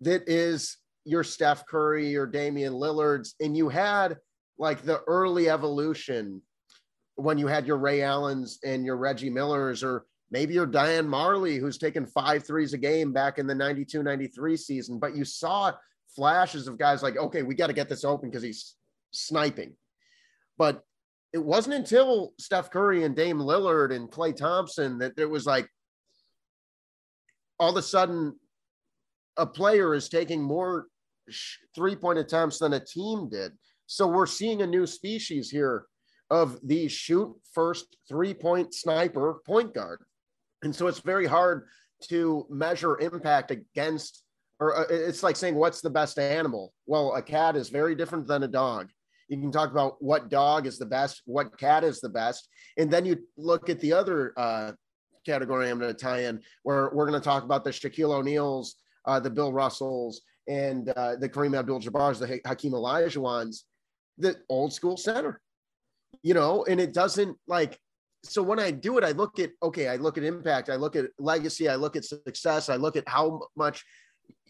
that 0.00 0.28
is 0.28 0.78
your 1.04 1.24
Steph 1.24 1.66
Curry, 1.66 2.08
your 2.08 2.26
Damian 2.26 2.74
Lillards, 2.74 3.34
and 3.40 3.56
you 3.56 3.68
had 3.68 4.18
like 4.58 4.82
the 4.82 5.00
early 5.08 5.48
evolution 5.48 6.42
when 7.16 7.38
you 7.38 7.46
had 7.46 7.66
your 7.66 7.78
Ray 7.78 8.02
Allens 8.02 8.58
and 8.64 8.84
your 8.84 8.96
Reggie 8.96 9.30
Millers, 9.30 9.82
or 9.82 10.04
maybe 10.32 10.54
you're 10.54 10.66
Dan 10.66 11.06
Majerle, 11.06 11.60
who's 11.60 11.78
taken 11.78 12.06
five 12.06 12.44
threes 12.44 12.72
a 12.72 12.78
game 12.78 13.12
back 13.12 13.38
in 13.38 13.46
the 13.46 13.54
92 13.54 14.02
93 14.02 14.56
season. 14.56 14.98
But 14.98 15.14
you 15.14 15.24
saw 15.24 15.72
flashes 16.16 16.66
of 16.66 16.78
guys 16.78 17.02
like, 17.02 17.16
okay, 17.16 17.42
we 17.42 17.54
got 17.54 17.68
to 17.68 17.72
get 17.72 17.88
this 17.88 18.04
open 18.04 18.30
because 18.30 18.42
he's 18.42 18.74
sniping. 19.12 19.76
But 20.58 20.82
it 21.32 21.44
wasn't 21.44 21.76
until 21.76 22.32
Steph 22.38 22.70
Curry 22.70 23.04
and 23.04 23.14
Dame 23.14 23.38
Lillard 23.38 23.94
and 23.94 24.10
Klay 24.10 24.34
Thompson 24.34 24.98
that 24.98 25.12
it 25.18 25.30
was 25.30 25.46
like 25.46 25.68
all 27.60 27.70
of 27.70 27.76
a 27.76 27.82
sudden 27.82 28.34
a 29.36 29.46
player 29.46 29.94
is 29.94 30.08
taking 30.08 30.42
more 30.42 30.86
three 31.74 31.96
point 31.96 32.18
attempts 32.18 32.58
than 32.58 32.72
a 32.72 32.84
team 32.84 33.28
did. 33.28 33.52
So 33.86 34.06
we're 34.06 34.26
seeing 34.26 34.62
a 34.62 34.66
new 34.66 34.86
species 34.86 35.50
here 35.50 35.84
of 36.30 36.58
the 36.62 36.88
shoot 36.88 37.34
first 37.52 37.96
three 38.08 38.32
point 38.32 38.74
sniper 38.74 39.36
point 39.46 39.74
guard. 39.74 40.00
And 40.62 40.74
so 40.74 40.86
it's 40.86 41.00
very 41.00 41.26
hard 41.26 41.66
to 42.08 42.46
measure 42.50 42.98
impact 43.00 43.50
against, 43.50 44.24
or 44.60 44.76
uh, 44.76 44.84
it's 44.90 45.22
like 45.22 45.36
saying, 45.36 45.54
what's 45.54 45.80
the 45.80 45.90
best 45.90 46.18
animal? 46.18 46.72
Well, 46.86 47.14
a 47.14 47.22
cat 47.22 47.56
is 47.56 47.68
very 47.68 47.94
different 47.94 48.26
than 48.26 48.42
a 48.42 48.48
dog. 48.48 48.90
You 49.28 49.38
can 49.38 49.52
talk 49.52 49.70
about 49.70 49.96
what 50.00 50.28
dog 50.28 50.66
is 50.66 50.78
the 50.78 50.86
best, 50.86 51.22
what 51.26 51.58
cat 51.58 51.84
is 51.84 52.00
the 52.00 52.08
best. 52.08 52.48
And 52.76 52.90
then 52.90 53.04
you 53.04 53.18
look 53.36 53.70
at 53.70 53.80
the 53.80 53.92
other 53.92 54.32
uh, 54.36 54.72
category 55.24 55.70
I'm 55.70 55.78
going 55.78 55.94
to 55.94 55.98
tie 55.98 56.24
in, 56.24 56.40
where 56.64 56.90
we're 56.92 57.06
going 57.06 57.20
to 57.20 57.24
talk 57.24 57.44
about 57.44 57.64
the 57.64 57.70
Shaquille 57.70 58.14
O'Neal's, 58.14 58.76
uh, 59.06 59.20
the 59.20 59.30
Bill 59.30 59.52
Russells, 59.52 60.22
and 60.48 60.88
uh, 60.90 61.16
the 61.16 61.28
Kareem 61.28 61.56
Abdul-Jabbar's, 61.56 62.18
the 62.18 62.40
Hakeem 62.44 62.72
Olajuwons, 62.72 63.62
the 64.18 64.36
old 64.48 64.72
school 64.72 64.96
center 64.96 65.40
you 66.22 66.34
know, 66.34 66.64
and 66.64 66.80
it 66.80 66.92
doesn't 66.92 67.36
like, 67.46 67.78
so 68.24 68.42
when 68.42 68.58
I 68.60 68.70
do 68.70 68.98
it, 68.98 69.04
I 69.04 69.10
look 69.10 69.38
at, 69.38 69.50
okay, 69.62 69.88
I 69.88 69.96
look 69.96 70.16
at 70.16 70.24
impact, 70.24 70.70
I 70.70 70.76
look 70.76 70.94
at 70.94 71.06
legacy, 71.18 71.68
I 71.68 71.74
look 71.74 71.96
at 71.96 72.04
success, 72.04 72.68
I 72.68 72.76
look 72.76 72.96
at 72.96 73.08
how 73.08 73.40
much 73.56 73.84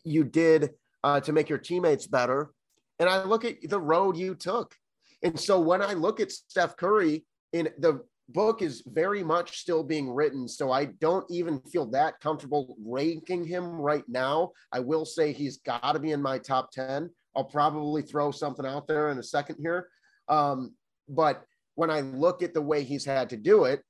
you 0.05 0.25
did 0.25 0.71
uh, 1.05 1.21
to 1.21 1.33
make 1.33 1.49
your 1.49 1.59
teammates 1.59 2.07
better. 2.07 2.51
And 2.99 3.09
I 3.09 3.25
look 3.25 3.45
at 3.45 3.57
the 3.69 3.81
road 3.81 4.17
you 4.17 4.35
took. 4.35 4.75
And 5.23 5.39
so 5.39 5.61
when 5.61 5.81
I 5.81 5.95
look 5.95 6.21
at 6.21 6.33
Steph 6.33 6.77
Curry, 6.77 7.25
in 7.53 7.69
the 7.79 8.03
book 8.29 8.63
is 8.63 8.83
very 8.87 9.23
much 9.23 9.59
still 9.59 9.83
being 9.83 10.11
written. 10.11 10.49
So 10.49 10.71
I 10.71 10.87
don't 10.87 11.25
even 11.31 11.61
feel 11.61 11.87
that 11.91 12.21
comfortable 12.21 12.77
ranking 12.85 13.45
him 13.45 13.65
right 13.65 14.05
now. 14.09 14.53
I 14.73 14.81
will 14.81 15.05
say 15.05 15.33
he's 15.33 15.59
got 15.59 15.93
to 15.93 15.99
be 15.99 16.13
in 16.13 16.23
my 16.23 16.39
top 16.39 16.71
10. 16.73 17.11
I'll 17.35 17.45
probably 17.45 18.03
throw 18.03 18.31
something 18.31 18.67
out 18.67 18.87
there 18.87 19.11
in 19.11 19.19
a 19.19 19.23
second 19.23 19.57
here. 19.61 19.89
Um, 20.29 20.75
but 21.09 21.45
when 21.75 21.91
I 21.91 22.01
look 22.01 22.43
at 22.43 22.55
the 22.55 22.63
way 22.63 22.85
he's 22.85 23.05
had 23.05 23.31
to 23.31 23.37
do 23.37 23.65
it, 23.65 23.83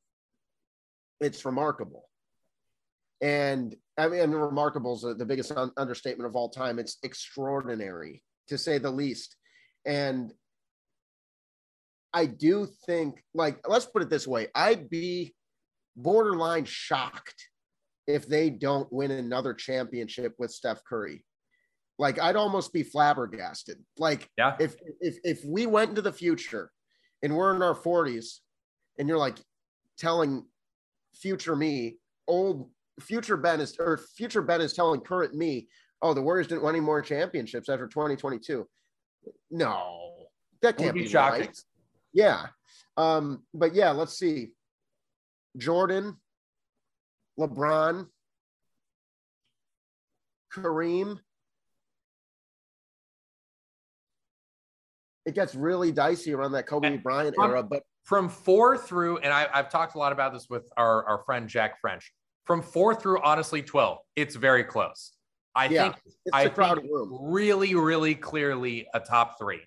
it's 1.20 1.44
remarkable. 1.44 2.08
And 3.20 3.74
I 3.96 4.08
mean, 4.08 4.30
remarkable 4.30 4.94
is 4.94 5.02
the 5.02 5.26
biggest 5.26 5.52
un- 5.52 5.72
understatement 5.76 6.28
of 6.28 6.34
all 6.34 6.48
time. 6.48 6.78
It's 6.78 6.98
extraordinary 7.02 8.22
to 8.48 8.58
say 8.58 8.78
the 8.78 8.90
least. 8.90 9.36
And 9.84 10.32
I 12.12 12.26
do 12.26 12.68
think, 12.86 13.22
like, 13.34 13.66
let's 13.68 13.86
put 13.86 14.02
it 14.02 14.10
this 14.10 14.26
way 14.26 14.48
I'd 14.54 14.90
be 14.90 15.34
borderline 15.96 16.64
shocked 16.64 17.48
if 18.06 18.26
they 18.26 18.50
don't 18.50 18.92
win 18.92 19.10
another 19.10 19.54
championship 19.54 20.34
with 20.38 20.50
Steph 20.50 20.82
Curry. 20.84 21.24
Like, 21.98 22.18
I'd 22.18 22.36
almost 22.36 22.72
be 22.72 22.82
flabbergasted. 22.82 23.78
Like, 23.96 24.28
Yeah. 24.36 24.56
if 24.58 24.74
if 25.00 25.18
if 25.22 25.44
we 25.44 25.66
went 25.66 25.90
into 25.90 26.02
the 26.02 26.12
future 26.12 26.70
and 27.22 27.34
we're 27.34 27.54
in 27.54 27.62
our 27.62 27.74
40s 27.74 28.40
and 28.98 29.08
you're 29.08 29.18
like 29.18 29.38
telling 29.98 30.44
future 31.14 31.56
me 31.56 31.96
old 32.28 32.70
future 33.00 33.36
ben 33.36 33.60
is 33.60 33.76
or 33.78 33.98
future 34.16 34.42
ben 34.42 34.60
is 34.60 34.72
telling 34.72 35.00
current 35.00 35.34
me 35.34 35.68
oh 36.02 36.14
the 36.14 36.22
warriors 36.22 36.46
didn't 36.46 36.62
win 36.62 36.74
any 36.74 36.84
more 36.84 37.02
championships 37.02 37.68
after 37.68 37.86
2022 37.86 38.66
no 39.50 40.12
that 40.62 40.76
can't 40.76 40.94
be 40.94 41.02
be, 41.02 41.08
shocking. 41.08 41.40
right 41.40 41.58
yeah. 42.12 42.46
Um 42.96 43.42
but 43.54 43.74
yeah 43.74 43.90
let's 43.90 44.18
see. 44.18 44.50
Jordan 45.56 46.16
lebron 47.38 48.06
kareem 50.54 51.18
it 55.26 55.34
gets 55.34 55.54
really 55.54 55.92
dicey 55.92 56.32
around 56.34 56.52
that 56.52 56.66
Kobe 56.66 56.88
And 56.88 57.02
Bryant 57.02 57.34
from- 57.36 57.50
era, 57.50 57.62
but 57.62 57.82
From 58.04 58.28
four 58.28 58.76
through, 58.76 59.18
and 59.18 59.32
I, 59.32 59.46
I've 59.54 59.68
talked 59.70 59.94
a 59.94 59.98
lot 59.98 60.10
about 60.12 60.32
this 60.32 60.48
with 60.50 60.64
our, 60.76 61.04
our 61.06 61.22
friend 61.24 61.48
Jack 61.48 61.80
French. 61.80 62.12
From 62.46 62.60
four 62.60 62.94
through 62.96 63.22
honestly 63.22 63.62
12, 63.62 63.98
it's 64.16 64.34
very 64.34 64.64
close. 64.64 65.12
I 65.54 65.66
Yeah, 65.68 65.82
think 65.92 65.96
It's 66.06 66.16
I 66.32 66.48
think 66.48 66.82
room. 66.90 67.16
really, 67.20 67.76
really 67.76 68.16
clearly 68.16 68.88
a 68.94 68.98
top 68.98 69.38
three 69.38 69.60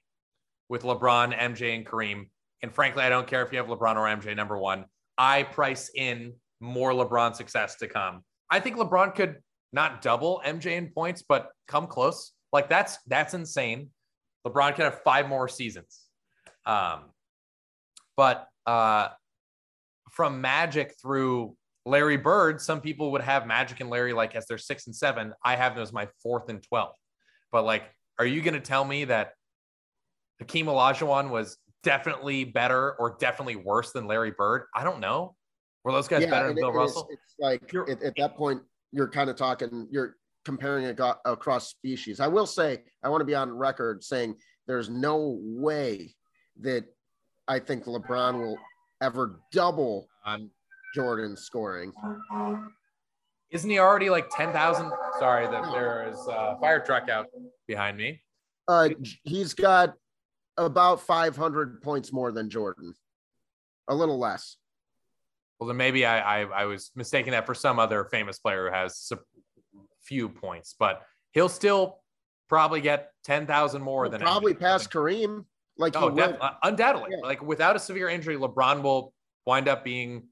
with 0.68 0.82
LeBron, 0.84 1.34
MJ, 1.38 1.76
and 1.76 1.86
Kareem. 1.86 2.30
And 2.62 2.74
frankly, 2.74 3.03
I 3.03 3.10
don't 3.10 3.26
care 3.28 3.41
if 3.45 3.53
you 3.53 3.58
have 3.60 3.68
LeBron 3.68 3.95
or 3.95 4.08
MJ 4.08 4.36
number 4.36 4.58
one. 4.58 4.86
I 5.18 5.43
price 5.43 5.89
in 5.95 6.34
more 6.60 6.91
LeBron 6.91 7.36
success 7.38 7.76
to 7.78 7.88
come. 7.88 8.24
I 8.49 8.60
think 8.60 8.76
LeBron 8.76 9.16
could 9.16 9.38
not 9.72 10.01
double 10.01 10.41
MJ 10.45 10.76
in 10.76 10.89
points, 10.89 11.24
but 11.28 11.51
come 11.70 11.88
close. 11.88 12.34
Like 12.51 12.68
that's 12.68 12.97
that's 13.08 13.34
insane. 13.34 13.91
LeBron 14.45 14.75
could 14.75 14.85
have 14.85 15.01
five 15.03 15.27
more 15.27 15.47
seasons. 15.47 16.01
Um, 16.65 17.01
but 18.15 18.47
uh, 18.65 19.09
from 20.11 20.41
Magic 20.41 20.95
through 21.01 21.55
Larry 21.85 22.17
Bird, 22.17 22.61
some 22.61 22.81
people 22.81 23.11
would 23.11 23.21
have 23.21 23.45
Magic 23.45 23.79
and 23.81 23.89
Larry 23.89 24.13
like 24.13 24.35
as 24.35 24.45
their 24.47 24.57
six 24.57 24.87
and 24.87 24.95
seven. 24.95 25.33
I 25.43 25.55
have 25.55 25.73
them 25.75 25.83
as 25.83 25.93
my 25.93 26.07
fourth 26.21 26.49
and 26.49 26.61
12th. 26.71 26.93
But 27.51 27.65
like, 27.65 27.83
are 28.17 28.25
you 28.25 28.41
going 28.41 28.53
to 28.53 28.59
tell 28.59 28.85
me 28.85 29.05
that 29.05 29.33
Hakeem 30.39 30.67
Olajuwon 30.67 31.29
was 31.29 31.57
definitely 31.83 32.43
better 32.43 32.93
or 32.93 33.17
definitely 33.19 33.55
worse 33.57 33.91
than 33.91 34.07
Larry 34.07 34.31
Bird? 34.31 34.63
I 34.75 34.83
don't 34.83 34.99
know. 34.99 35.35
Were 35.83 35.91
those 35.91 36.07
guys 36.07 36.25
better 36.25 36.47
than 36.47 36.57
it- 36.57 36.61
Bill 36.61 36.69
it's- 36.69 36.75
Russell? 36.75 37.07
It's, 37.11 37.21
like 37.37 37.73
at, 37.89 38.01
at 38.01 38.15
that 38.17 38.35
point, 38.35 38.61
you're 38.91 39.09
kind 39.09 39.29
of 39.29 39.35
talking, 39.35 39.87
you're 39.91 40.15
comparing 40.45 40.85
it 40.85 40.99
across 41.25 41.69
species. 41.69 42.19
I 42.19 42.27
will 42.27 42.45
say, 42.45 42.83
I 43.03 43.09
want 43.09 43.21
to 43.21 43.25
be 43.25 43.35
on 43.35 43.51
record 43.51 44.03
saying 44.03 44.35
there's 44.67 44.89
no 44.89 45.39
way 45.41 46.15
that 46.61 46.85
I 47.47 47.59
think 47.59 47.85
LeBron 47.85 48.39
will 48.39 48.57
ever 49.01 49.41
double 49.51 50.07
on 50.25 50.49
Jordan's 50.93 51.41
scoring. 51.41 51.91
Isn't 53.51 53.69
he 53.69 53.79
already 53.79 54.09
like 54.09 54.29
10,000? 54.31 54.91
Sorry, 55.19 55.45
that 55.47 55.71
there 55.71 56.07
is 56.09 56.17
a 56.27 56.57
fire 56.59 56.79
truck 56.79 57.09
out 57.09 57.27
behind 57.67 57.97
me. 57.97 58.21
Uh, 58.67 58.89
he's 59.23 59.53
got 59.53 59.93
about 60.57 61.01
500 61.01 61.81
points 61.81 62.13
more 62.13 62.31
than 62.31 62.49
Jordan, 62.49 62.93
a 63.87 63.95
little 63.95 64.17
less. 64.17 64.57
Well, 65.59 65.67
then 65.67 65.77
maybe 65.77 66.05
I, 66.05 66.41
I, 66.41 66.45
I 66.45 66.65
was 66.65 66.91
mistaking 66.95 67.31
that 67.31 67.45
for 67.45 67.53
some 67.53 67.79
other 67.79 68.05
famous 68.05 68.39
player 68.39 68.67
who 68.67 68.75
has 68.75 68.97
few 70.06 70.30
points, 70.30 70.76
but 70.78 71.01
he'll 71.32 71.49
still 71.49 72.01
probably 72.49 72.82
get 72.82 73.12
10,000 73.24 73.82
more 73.82 74.08
than 74.10 74.22
Probably 74.22 74.53
MJ. 74.53 74.60
past 74.60 74.91
Kareem. 74.91 75.45
Like 75.78 75.93
Oh, 75.97 76.10
def- 76.10 76.38
uh, 76.39 76.51
undoubtedly. 76.64 77.10
Yeah. 77.12 77.26
Like 77.28 77.41
without 77.41 77.76
a 77.76 77.80
severe 77.80 78.08
injury, 78.08 78.38
LeBron 78.38 78.82
will 78.82 79.14
wind 79.45 79.68
up 79.68 79.84
being 79.84 80.28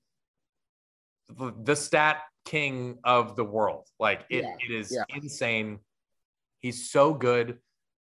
the, 1.27 1.53
the 1.63 1.75
stat 1.75 2.21
king 2.45 2.97
of 3.03 3.35
the 3.35 3.43
world. 3.43 3.87
Like 3.99 4.21
it, 4.29 4.43
Yeah, 4.43 4.55
it 4.59 4.71
is 4.73 4.91
yeah. 4.93 5.03
insane. 5.15 5.79
He's 6.59 6.89
so 6.91 7.13
good. 7.13 7.59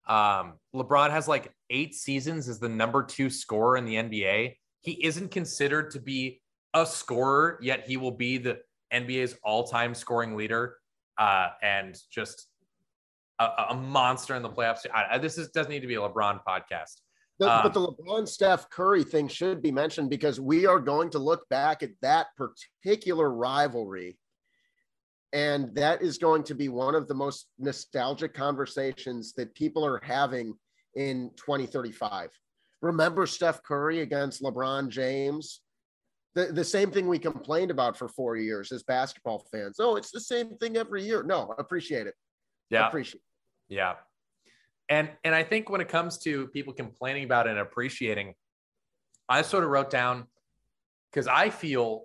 Um, 0.07 0.53
LeBron 0.75 1.09
has 1.11 1.27
like 1.27 1.51
eight 1.69 1.95
seasons 1.95 2.47
as 2.49 2.59
the 2.59 2.69
number 2.69 3.03
two 3.03 3.29
scorer 3.29 3.77
in 3.77 3.85
the 3.85 3.95
NBA. 3.95 4.55
He 4.81 5.05
isn't 5.05 5.31
considered 5.31 5.91
to 5.91 5.99
be 5.99 6.41
a 6.73 6.85
scorer, 6.85 7.57
yet 7.61 7.87
he 7.87 7.97
will 7.97 8.11
be 8.11 8.37
the 8.37 8.59
NBA's 8.93 9.35
all-time 9.43 9.93
scoring 9.95 10.35
leader, 10.35 10.77
uh, 11.17 11.49
and 11.61 11.97
just 12.11 12.47
a, 13.39 13.47
a 13.69 13.75
monster 13.75 14.35
in 14.35 14.41
the 14.43 14.49
playoffs. 14.49 14.85
I, 14.93 15.15
I- 15.15 15.17
this 15.17 15.37
is, 15.37 15.49
doesn't 15.49 15.71
need 15.71 15.81
to 15.81 15.87
be 15.87 15.95
a 15.95 15.99
LeBron 15.99 16.41
podcast. 16.47 17.01
The- 17.39 17.51
Um, 17.51 17.63
but 17.63 17.73
the 17.73 17.87
LeBron 17.87 18.27
Steph 18.27 18.69
Curry 18.69 19.03
thing 19.03 19.27
should 19.27 19.61
be 19.61 19.71
mentioned 19.71 20.09
because 20.09 20.39
we 20.39 20.65
are 20.65 20.79
going 20.79 21.09
to 21.11 21.19
look 21.19 21.47
back 21.49 21.81
at 21.83 21.89
that 22.01 22.27
particular 22.37 23.31
rivalry. 23.31 24.17
And 25.33 25.73
that 25.75 26.01
is 26.01 26.17
going 26.17 26.43
to 26.43 26.55
be 26.55 26.67
one 26.67 26.93
of 26.93 27.07
the 27.07 27.13
most 27.13 27.47
nostalgic 27.57 28.33
conversations 28.33 29.33
that 29.37 29.55
people 29.55 29.85
are 29.85 30.01
having 30.03 30.53
in 30.95 31.31
2035. 31.37 32.29
Remember 32.81 33.25
Steph 33.25 33.63
Curry 33.63 34.01
against 34.01 34.43
LeBron 34.43 34.89
James? 34.89 35.61
The, 36.33 36.45
the 36.45 36.63
same 36.63 36.91
thing 36.91 37.07
we 37.07 37.19
complained 37.19 37.71
about 37.71 37.97
for 37.97 38.07
four 38.07 38.37
years 38.37 38.71
as 38.71 38.83
basketball 38.83 39.45
fans. 39.51 39.77
Oh, 39.79 39.97
it's 39.97 40.11
the 40.11 40.21
same 40.21 40.55
thing 40.57 40.77
every 40.77 41.03
year. 41.03 41.23
No, 41.23 41.53
appreciate 41.57 42.07
it. 42.07 42.13
Yeah. 42.69 42.87
Appreciate 42.87 43.21
it. 43.69 43.75
Yeah. 43.75 43.95
And 44.89 45.09
and 45.23 45.35
I 45.35 45.43
think 45.43 45.69
when 45.69 45.81
it 45.81 45.89
comes 45.89 46.17
to 46.19 46.47
people 46.47 46.73
complaining 46.73 47.25
about 47.25 47.47
and 47.47 47.59
appreciating, 47.59 48.33
I 49.27 49.41
sort 49.41 49.63
of 49.63 49.69
wrote 49.69 49.89
down 49.89 50.25
because 51.11 51.27
I 51.27 51.49
feel, 51.49 52.03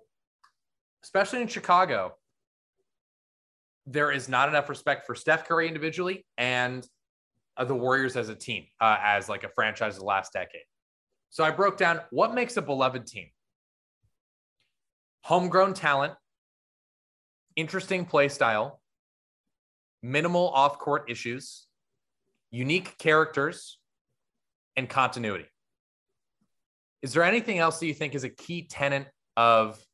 especially 1.04 1.42
in 1.42 1.48
Chicago, 1.48 2.14
there 3.86 4.10
is 4.10 4.28
not 4.28 4.48
enough 4.48 4.68
respect 4.68 5.06
for 5.06 5.14
Steph 5.14 5.46
Curry 5.46 5.68
individually 5.68 6.26
and 6.36 6.86
uh, 7.56 7.64
the 7.64 7.74
Warriors 7.74 8.16
as 8.16 8.28
a 8.28 8.34
team, 8.34 8.66
uh, 8.80 8.98
as 9.02 9.28
like 9.28 9.44
a 9.44 9.48
franchise 9.48 9.94
of 9.94 10.00
the 10.00 10.06
last 10.06 10.32
decade. 10.32 10.62
So 11.30 11.44
I 11.44 11.50
broke 11.50 11.76
down 11.76 12.00
what 12.10 12.34
makes 12.34 12.56
a 12.56 12.62
beloved 12.62 13.06
team. 13.06 13.28
Homegrown 15.26 15.74
talent, 15.74 16.14
interesting 17.56 18.04
play 18.04 18.28
style, 18.28 18.80
minimal 20.00 20.50
off-court 20.50 21.10
issues, 21.10 21.66
unique 22.52 22.96
characters, 22.98 23.80
and 24.76 24.88
continuity. 24.88 25.46
Is 27.02 27.12
there 27.12 27.24
anything 27.24 27.58
else 27.58 27.80
that 27.80 27.86
you 27.86 27.92
think 27.94 28.14
is 28.14 28.22
a 28.22 28.28
key 28.28 28.68
tenet 28.70 29.08
of 29.36 29.84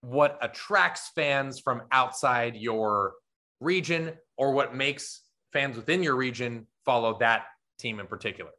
what 0.00 0.36
attracts 0.42 1.12
fans 1.14 1.60
from 1.60 1.82
outside 1.92 2.56
your 2.56 3.12
region 3.60 4.14
or 4.36 4.50
what 4.50 4.74
makes 4.74 5.20
fans 5.52 5.76
within 5.76 6.02
your 6.02 6.16
region 6.16 6.66
follow 6.84 7.16
that 7.20 7.44
team 7.78 8.00
in 8.00 8.08
particular? 8.08 8.50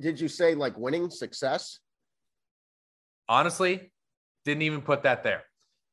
Did 0.00 0.18
you 0.18 0.28
say 0.28 0.54
like 0.54 0.78
winning 0.78 1.10
success? 1.10 1.80
Honestly, 3.28 3.90
didn't 4.44 4.62
even 4.62 4.80
put 4.80 5.02
that 5.02 5.22
there. 5.22 5.42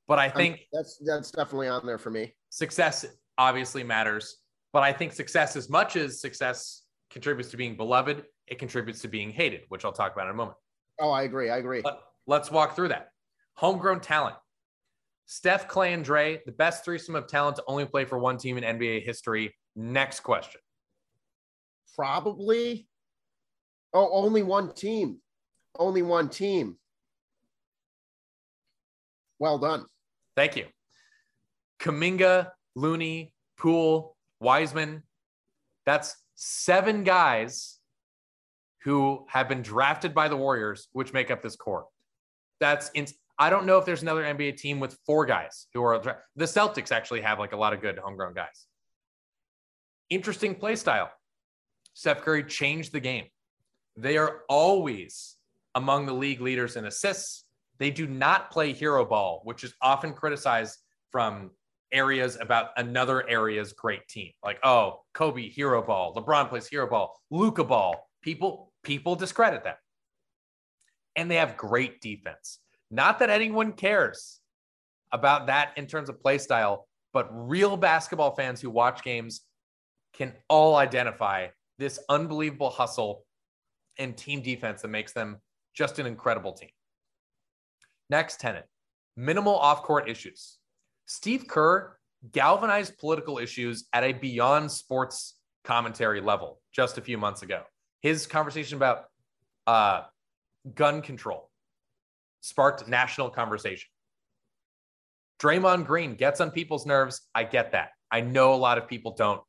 But 0.07 0.19
I 0.19 0.29
think 0.29 0.61
that's 0.73 1.01
that's 1.05 1.31
definitely 1.31 1.67
on 1.67 1.85
there 1.85 1.97
for 1.97 2.09
me. 2.09 2.33
success 2.49 3.05
obviously 3.37 3.83
matters, 3.83 4.37
but 4.73 4.83
I 4.83 4.91
think 4.91 5.13
success, 5.13 5.55
as 5.55 5.69
much 5.69 5.95
as 5.95 6.19
success 6.19 6.83
contributes 7.09 7.49
to 7.51 7.57
being 7.57 7.75
beloved, 7.75 8.23
it 8.47 8.59
contributes 8.59 9.01
to 9.01 9.07
being 9.07 9.31
hated, 9.31 9.61
which 9.69 9.85
I'll 9.85 9.93
talk 9.93 10.13
about 10.13 10.25
in 10.25 10.31
a 10.31 10.35
moment. 10.35 10.57
Oh, 10.99 11.11
I 11.11 11.23
agree. 11.23 11.49
I 11.49 11.57
agree. 11.57 11.81
Let, 11.83 11.99
let's 12.27 12.51
walk 12.51 12.75
through 12.75 12.89
that. 12.89 13.09
Homegrown 13.55 14.01
talent. 14.01 14.35
Steph, 15.25 15.67
Klay, 15.67 15.93
and 15.93 16.03
Dre, 16.03 16.41
the 16.45 16.51
best 16.51 16.83
threesome 16.83 17.15
of 17.15 17.27
talent 17.27 17.55
to 17.55 17.63
only 17.67 17.85
play 17.85 18.03
for 18.05 18.19
one 18.19 18.37
team 18.37 18.57
in 18.57 18.63
NBA 18.63 19.03
history. 19.03 19.55
Next 19.75 20.21
question. 20.21 20.59
Probably. 21.95 22.87
Oh, 23.93 24.09
only 24.11 24.43
one 24.43 24.73
team. 24.73 25.19
Only 25.77 26.01
one 26.01 26.29
team. 26.29 26.77
Well 29.41 29.57
done. 29.57 29.87
Thank 30.35 30.55
you. 30.55 30.65
Kuminga, 31.79 32.51
Looney, 32.75 33.33
Poole, 33.57 34.15
Wiseman. 34.39 35.01
That's 35.87 36.15
seven 36.35 37.03
guys 37.03 37.79
who 38.83 39.25
have 39.29 39.49
been 39.49 39.63
drafted 39.63 40.13
by 40.13 40.27
the 40.27 40.37
Warriors, 40.37 40.89
which 40.91 41.11
make 41.11 41.31
up 41.31 41.41
this 41.41 41.55
core. 41.55 41.87
That's 42.59 42.91
in, 42.91 43.07
I 43.39 43.49
don't 43.49 43.65
know 43.65 43.79
if 43.79 43.85
there's 43.85 44.03
another 44.03 44.21
NBA 44.21 44.57
team 44.57 44.79
with 44.79 44.95
four 45.07 45.25
guys 45.25 45.65
who 45.73 45.81
are 45.81 46.21
the 46.35 46.45
Celtics 46.45 46.91
actually 46.91 47.21
have 47.21 47.39
like 47.39 47.53
a 47.53 47.57
lot 47.57 47.73
of 47.73 47.81
good 47.81 47.97
homegrown 47.97 48.35
guys. 48.35 48.67
Interesting 50.11 50.53
play 50.53 50.75
style. 50.75 51.09
Steph 51.95 52.21
Curry 52.21 52.43
changed 52.43 52.93
the 52.93 52.99
game. 52.99 53.25
They 53.97 54.17
are 54.17 54.41
always 54.47 55.35
among 55.73 56.05
the 56.05 56.13
league 56.13 56.41
leaders 56.41 56.75
in 56.75 56.85
assists. 56.85 57.45
They 57.81 57.89
do 57.89 58.05
not 58.05 58.51
play 58.51 58.73
hero 58.73 59.03
ball, 59.03 59.41
which 59.43 59.63
is 59.63 59.73
often 59.81 60.13
criticized 60.13 60.77
from 61.11 61.49
areas 61.91 62.37
about 62.39 62.69
another 62.77 63.27
area's 63.27 63.73
great 63.73 64.07
team. 64.07 64.29
Like, 64.43 64.59
oh, 64.63 65.01
Kobe 65.15 65.49
hero 65.49 65.81
ball, 65.81 66.13
LeBron 66.13 66.47
plays 66.47 66.67
hero 66.67 66.87
ball, 66.87 67.19
Luka 67.31 67.63
ball. 67.63 68.07
People 68.21 68.71
people 68.83 69.15
discredit 69.15 69.63
that. 69.63 69.79
And 71.15 71.29
they 71.29 71.37
have 71.37 71.57
great 71.57 72.01
defense. 72.01 72.59
Not 72.91 73.17
that 73.17 73.31
anyone 73.31 73.71
cares 73.71 74.41
about 75.11 75.47
that 75.47 75.71
in 75.75 75.87
terms 75.87 76.07
of 76.07 76.21
play 76.21 76.37
style, 76.37 76.87
but 77.13 77.29
real 77.31 77.77
basketball 77.77 78.35
fans 78.35 78.61
who 78.61 78.69
watch 78.69 79.03
games 79.03 79.41
can 80.13 80.33
all 80.49 80.75
identify 80.75 81.47
this 81.79 81.99
unbelievable 82.09 82.69
hustle 82.69 83.25
and 83.97 84.15
team 84.15 84.43
defense 84.43 84.83
that 84.83 84.89
makes 84.89 85.13
them 85.13 85.37
just 85.73 85.97
an 85.97 86.05
incredible 86.05 86.53
team. 86.53 86.69
Next 88.11 88.41
tenant 88.41 88.65
minimal 89.15 89.57
off 89.57 89.83
court 89.83 90.09
issues. 90.09 90.57
Steve 91.05 91.47
Kerr 91.47 91.97
galvanized 92.33 92.97
political 92.97 93.37
issues 93.39 93.85
at 93.93 94.03
a 94.03 94.11
beyond 94.11 94.69
sports 94.69 95.39
commentary 95.63 96.19
level 96.19 96.59
just 96.73 96.97
a 96.97 97.01
few 97.01 97.17
months 97.17 97.41
ago. 97.41 97.63
His 98.01 98.27
conversation 98.27 98.75
about 98.75 99.05
uh, 99.65 100.01
gun 100.75 101.01
control 101.01 101.49
sparked 102.41 102.85
national 102.87 103.29
conversation. 103.29 103.87
Draymond 105.39 105.85
Green 105.85 106.15
gets 106.15 106.41
on 106.41 106.51
people's 106.51 106.85
nerves. 106.85 107.21
I 107.33 107.45
get 107.45 107.71
that. 107.71 107.91
I 108.11 108.19
know 108.19 108.53
a 108.53 108.55
lot 108.55 108.77
of 108.77 108.89
people 108.89 109.15
don't 109.15 109.41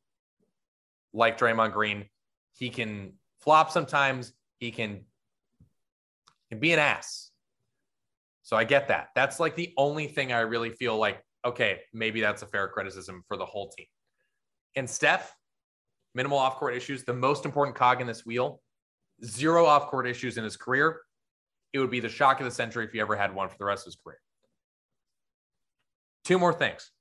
like 1.13 1.37
Draymond 1.37 1.73
Green. 1.73 2.05
He 2.53 2.69
can 2.69 3.13
flop 3.41 3.71
sometimes. 3.71 4.31
He 4.59 4.71
can, 4.71 5.01
can 6.49 6.59
be 6.59 6.71
an 6.71 6.79
ass. 6.79 7.31
So 8.53 8.57
I 8.57 8.65
get 8.65 8.89
that. 8.89 9.07
That's 9.15 9.39
like 9.39 9.55
the 9.55 9.73
only 9.77 10.05
thing 10.05 10.31
I 10.31 10.41
really 10.41 10.69
feel 10.69 10.95
like, 10.95 11.23
okay, 11.43 11.79
maybe 11.91 12.21
that's 12.21 12.43
a 12.43 12.45
fair 12.45 12.67
criticism 12.67 13.23
for 13.27 13.35
the 13.35 13.47
whole 13.47 13.69
team. 13.69 13.87
And 14.75 14.87
Steph, 14.87 15.35
minimal 16.13 16.37
off 16.37 16.57
court 16.57 16.75
issues, 16.75 17.03
the 17.03 17.15
most 17.15 17.45
important 17.45 17.75
cog 17.75 17.99
in 17.99 18.05
this 18.05 18.27
wheel, 18.27 18.61
zero 19.25 19.65
off 19.65 19.87
court 19.87 20.05
issues 20.05 20.37
in 20.37 20.43
his 20.43 20.55
career. 20.55 20.99
It 21.73 21.79
would 21.79 21.89
be 21.89 21.99
the 21.99 22.09
shock 22.09 22.41
of 22.41 22.45
the 22.45 22.51
century 22.51 22.85
if 22.85 22.91
he 22.91 22.99
ever 22.99 23.15
had 23.15 23.33
one 23.33 23.49
for 23.49 23.55
the 23.57 23.65
rest 23.65 23.87
of 23.87 23.91
his 23.91 23.95
career. 23.95 24.19
Two 26.23 26.37
more 26.37 26.53
things 26.53 26.91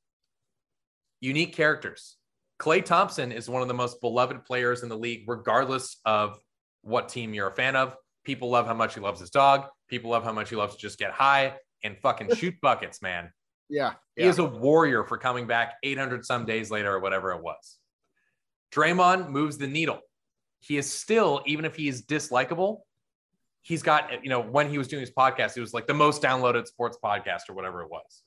unique 1.21 1.55
characters. 1.55 2.17
Klay 2.59 2.83
Thompson 2.83 3.31
is 3.31 3.51
one 3.51 3.61
of 3.61 3.69
the 3.69 3.75
most 3.75 4.01
beloved 4.01 4.47
players 4.47 4.83
in 4.83 4.89
the 4.89 4.97
league, 4.97 5.25
regardless 5.27 5.99
of 6.07 6.39
what 6.81 7.11
team 7.11 7.35
you're 7.35 7.49
a 7.49 7.55
fan 7.55 7.77
of. 7.77 7.95
People 8.25 8.49
love 8.49 8.67
how 8.67 8.73
much 8.73 8.95
he 8.95 9.01
loves 9.01 9.21
his 9.21 9.29
dog. 9.29 9.67
People 9.93 10.11
love 10.11 10.25
how 10.25 10.33
much 10.33 10.49
he 10.49 10.57
loves 10.57 10.75
to 10.75 10.81
just 10.81 10.99
get 10.99 11.11
high 11.11 11.53
and 11.85 11.99
fucking 11.99 12.35
shoot 12.37 12.55
buckets, 12.63 13.03
man. 13.03 13.31
Yeah, 13.69 13.93
He 14.17 14.23
is 14.23 14.39
a 14.39 14.45
warrior 14.45 15.05
for 15.05 15.19
coming 15.19 15.47
back 15.47 15.75
800 15.83 16.25
some 16.25 16.47
days 16.47 16.71
later 16.71 16.95
or 16.95 17.01
whatever 17.01 17.33
it 17.33 17.43
was. 17.43 17.77
Draymond 18.75 19.29
moves 19.29 19.59
the 19.59 19.67
needle. 19.67 20.01
He 20.61 20.79
is 20.79 20.91
still, 20.91 21.43
even 21.45 21.67
if 21.67 21.77
he 21.77 21.89
is 21.89 22.07
dislikable, 22.07 22.79
he's 23.61 23.83
got, 23.83 24.25
you 24.25 24.31
know, 24.31 24.41
when 24.41 24.71
he 24.71 24.79
was 24.79 24.89
doing 24.89 25.03
his 25.03 25.11
podcast, 25.11 25.59
it 25.59 25.61
was 25.61 25.75
like 25.75 25.87
the 25.87 25.93
most 25.93 26.23
downloaded 26.23 26.67
sports 26.67 26.97
podcast 27.05 27.51
or 27.51 27.53
whatever 27.53 27.83
it 27.83 27.91
was. 27.91 28.23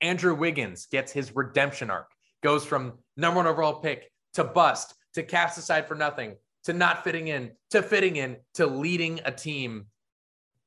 Andrew 0.00 0.36
Wiggins 0.36 0.86
gets 0.86 1.10
his 1.10 1.34
redemption 1.34 1.90
arc, 1.90 2.06
goes 2.40 2.64
from 2.64 2.92
number 3.16 3.38
one 3.38 3.48
overall 3.48 3.80
pick 3.80 4.12
to 4.34 4.44
bust 4.44 4.94
to 5.14 5.24
cast 5.24 5.58
aside 5.58 5.88
for 5.88 5.96
nothing 5.96 6.36
to 6.64 6.72
not 6.72 7.02
fitting 7.02 7.26
in 7.26 7.50
to 7.70 7.82
fitting 7.82 8.14
in 8.14 8.36
to 8.54 8.66
leading 8.66 9.20
a 9.24 9.32
team 9.32 9.86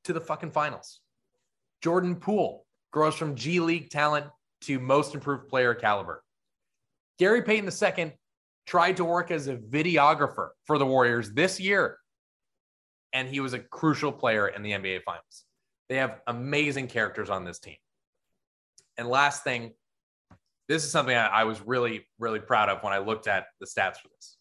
to 0.08 0.14
the 0.14 0.20
fucking 0.20 0.50
finals. 0.50 1.00
Jordan 1.82 2.16
Poole 2.16 2.64
grows 2.92 3.14
from 3.14 3.36
G 3.36 3.60
League 3.60 3.90
talent 3.90 4.26
to 4.62 4.80
most 4.80 5.14
improved 5.14 5.48
player 5.48 5.74
caliber. 5.74 6.24
Gary 7.18 7.42
Payton 7.42 7.70
II 7.70 8.12
tried 8.66 8.96
to 8.96 9.04
work 9.04 9.30
as 9.30 9.48
a 9.48 9.56
videographer 9.56 10.48
for 10.64 10.78
the 10.78 10.86
Warriors 10.86 11.30
this 11.32 11.60
year, 11.60 11.98
and 13.12 13.28
he 13.28 13.40
was 13.40 13.52
a 13.52 13.58
crucial 13.58 14.10
player 14.10 14.48
in 14.48 14.62
the 14.62 14.72
NBA 14.72 15.02
Finals. 15.02 15.44
They 15.90 15.96
have 15.96 16.20
amazing 16.26 16.88
characters 16.88 17.28
on 17.28 17.44
this 17.44 17.58
team. 17.58 17.76
And 18.96 19.08
last 19.08 19.44
thing, 19.44 19.74
this 20.68 20.84
is 20.84 20.90
something 20.90 21.14
I, 21.14 21.26
I 21.26 21.44
was 21.44 21.60
really, 21.60 22.06
really 22.18 22.40
proud 22.40 22.70
of 22.70 22.82
when 22.82 22.94
I 22.94 22.98
looked 22.98 23.26
at 23.26 23.44
the 23.60 23.66
stats 23.66 23.96
for 23.96 24.08
this 24.08 24.38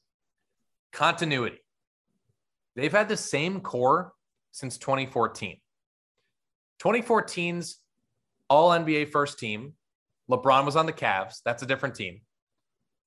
continuity. 0.94 1.60
They've 2.78 2.92
had 2.92 3.10
the 3.10 3.18
same 3.18 3.60
core 3.60 4.14
since 4.58 4.80
2014. 4.80 5.58
2014's 6.82 7.78
all 8.50 8.72
NBA 8.72 9.10
first 9.10 9.38
team. 9.38 9.74
LeBron 10.32 10.66
was 10.66 10.76
on 10.76 10.88
the 10.88 10.94
Cavs. 10.94 11.42
That's 11.46 11.62
a 11.62 11.68
different 11.68 11.94
team. 11.94 12.22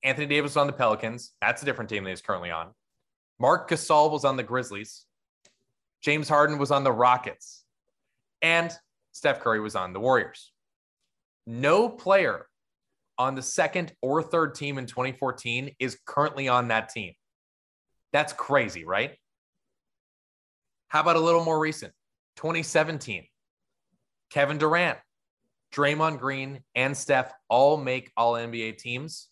Anthony 0.04 0.26
Davis 0.26 0.52
was 0.52 0.56
on 0.56 0.68
the 0.68 0.72
Pelicans. 0.72 1.32
That's 1.40 1.60
a 1.60 1.64
different 1.64 1.90
team 1.90 2.04
that 2.04 2.10
he's 2.10 2.20
currently 2.20 2.52
on. 2.52 2.68
Marc 3.40 3.68
Gasol 3.68 4.12
was 4.12 4.24
on 4.24 4.36
the 4.36 4.44
Grizzlies. 4.44 5.06
James 6.02 6.28
Harden 6.28 6.56
was 6.56 6.70
on 6.70 6.84
the 6.84 6.92
Rockets. 6.92 7.64
And 8.42 8.70
Steph 9.10 9.40
Curry 9.40 9.60
was 9.60 9.74
on 9.74 9.92
the 9.92 10.00
Warriors. 10.00 10.52
No 11.48 11.88
player 11.88 12.46
on 13.18 13.34
the 13.34 13.42
second 13.42 13.92
or 14.00 14.22
third 14.22 14.54
team 14.54 14.78
in 14.78 14.86
2014 14.86 15.74
is 15.80 15.98
currently 16.06 16.48
on 16.48 16.68
that 16.68 16.90
team. 16.90 17.12
That's 18.12 18.32
crazy, 18.32 18.84
right? 18.84 19.16
How 20.90 21.00
about 21.00 21.16
a 21.16 21.20
little 21.20 21.44
more 21.44 21.58
recent? 21.58 21.92
2017. 22.36 23.24
Kevin 24.30 24.58
Durant, 24.58 24.98
Draymond 25.72 26.18
Green, 26.18 26.60
and 26.74 26.96
Steph 26.96 27.32
all 27.48 27.76
make 27.76 28.10
all 28.16 28.34
NBA 28.34 28.76
teams. 28.76 29.28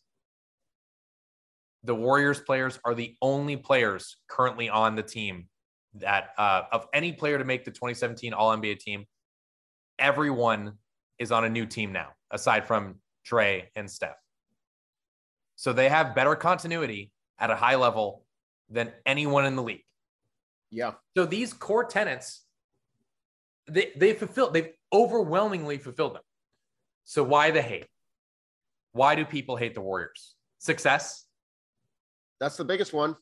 The 1.82 1.94
Warriors 1.94 2.40
players 2.40 2.78
are 2.84 2.94
the 2.94 3.16
only 3.20 3.56
players 3.56 4.16
currently 4.28 4.68
on 4.68 4.94
the 4.94 5.02
team 5.02 5.48
that, 5.94 6.30
uh, 6.38 6.62
of 6.70 6.86
any 6.92 7.12
player 7.12 7.38
to 7.38 7.44
make 7.44 7.64
the 7.64 7.70
2017 7.72 8.32
All 8.32 8.56
NBA 8.56 8.78
team, 8.78 9.04
everyone 9.98 10.74
is 11.18 11.32
on 11.32 11.44
a 11.44 11.48
new 11.48 11.66
team 11.66 11.92
now, 11.92 12.10
aside 12.30 12.66
from 12.66 12.96
Dre 13.24 13.70
and 13.74 13.90
Steph. 13.90 14.16
So 15.56 15.72
they 15.72 15.88
have 15.88 16.14
better 16.14 16.36
continuity 16.36 17.10
at 17.38 17.50
a 17.50 17.56
high 17.56 17.74
level 17.74 18.24
than 18.70 18.92
anyone 19.04 19.44
in 19.44 19.56
the 19.56 19.62
league. 19.62 19.84
Yeah. 20.70 20.92
So 21.16 21.24
these 21.24 21.52
core 21.52 21.84
tenants, 21.84 22.44
they 23.68 23.92
they 23.96 24.12
fulfilled, 24.14 24.54
they've 24.54 24.72
overwhelmingly 24.92 25.78
fulfilled 25.78 26.14
them. 26.14 26.22
So 27.04 27.22
why 27.22 27.50
the 27.50 27.62
hate? 27.62 27.86
Why 28.92 29.14
do 29.14 29.24
people 29.24 29.56
hate 29.56 29.74
the 29.74 29.80
Warriors? 29.80 30.34
Success, 30.58 31.26
That's 32.40 32.56
the 32.56 32.64
biggest 32.64 32.92
one. 32.92 33.16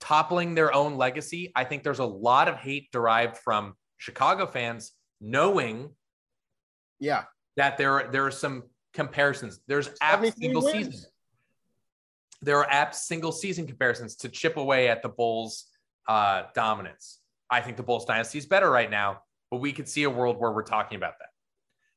toppling 0.00 0.54
their 0.54 0.74
own 0.74 0.96
legacy. 0.96 1.52
I 1.54 1.64
think 1.64 1.82
there's 1.84 2.00
a 2.00 2.04
lot 2.04 2.48
of 2.48 2.56
hate 2.56 2.90
derived 2.92 3.36
from 3.38 3.74
Chicago 3.98 4.46
fans 4.46 4.92
knowing 5.20 5.94
Yeah. 6.98 7.24
that 7.56 7.78
there 7.78 7.92
are 8.00 8.10
there 8.10 8.26
are 8.26 8.30
some 8.32 8.64
comparisons. 8.92 9.60
There's 9.66 9.88
73 10.00 10.30
single 10.46 10.62
wins. 10.64 10.86
season. 10.94 11.10
There 12.42 12.58
are 12.58 12.68
apt 12.68 12.96
single 12.96 13.30
season 13.32 13.66
comparisons 13.66 14.16
to 14.16 14.28
chip 14.28 14.56
away 14.56 14.88
at 14.88 15.00
the 15.02 15.08
Bulls' 15.08 15.66
uh, 16.08 16.44
dominance. 16.54 17.20
I 17.50 17.60
think 17.60 17.76
the 17.76 17.82
Bulls 17.82 18.04
dynasty 18.04 18.38
is 18.38 18.46
better 18.46 18.70
right 18.70 18.90
now, 18.90 19.22
but 19.50 19.58
we 19.58 19.72
could 19.72 19.88
see 19.88 20.04
a 20.04 20.10
world 20.10 20.38
where 20.38 20.52
we're 20.52 20.62
talking 20.62 20.96
about 20.96 21.14
that. 21.18 21.28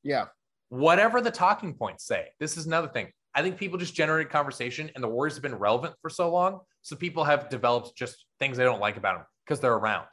Yeah. 0.03 0.26
Whatever 0.70 1.22
the 1.22 1.32
talking 1.32 1.74
points 1.74 2.06
say, 2.06 2.28
this 2.39 2.58
is 2.58 2.66
another 2.66 2.88
thing. 2.88 3.12
I 3.34 3.41
think 3.41 3.58
people 3.58 3.78
just 3.78 3.93
generated 3.93 4.32
conversation, 4.32 4.89
and 4.95 5.03
the 5.03 5.08
Warriors 5.08 5.34
have 5.36 5.43
been 5.43 5.56
relevant 5.56 5.95
for 6.01 6.10
so 6.10 6.32
long, 6.32 6.62
so 6.82 6.95
people 6.95 7.24
have 7.24 7.49
developed 7.49 7.95
just 7.97 8.26
things 8.39 8.58
they 8.58 8.64
don't 8.64 8.80
like 8.80 8.97
about 8.97 9.18
them 9.18 9.26
because 9.45 9.60
they're 9.60 9.74
around. 9.74 10.06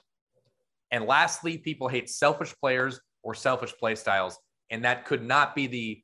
And 0.91 1.07
lastly, 1.07 1.59
people 1.59 1.89
hate 1.89 2.11
selfish 2.11 2.55
players 2.61 3.01
or 3.23 3.35
selfish 3.35 3.73
play 3.79 3.95
styles, 3.95 4.39
and 4.71 4.85
that 4.85 5.05
could 5.05 5.23
not 5.23 5.55
be 5.55 5.67
the 5.67 6.03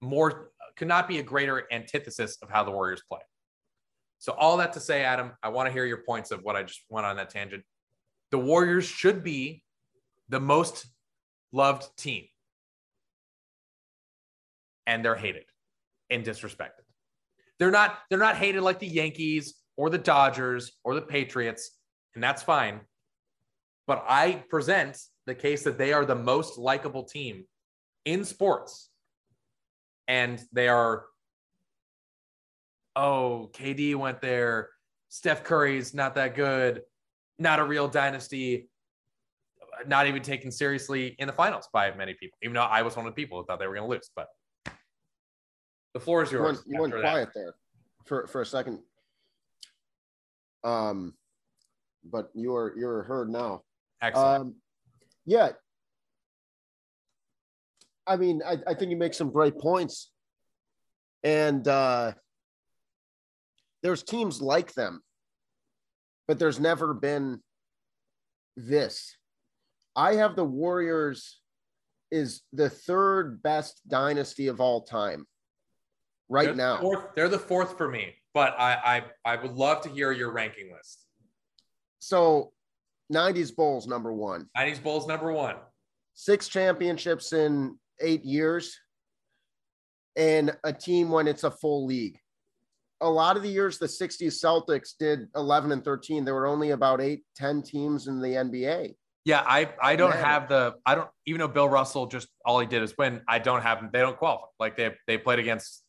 more 0.00 0.50
could 0.76 0.88
not 0.88 1.06
be 1.06 1.18
a 1.18 1.22
greater 1.22 1.64
antithesis 1.70 2.38
of 2.42 2.50
how 2.50 2.64
the 2.64 2.70
Warriors 2.70 3.02
play. 3.08 3.20
So 4.22 4.30
all 4.38 4.58
that 4.58 4.74
to 4.74 4.80
say, 4.80 5.02
Adam, 5.02 5.32
I 5.42 5.48
want 5.48 5.66
to 5.66 5.72
hear 5.72 5.84
your 5.84 6.04
points 6.04 6.30
of 6.30 6.44
what 6.44 6.54
I 6.54 6.62
just 6.62 6.82
went 6.88 7.04
on 7.04 7.16
that 7.16 7.30
tangent. 7.30 7.64
The 8.30 8.38
Warriors 8.38 8.84
should 8.84 9.24
be 9.24 9.64
the 10.28 10.38
most 10.38 10.86
loved 11.50 11.84
team, 11.96 12.26
and 14.86 15.04
they're 15.04 15.16
hated 15.16 15.46
and 16.08 16.24
disrespected. 16.24 16.84
They're 17.58 17.72
not 17.72 17.98
they're 18.10 18.18
not 18.20 18.36
hated 18.36 18.62
like 18.62 18.78
the 18.78 18.86
Yankees 18.86 19.54
or 19.76 19.90
the 19.90 19.98
Dodgers 19.98 20.70
or 20.84 20.94
the 20.94 21.02
Patriots, 21.02 21.72
and 22.14 22.22
that's 22.22 22.44
fine. 22.44 22.82
But 23.88 24.04
I 24.06 24.44
present 24.48 24.98
the 25.26 25.34
case 25.34 25.64
that 25.64 25.78
they 25.78 25.92
are 25.92 26.04
the 26.04 26.14
most 26.14 26.58
likable 26.58 27.02
team 27.02 27.44
in 28.04 28.24
sports. 28.24 28.88
And 30.06 30.40
they 30.52 30.68
are, 30.68 31.06
oh, 32.96 33.50
KD 33.54 33.94
went 33.94 34.20
there. 34.20 34.70
Steph 35.08 35.44
Curry's 35.44 35.94
not 35.94 36.14
that 36.14 36.34
good. 36.34 36.82
Not 37.38 37.58
a 37.58 37.64
real 37.64 37.88
dynasty. 37.88 38.68
Not 39.86 40.06
even 40.06 40.22
taken 40.22 40.50
seriously 40.50 41.16
in 41.18 41.26
the 41.26 41.32
finals 41.32 41.68
by 41.72 41.90
many 41.94 42.14
people, 42.14 42.38
even 42.42 42.54
though 42.54 42.62
I 42.62 42.82
was 42.82 42.96
one 42.96 43.06
of 43.06 43.14
the 43.14 43.16
people 43.20 43.38
who 43.40 43.44
thought 43.46 43.58
they 43.58 43.66
were 43.66 43.74
going 43.74 43.88
to 43.88 43.94
lose. 43.94 44.10
But 44.14 44.28
the 45.94 46.00
floor 46.00 46.22
is 46.22 46.30
You 46.32 46.38
yours. 46.38 46.58
went, 46.58 46.66
you 46.66 46.80
went 46.80 46.92
after 46.94 47.02
that. 47.02 47.10
quiet 47.10 47.28
there 47.34 47.54
for, 48.06 48.26
for 48.26 48.40
a 48.42 48.46
second. 48.46 48.78
Um, 50.64 51.14
but 52.04 52.30
you 52.34 52.54
are 52.54 52.74
you're 52.76 53.02
heard 53.02 53.28
now. 53.30 53.62
Excellent. 54.00 54.40
Um, 54.42 54.54
yeah. 55.26 55.50
I 58.06 58.16
mean, 58.16 58.40
I, 58.44 58.56
I 58.66 58.74
think 58.74 58.90
you 58.90 58.96
make 58.96 59.14
some 59.14 59.30
great 59.30 59.58
points. 59.58 60.10
And 61.24 61.66
uh, 61.68 62.12
there's 63.82 64.02
teams 64.02 64.40
like 64.40 64.72
them, 64.74 65.00
but 66.28 66.38
there's 66.38 66.60
never 66.60 66.94
been 66.94 67.40
this. 68.56 69.16
I 69.96 70.14
have 70.14 70.36
the 70.36 70.44
Warriors 70.44 71.40
is 72.10 72.42
the 72.52 72.70
third 72.70 73.42
best 73.42 73.80
dynasty 73.88 74.48
of 74.48 74.60
all 74.60 74.82
time 74.82 75.26
right 76.28 76.44
They're 76.44 76.52
the 76.52 76.56
now. 76.58 76.80
fourth- 76.80 77.14
they're 77.14 77.28
the 77.28 77.38
fourth 77.38 77.76
for 77.76 77.88
me, 77.88 78.14
but 78.34 78.54
I, 78.58 79.02
I 79.24 79.32
I 79.32 79.36
would 79.42 79.52
love 79.52 79.82
to 79.82 79.88
hear 79.88 80.12
your 80.12 80.30
ranking 80.32 80.72
list. 80.72 81.06
So 81.98 82.52
90s 83.12 83.54
Bulls, 83.54 83.86
number 83.86 84.12
one. 84.12 84.48
90s 84.56 84.82
Bulls 84.82 85.06
number 85.06 85.32
one. 85.32 85.56
six 86.14 86.48
championships 86.48 87.32
in 87.32 87.78
eight 88.00 88.24
years 88.24 88.78
and 90.16 90.54
a 90.64 90.72
team 90.72 91.10
when 91.10 91.26
it's 91.28 91.44
a 91.44 91.50
full 91.50 91.86
league. 91.86 92.18
A 93.02 93.10
lot 93.10 93.36
of 93.36 93.42
the 93.42 93.48
years 93.48 93.78
the 93.78 93.86
60s 93.86 94.40
Celtics 94.42 94.90
did 94.98 95.28
11 95.36 95.72
and 95.72 95.84
13, 95.84 96.24
there 96.24 96.34
were 96.34 96.46
only 96.46 96.70
about 96.70 97.00
eight, 97.00 97.24
10 97.36 97.62
teams 97.62 98.06
in 98.06 98.20
the 98.20 98.28
NBA. 98.28 98.94
Yeah, 99.24 99.44
I 99.46 99.68
I 99.80 99.94
don't 99.94 100.14
have 100.16 100.48
the 100.48 100.74
I 100.84 100.96
don't 100.96 101.08
even 101.26 101.38
though 101.40 101.46
Bill 101.48 101.68
Russell 101.68 102.06
just 102.06 102.26
all 102.44 102.58
he 102.58 102.66
did 102.66 102.82
is 102.82 102.92
win. 102.98 103.20
I 103.28 103.38
don't 103.38 103.62
have 103.62 103.80
them. 103.80 103.90
they 103.92 104.00
don't 104.00 104.16
qualify. 104.16 104.46
Like 104.58 104.76
they 104.76 104.94
they 105.06 105.16
played 105.16 105.38
against 105.38 105.84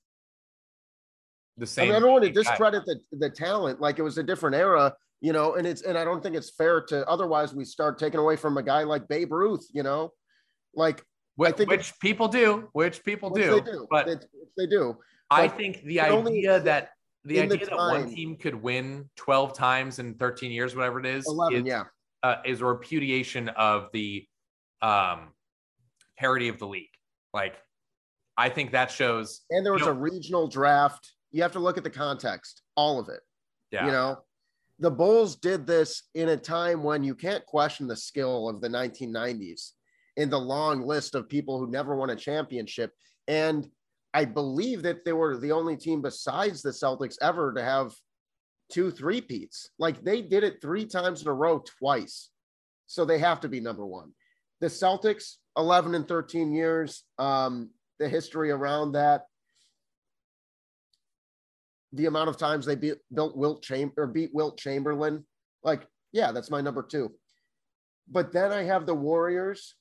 the 1.58 1.64
I, 1.64 1.66
same. 1.66 1.88
mean, 1.88 1.96
I 1.96 2.00
don't 2.00 2.12
want 2.12 2.24
to 2.26 2.30
guy. 2.30 2.42
discredit 2.44 2.86
the, 2.86 3.00
the 3.14 3.32
talent. 3.32 3.82
Like 3.82 3.98
it 3.98 4.04
was 4.04 4.20
a 4.20 4.24
different 4.24 4.56
era, 4.56 4.94
you 5.20 5.34
know, 5.34 5.56
and 5.56 5.66
it's 5.66 5.82
and 5.82 5.98
I 5.98 6.04
don't 6.04 6.22
think 6.22 6.36
it's 6.36 6.52
fair 6.52 6.82
to 6.90 7.08
otherwise 7.10 7.56
we 7.56 7.66
start 7.66 7.98
taking 7.98 8.20
away 8.20 8.36
from 8.36 8.58
a 8.58 8.62
guy 8.64 8.84
like 8.84 9.08
Babe 9.08 9.32
Ruth, 9.32 9.68
you 9.74 9.82
know, 9.82 10.12
like 10.76 11.04
which, 11.36 11.50
I 11.54 11.58
think 11.58 11.70
which 11.72 12.00
people 12.00 12.28
do, 12.28 12.70
which 12.74 13.04
people 13.04 13.32
which 13.32 13.46
do, 13.46 13.56
they 13.56 13.62
do, 13.72 13.88
but 13.90 14.06
They- 14.06 14.18
they 14.58 14.68
do. 14.68 14.98
I 15.32 15.48
think 15.48 15.82
the 15.82 15.98
it 15.98 16.12
only 16.12 16.38
idea 16.38 16.60
that 16.60 16.90
the 17.26 17.40
in 17.40 17.50
the 17.50 17.56
idea 17.56 17.68
that 17.68 17.78
one 17.78 18.14
team 18.14 18.36
could 18.36 18.56
win 18.56 19.10
12 19.16 19.54
times 19.54 20.00
in 20.00 20.14
13 20.16 20.52
years, 20.52 20.76
whatever 20.76 21.00
it 21.00 21.06
is, 21.06 21.26
11, 21.28 21.60
is, 21.60 21.66
yeah. 21.66 21.84
uh, 22.22 22.36
is 22.46 22.62
a 22.62 22.66
repudiation 22.66 23.50
of 23.50 23.88
the 23.94 24.26
um, 24.82 25.30
parity 26.18 26.50
of 26.50 26.60
the 26.60 26.68
league. 26.68 26.90
Like, 27.34 27.56
I 28.38 28.50
think 28.50 28.72
that 28.72 28.92
shows. 28.92 29.42
And 29.50 29.66
there 29.66 29.74
was 29.74 29.84
you 29.84 29.90
a 29.90 29.94
regional 29.94 30.48
draft. 30.48 31.14
You 31.32 31.42
have 31.44 31.54
to 31.54 31.60
look 31.60 31.78
at 31.78 31.84
the 31.84 31.90
context, 31.90 32.62
all 32.76 33.00
of 33.00 33.10
it. 33.10 33.22
Yeah, 33.72 33.86
You 33.86 33.92
know, 33.92 34.18
the 34.80 34.92
Bulls 34.92 35.36
did 35.36 35.66
this 35.66 36.04
in 36.14 36.30
a 36.30 36.38
time 36.38 36.84
when 36.84 37.04
you 37.04 37.16
can't 37.16 37.46
question 37.46 37.88
the 37.88 37.96
skill 37.96 38.50
of 38.50 38.62
the 38.62 38.68
1990s 38.68 39.72
in 40.18 40.30
the 40.30 40.40
long 40.40 40.82
list 40.86 41.16
of 41.16 41.30
people 41.30 41.58
who 41.58 41.72
never 41.72 41.96
won 41.96 42.10
a 42.12 42.16
championship. 42.16 42.92
And 43.28 43.68
I 44.14 44.26
believe 44.26 44.84
that 44.84 45.06
they 45.06 45.14
were 45.14 45.38
the 45.38 45.52
only 45.52 45.76
team 45.76 46.02
besides 46.02 46.62
the 46.62 46.70
Celtics 46.70 47.16
ever 47.22 47.54
to 47.54 47.64
have 47.64 47.94
two 48.72 48.92
three-peats. 48.92 49.70
Like 49.80 50.04
they 50.04 50.22
did 50.22 50.44
it 50.44 50.62
three 50.62 50.86
times 50.86 51.22
in 51.22 51.28
a 51.28 51.34
row 51.34 51.64
twice. 51.80 52.30
So 52.86 53.06
they 53.06 53.20
have 53.20 53.40
to 53.42 53.50
be 53.50 53.60
number 53.60 53.86
one. 53.86 54.12
The 54.62 54.68
Celtics, 54.68 55.38
11 55.58 55.96
and 55.96 56.08
13 56.08 56.52
years, 56.52 57.04
um, 57.18 57.72
the 58.00 58.08
history 58.08 58.52
around 58.52 58.94
that, 58.94 59.26
the 61.92 62.06
amount 62.08 62.30
of 62.30 62.38
times 62.38 62.66
they 62.66 62.76
beat, 62.76 62.98
built 63.14 63.38
Wilt 63.38 63.64
Chamber 63.64 63.94
or 63.98 64.08
beat 64.08 64.32
Wilt 64.34 64.58
Chamberlain, 64.58 65.26
like, 65.64 65.88
yeah, 66.12 66.32
that's 66.32 66.50
my 66.50 66.62
number 66.62 66.84
two. 66.84 67.12
But 68.10 68.32
then 68.32 68.52
I 68.52 68.64
have 68.64 68.86
the 68.86 68.96
Warriors, 68.96 69.76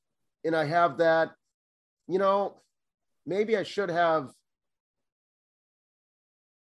and 0.44 0.54
I 0.54 0.64
have 0.64 0.98
that, 0.98 1.32
you 2.08 2.18
know, 2.18 2.60
maybe 3.26 3.56
I 3.56 3.62
should 3.62 3.90
have, 3.90 4.30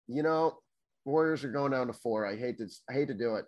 you 0.07 0.23
know, 0.23 0.57
Warriors 1.05 1.43
are 1.43 1.51
going 1.51 1.71
down 1.71 1.87
to 1.87 1.93
four. 1.93 2.25
I 2.25 2.35
hate 2.35 2.57
to, 2.59 2.67
I 2.89 2.93
hate 2.93 3.07
to 3.09 3.13
do 3.13 3.35
it, 3.35 3.45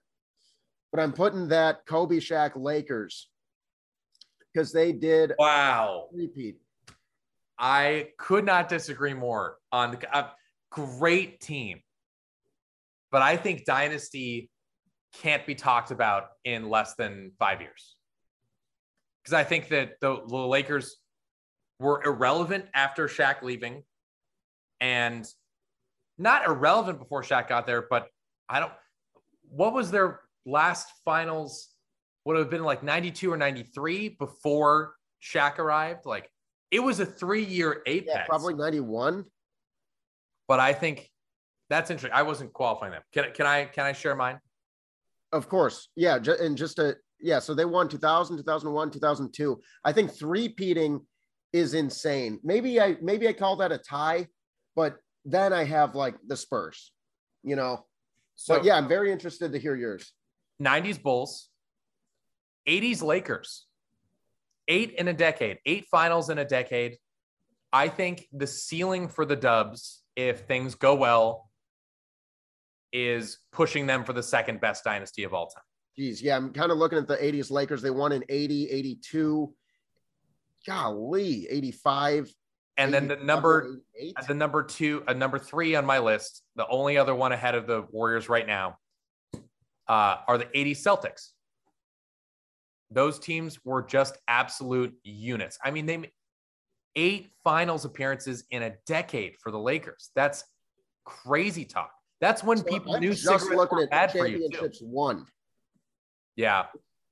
but 0.91 1.01
I'm 1.01 1.13
putting 1.13 1.47
that 1.49 1.85
Kobe 1.85 2.17
Shaq 2.17 2.51
Lakers 2.55 3.29
because 4.53 4.71
they 4.71 4.91
did 4.91 5.33
wow. 5.37 6.07
repeat. 6.13 6.57
I 7.57 8.09
could 8.17 8.45
not 8.45 8.67
disagree 8.67 9.13
more 9.13 9.57
on 9.71 9.91
the 9.91 10.15
uh, 10.15 10.29
great 10.69 11.39
team. 11.39 11.81
But 13.11 13.21
I 13.21 13.37
think 13.37 13.65
Dynasty 13.65 14.49
can't 15.21 15.45
be 15.45 15.55
talked 15.55 15.91
about 15.91 16.27
in 16.43 16.69
less 16.69 16.95
than 16.95 17.31
five 17.39 17.61
years. 17.61 17.95
Because 19.23 19.33
I 19.33 19.43
think 19.43 19.69
that 19.69 19.93
the, 20.01 20.21
the 20.27 20.35
Lakers 20.35 20.97
were 21.79 22.03
irrelevant 22.03 22.65
after 22.73 23.07
Shaq 23.07 23.41
leaving 23.41 23.83
and 24.79 25.27
not 26.17 26.45
irrelevant 26.45 26.99
before 26.99 27.23
Shaq 27.23 27.49
got 27.49 27.65
there, 27.65 27.85
but 27.89 28.07
I 28.49 28.59
don't. 28.59 28.71
What 29.49 29.73
was 29.73 29.91
their 29.91 30.21
last 30.45 30.87
finals? 31.03 31.69
Would 32.25 32.37
have 32.37 32.49
been 32.49 32.63
like 32.63 32.81
92 32.81 33.31
or 33.31 33.37
93 33.37 34.09
before 34.09 34.95
Shaq 35.21 35.59
arrived. 35.59 36.05
Like 36.05 36.29
it 36.71 36.79
was 36.79 36.99
a 36.99 37.05
three 37.05 37.43
year 37.43 37.83
apex. 37.85 38.11
Yeah, 38.15 38.25
probably 38.25 38.55
91. 38.55 39.25
But 40.47 40.59
I 40.59 40.73
think 40.73 41.09
that's 41.69 41.89
interesting. 41.89 42.15
I 42.15 42.23
wasn't 42.23 42.53
qualifying 42.53 42.93
them. 42.93 43.01
Can, 43.13 43.31
can 43.33 43.45
I 43.45 43.65
can 43.65 43.85
I 43.85 43.93
share 43.93 44.15
mine? 44.15 44.39
Of 45.31 45.49
course. 45.49 45.89
Yeah. 45.95 46.17
And 46.39 46.57
just 46.57 46.79
a, 46.79 46.95
yeah. 47.19 47.39
So 47.39 47.53
they 47.53 47.65
won 47.65 47.89
2000, 47.89 48.37
2001, 48.37 48.91
2002. 48.91 49.61
I 49.83 49.91
think 49.91 50.11
three 50.11 50.49
peating 50.49 51.01
is 51.53 51.73
insane. 51.73 52.39
Maybe 52.43 52.79
I, 52.79 52.97
maybe 53.01 53.27
I 53.27 53.33
call 53.33 53.57
that 53.57 53.71
a 53.71 53.77
tie, 53.77 54.27
but 54.75 54.97
then 55.23 55.53
I 55.53 55.63
have 55.63 55.95
like 55.95 56.15
the 56.27 56.35
Spurs, 56.35 56.91
you 57.43 57.55
know? 57.55 57.85
So 58.35 58.55
but 58.55 58.65
yeah, 58.65 58.75
I'm 58.75 58.87
very 58.87 59.11
interested 59.11 59.51
to 59.53 59.59
hear 59.59 59.75
yours. 59.75 60.11
90s 60.61 61.01
Bulls, 61.01 61.49
80s 62.67 63.01
Lakers, 63.01 63.65
eight 64.67 64.93
in 64.93 65.07
a 65.07 65.13
decade, 65.13 65.59
eight 65.65 65.85
finals 65.89 66.29
in 66.29 66.37
a 66.37 66.45
decade. 66.45 66.97
I 67.71 67.89
think 67.89 68.27
the 68.31 68.47
ceiling 68.47 69.07
for 69.07 69.25
the 69.25 69.35
Dubs, 69.35 70.03
if 70.15 70.41
things 70.41 70.75
go 70.75 70.95
well, 70.95 71.49
is 72.93 73.39
pushing 73.51 73.85
them 73.85 74.05
for 74.05 74.13
the 74.13 74.23
second 74.23 74.61
best 74.61 74.83
dynasty 74.83 75.23
of 75.23 75.33
all 75.33 75.47
time. 75.47 75.63
Geez. 75.97 76.21
Yeah. 76.21 76.37
I'm 76.37 76.53
kind 76.53 76.71
of 76.71 76.77
looking 76.77 76.97
at 76.97 77.07
the 77.07 77.17
80s 77.17 77.51
Lakers. 77.51 77.81
They 77.81 77.89
won 77.89 78.11
in 78.11 78.23
80, 78.29 78.69
82. 78.69 79.53
Golly, 80.65 81.47
85. 81.49 82.33
And 82.77 82.93
then 82.93 83.07
the 83.07 83.15
number 83.17 83.77
88. 83.97 84.15
the 84.27 84.33
number 84.33 84.63
two, 84.63 85.03
a 85.07 85.13
number 85.13 85.39
three 85.39 85.75
on 85.75 85.85
my 85.85 85.99
list, 85.99 86.43
the 86.55 86.67
only 86.67 86.97
other 86.97 87.15
one 87.15 87.31
ahead 87.31 87.55
of 87.55 87.67
the 87.67 87.85
Warriors 87.91 88.27
right 88.27 88.45
now, 88.45 88.77
uh, 89.87 90.17
are 90.27 90.37
the 90.37 90.47
80 90.53 90.75
Celtics. 90.75 91.29
Those 92.91 93.17
teams 93.19 93.63
were 93.63 93.81
just 93.81 94.17
absolute 94.27 94.93
units. 95.03 95.57
I 95.63 95.71
mean, 95.71 95.85
they 95.85 96.11
eight 96.95 97.29
finals 97.43 97.85
appearances 97.85 98.43
in 98.51 98.63
a 98.63 98.73
decade 98.85 99.35
for 99.41 99.51
the 99.51 99.59
Lakers. 99.59 100.11
That's 100.15 100.43
crazy 101.05 101.65
talk. 101.65 101.91
That's 102.21 102.43
when 102.43 102.57
So 102.59 102.63
people 102.63 102.95
I'm 102.95 103.01
knew 103.01 103.13
just 103.13 103.49
looking 103.51 103.77
were 103.77 103.83
at 103.83 103.89
bad 103.91 104.09
the 104.13 104.19
for 104.19 104.27
you. 104.27 104.37
Too. 104.37 104.49
championships 104.49 104.81
won. 104.81 105.25
Yeah, 106.35 106.65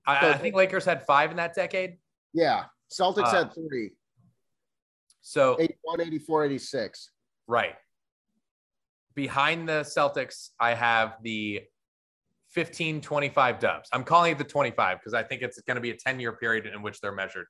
I, 0.05 0.21
So- 0.21 0.29
I 0.31 0.37
think 0.37 0.55
Lakers 0.55 0.85
had 0.85 1.05
five 1.05 1.31
in 1.31 1.37
that 1.37 1.53
decade. 1.55 1.97
Yeah. 2.33 2.65
Celtics 2.91 3.25
Uh, 3.25 3.43
had 3.45 3.53
three, 3.53 3.91
So 5.21 5.55
81, 5.59 6.01
84, 6.01 6.45
86. 6.45 7.11
Right. 7.47 7.75
Behind 9.15 9.67
the 9.67 9.81
Celtics, 9.83 10.49
I 10.59 10.73
have 10.73 11.17
the 11.21 11.63
15 12.51 13.01
25 13.01 13.59
dubs. 13.59 13.89
I'm 13.91 14.03
calling 14.03 14.31
it 14.31 14.37
the 14.37 14.43
25 14.43 14.99
because 14.99 15.13
I 15.13 15.23
think 15.23 15.41
it's 15.41 15.59
going 15.61 15.75
to 15.75 15.81
be 15.81 15.91
a 15.91 15.97
10 15.97 16.19
year 16.19 16.33
period 16.33 16.65
in 16.67 16.81
which 16.81 16.99
they're 17.01 17.11
measured. 17.13 17.47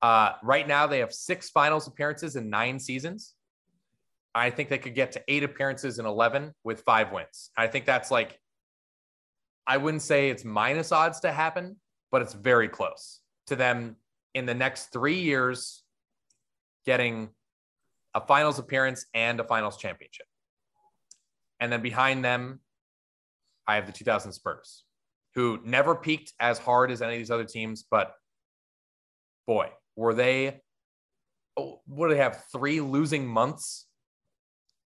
Uh, 0.00 0.32
right 0.42 0.66
now, 0.66 0.86
they 0.86 0.98
have 0.98 1.12
six 1.12 1.50
finals 1.50 1.86
appearances 1.86 2.34
in 2.34 2.50
nine 2.50 2.80
seasons. 2.80 3.34
I 4.34 4.50
think 4.50 4.68
they 4.68 4.78
could 4.78 4.94
get 4.94 5.12
to 5.12 5.22
eight 5.28 5.44
appearances 5.44 5.98
in 5.98 6.06
11 6.06 6.54
with 6.64 6.80
five 6.80 7.12
wins. 7.12 7.50
I 7.56 7.66
think 7.68 7.84
that's 7.84 8.10
like, 8.10 8.40
I 9.66 9.76
wouldn't 9.76 10.02
say 10.02 10.30
it's 10.30 10.44
minus 10.44 10.90
odds 10.90 11.20
to 11.20 11.30
happen, 11.30 11.76
but 12.10 12.22
it's 12.22 12.32
very 12.32 12.68
close 12.68 13.20
to 13.46 13.56
them 13.56 13.96
in 14.34 14.46
the 14.46 14.54
next 14.54 14.92
three 14.92 15.20
years 15.20 15.82
getting 16.84 17.30
a 18.14 18.20
finals 18.20 18.58
appearance 18.58 19.06
and 19.14 19.40
a 19.40 19.44
finals 19.44 19.76
championship. 19.76 20.26
And 21.60 21.72
then 21.72 21.82
behind 21.82 22.24
them, 22.24 22.60
I 23.66 23.76
have 23.76 23.86
the 23.86 23.92
2000 23.92 24.32
Spurs, 24.32 24.84
who 25.34 25.60
never 25.64 25.94
peaked 25.94 26.32
as 26.40 26.58
hard 26.58 26.90
as 26.90 27.02
any 27.02 27.14
of 27.14 27.18
these 27.20 27.30
other 27.30 27.44
teams, 27.44 27.84
but 27.88 28.12
boy, 29.46 29.70
were 29.96 30.14
they, 30.14 30.60
oh, 31.56 31.80
what 31.86 32.08
do 32.08 32.14
they 32.14 32.20
have? 32.20 32.44
Three 32.52 32.80
losing 32.80 33.26
months? 33.26 33.86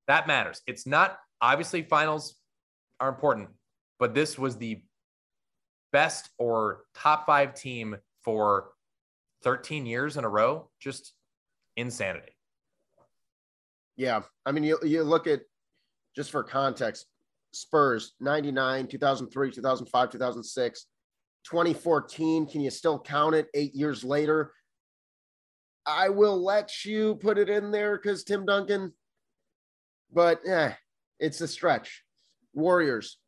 That 0.07 0.27
matters. 0.27 0.61
It's 0.67 0.87
not, 0.87 1.19
obviously, 1.41 1.83
finals 1.83 2.37
are 3.01 3.09
important, 3.09 3.49
but 3.99 4.15
this 4.15 4.39
was 4.39 4.57
the 4.57 4.83
best 5.93 6.29
or 6.39 6.85
top 6.95 7.27
five 7.27 7.55
team 7.55 7.97
for 8.23 8.71
13 9.43 9.87
years 9.87 10.17
in 10.17 10.25
a 10.25 10.29
row. 10.29 10.71
Just 10.81 11.13
insanity. 11.77 12.33
Yeah. 13.97 14.23
I 14.45 14.53
mean, 14.53 14.65
you, 14.65 14.79
you 14.83 15.03
look 15.03 15.27
at 15.27 15.41
just 16.15 16.31
for 16.31 16.43
context 16.43 17.07
Spurs 17.53 18.15
99, 18.21 18.87
2003, 18.87 19.51
2005, 19.51 20.11
2006, 20.11 20.87
2014. 21.45 22.47
Can 22.47 22.61
you 22.61 22.71
still 22.71 22.99
count 22.99 23.35
it 23.35 23.49
eight 23.55 23.75
years 23.75 24.05
later? 24.05 24.53
I 25.87 26.09
will 26.09 26.43
let 26.43 26.85
you 26.85 27.15
put 27.17 27.39
it 27.39 27.49
in 27.49 27.71
there 27.71 27.97
because 27.97 28.25
Tim 28.25 28.45
Duncan, 28.45 28.93
but 30.13 30.41
yeah, 30.45 30.75
it's 31.21 31.41
a 31.41 31.49
stretch. 31.49 32.03
Warriors 32.53 33.19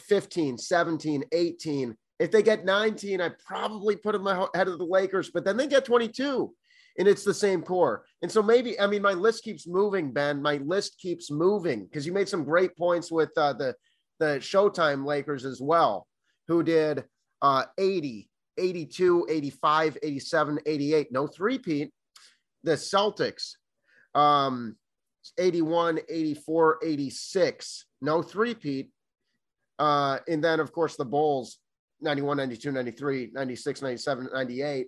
15, 0.00 0.58
17, 0.58 1.24
18. 1.30 1.96
If 2.20 2.30
they 2.30 2.42
get 2.42 2.64
19, 2.64 3.20
I 3.20 3.30
probably 3.44 3.96
put 3.96 4.12
them 4.12 4.26
ahead 4.28 4.68
of 4.68 4.78
the 4.78 4.84
Lakers, 4.84 5.30
but 5.30 5.44
then 5.44 5.56
they 5.56 5.66
get 5.66 5.84
22. 5.84 6.54
and 6.98 7.08
it's 7.08 7.24
the 7.24 7.32
same 7.34 7.62
core. 7.62 8.04
And 8.22 8.30
so 8.30 8.42
maybe 8.42 8.78
I 8.78 8.86
mean 8.86 9.02
my 9.02 9.14
list 9.14 9.42
keeps 9.42 9.66
moving, 9.66 10.12
Ben. 10.12 10.42
My 10.42 10.56
list 10.58 10.98
keeps 10.98 11.30
moving 11.30 11.84
because 11.84 12.06
you 12.06 12.12
made 12.12 12.28
some 12.28 12.44
great 12.44 12.76
points 12.76 13.10
with 13.10 13.30
uh, 13.36 13.54
the 13.54 13.74
the 14.18 14.36
Showtime 14.38 15.06
Lakers 15.06 15.46
as 15.46 15.62
well, 15.62 16.06
who 16.46 16.62
did 16.62 17.04
uh, 17.40 17.64
80, 17.78 18.28
82, 18.58 19.26
85, 19.30 19.98
87, 20.02 20.58
88. 20.66 21.12
No 21.12 21.26
three-peat. 21.26 21.90
The 22.64 22.72
Celtics, 22.72 23.52
um, 24.14 24.76
81, 25.38 26.00
84, 26.06 26.80
86. 26.84 27.86
No 28.02 28.20
three-peat. 28.20 28.90
Uh, 29.78 30.18
and 30.28 30.44
then, 30.44 30.60
of 30.60 30.72
course, 30.72 30.96
the 30.96 31.06
Bulls, 31.06 31.59
91, 32.00 32.36
92, 32.36 32.72
93, 32.72 33.30
96, 33.32 33.82
97, 33.82 34.28
98. 34.32 34.86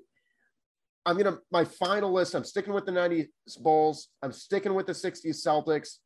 I'm 1.04 1.18
going 1.18 1.34
to, 1.34 1.40
my 1.50 1.64
final 1.64 2.12
list, 2.12 2.34
I'm 2.34 2.44
sticking 2.44 2.72
with 2.72 2.86
the 2.86 2.92
90s 2.92 3.28
Bulls. 3.60 4.08
I'm 4.22 4.32
sticking 4.32 4.74
with 4.74 4.86
the 4.86 4.92
60s 4.92 5.44
Celtics. 5.44 5.96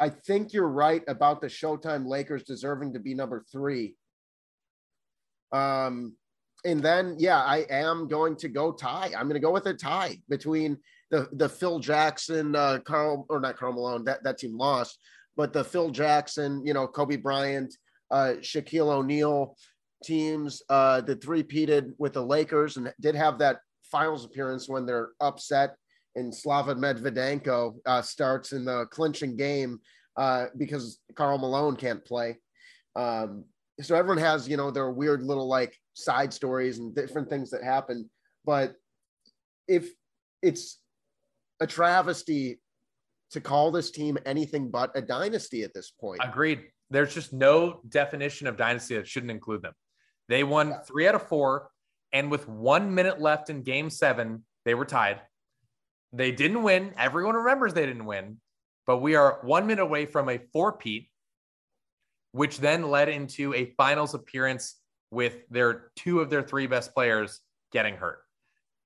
I 0.00 0.08
think 0.08 0.52
you're 0.52 0.68
right 0.68 1.02
about 1.06 1.40
the 1.40 1.48
Showtime 1.48 2.06
Lakers 2.06 2.42
deserving 2.44 2.94
to 2.94 3.00
be 3.00 3.14
number 3.14 3.44
three. 3.52 3.94
Um, 5.52 6.14
and 6.64 6.82
then, 6.82 7.16
yeah, 7.18 7.38
I 7.38 7.66
am 7.70 8.08
going 8.08 8.36
to 8.36 8.48
go 8.48 8.72
tie. 8.72 9.12
I'm 9.16 9.28
going 9.28 9.34
to 9.34 9.40
go 9.40 9.50
with 9.50 9.66
a 9.66 9.74
tie 9.74 10.18
between 10.28 10.78
the 11.10 11.28
the 11.32 11.48
Phil 11.48 11.78
Jackson, 11.78 12.56
uh, 12.56 12.78
Karl 12.84 13.26
or 13.28 13.40
not 13.40 13.56
Karl 13.56 13.72
Malone. 13.72 14.04
That 14.04 14.22
that 14.24 14.38
team 14.38 14.56
lost, 14.56 14.98
but 15.36 15.52
the 15.52 15.64
Phil 15.64 15.90
Jackson, 15.90 16.64
you 16.64 16.72
know, 16.72 16.86
Kobe 16.86 17.16
Bryant, 17.16 17.76
uh, 18.10 18.34
Shaquille 18.40 18.92
O'Neal 18.92 19.56
teams 20.02 20.62
uh, 20.68 21.00
that 21.02 21.22
three-peated 21.22 21.92
with 21.98 22.12
the 22.14 22.24
Lakers 22.24 22.76
and 22.76 22.92
did 23.00 23.14
have 23.14 23.38
that 23.38 23.58
finals 23.84 24.24
appearance 24.24 24.68
when 24.68 24.86
they're 24.86 25.10
upset 25.20 25.76
and 26.14 26.34
Slava 26.34 26.74
Medvedenko 26.74 27.76
uh, 27.86 28.02
starts 28.02 28.52
in 28.52 28.64
the 28.64 28.86
clinching 28.86 29.36
game 29.36 29.80
uh, 30.16 30.46
because 30.58 30.98
Karl 31.14 31.38
Malone 31.38 31.76
can't 31.76 32.04
play. 32.04 32.38
Um, 32.96 33.44
so 33.80 33.94
everyone 33.94 34.18
has, 34.18 34.48
you 34.48 34.56
know, 34.56 34.70
their 34.70 34.90
weird 34.90 35.22
little 35.22 35.48
like 35.48 35.76
side 35.94 36.32
stories 36.32 36.78
and 36.78 36.94
different 36.94 37.30
things 37.30 37.50
that 37.50 37.64
happen. 37.64 38.10
But 38.44 38.74
if 39.68 39.88
it's 40.42 40.78
a 41.60 41.66
travesty 41.66 42.60
to 43.30 43.40
call 43.40 43.70
this 43.70 43.90
team 43.90 44.18
anything 44.26 44.70
but 44.70 44.90
a 44.94 45.00
dynasty 45.00 45.62
at 45.62 45.72
this 45.72 45.90
point. 45.90 46.20
Agreed. 46.22 46.64
There's 46.90 47.14
just 47.14 47.32
no 47.32 47.80
definition 47.88 48.46
of 48.46 48.58
dynasty 48.58 48.96
that 48.96 49.08
shouldn't 49.08 49.30
include 49.30 49.62
them. 49.62 49.72
They 50.28 50.44
won 50.44 50.74
three 50.86 51.08
out 51.08 51.14
of 51.14 51.26
four, 51.28 51.70
and 52.12 52.30
with 52.30 52.48
one 52.48 52.94
minute 52.94 53.20
left 53.20 53.50
in 53.50 53.62
game 53.62 53.90
seven, 53.90 54.44
they 54.64 54.74
were 54.74 54.84
tied. 54.84 55.20
They 56.12 56.32
didn't 56.32 56.62
win. 56.62 56.92
Everyone 56.96 57.34
remembers 57.34 57.74
they 57.74 57.86
didn't 57.86 58.04
win, 58.04 58.38
but 58.86 58.98
we 58.98 59.14
are 59.14 59.38
one 59.42 59.66
minute 59.66 59.82
away 59.82 60.06
from 60.06 60.28
a 60.28 60.38
four-peat, 60.52 61.08
which 62.32 62.58
then 62.58 62.90
led 62.90 63.08
into 63.08 63.54
a 63.54 63.74
finals 63.76 64.14
appearance 64.14 64.76
with 65.10 65.36
their 65.50 65.90
two 65.96 66.20
of 66.20 66.30
their 66.30 66.42
three 66.42 66.66
best 66.66 66.94
players 66.94 67.40
getting 67.72 67.96
hurt. 67.96 68.20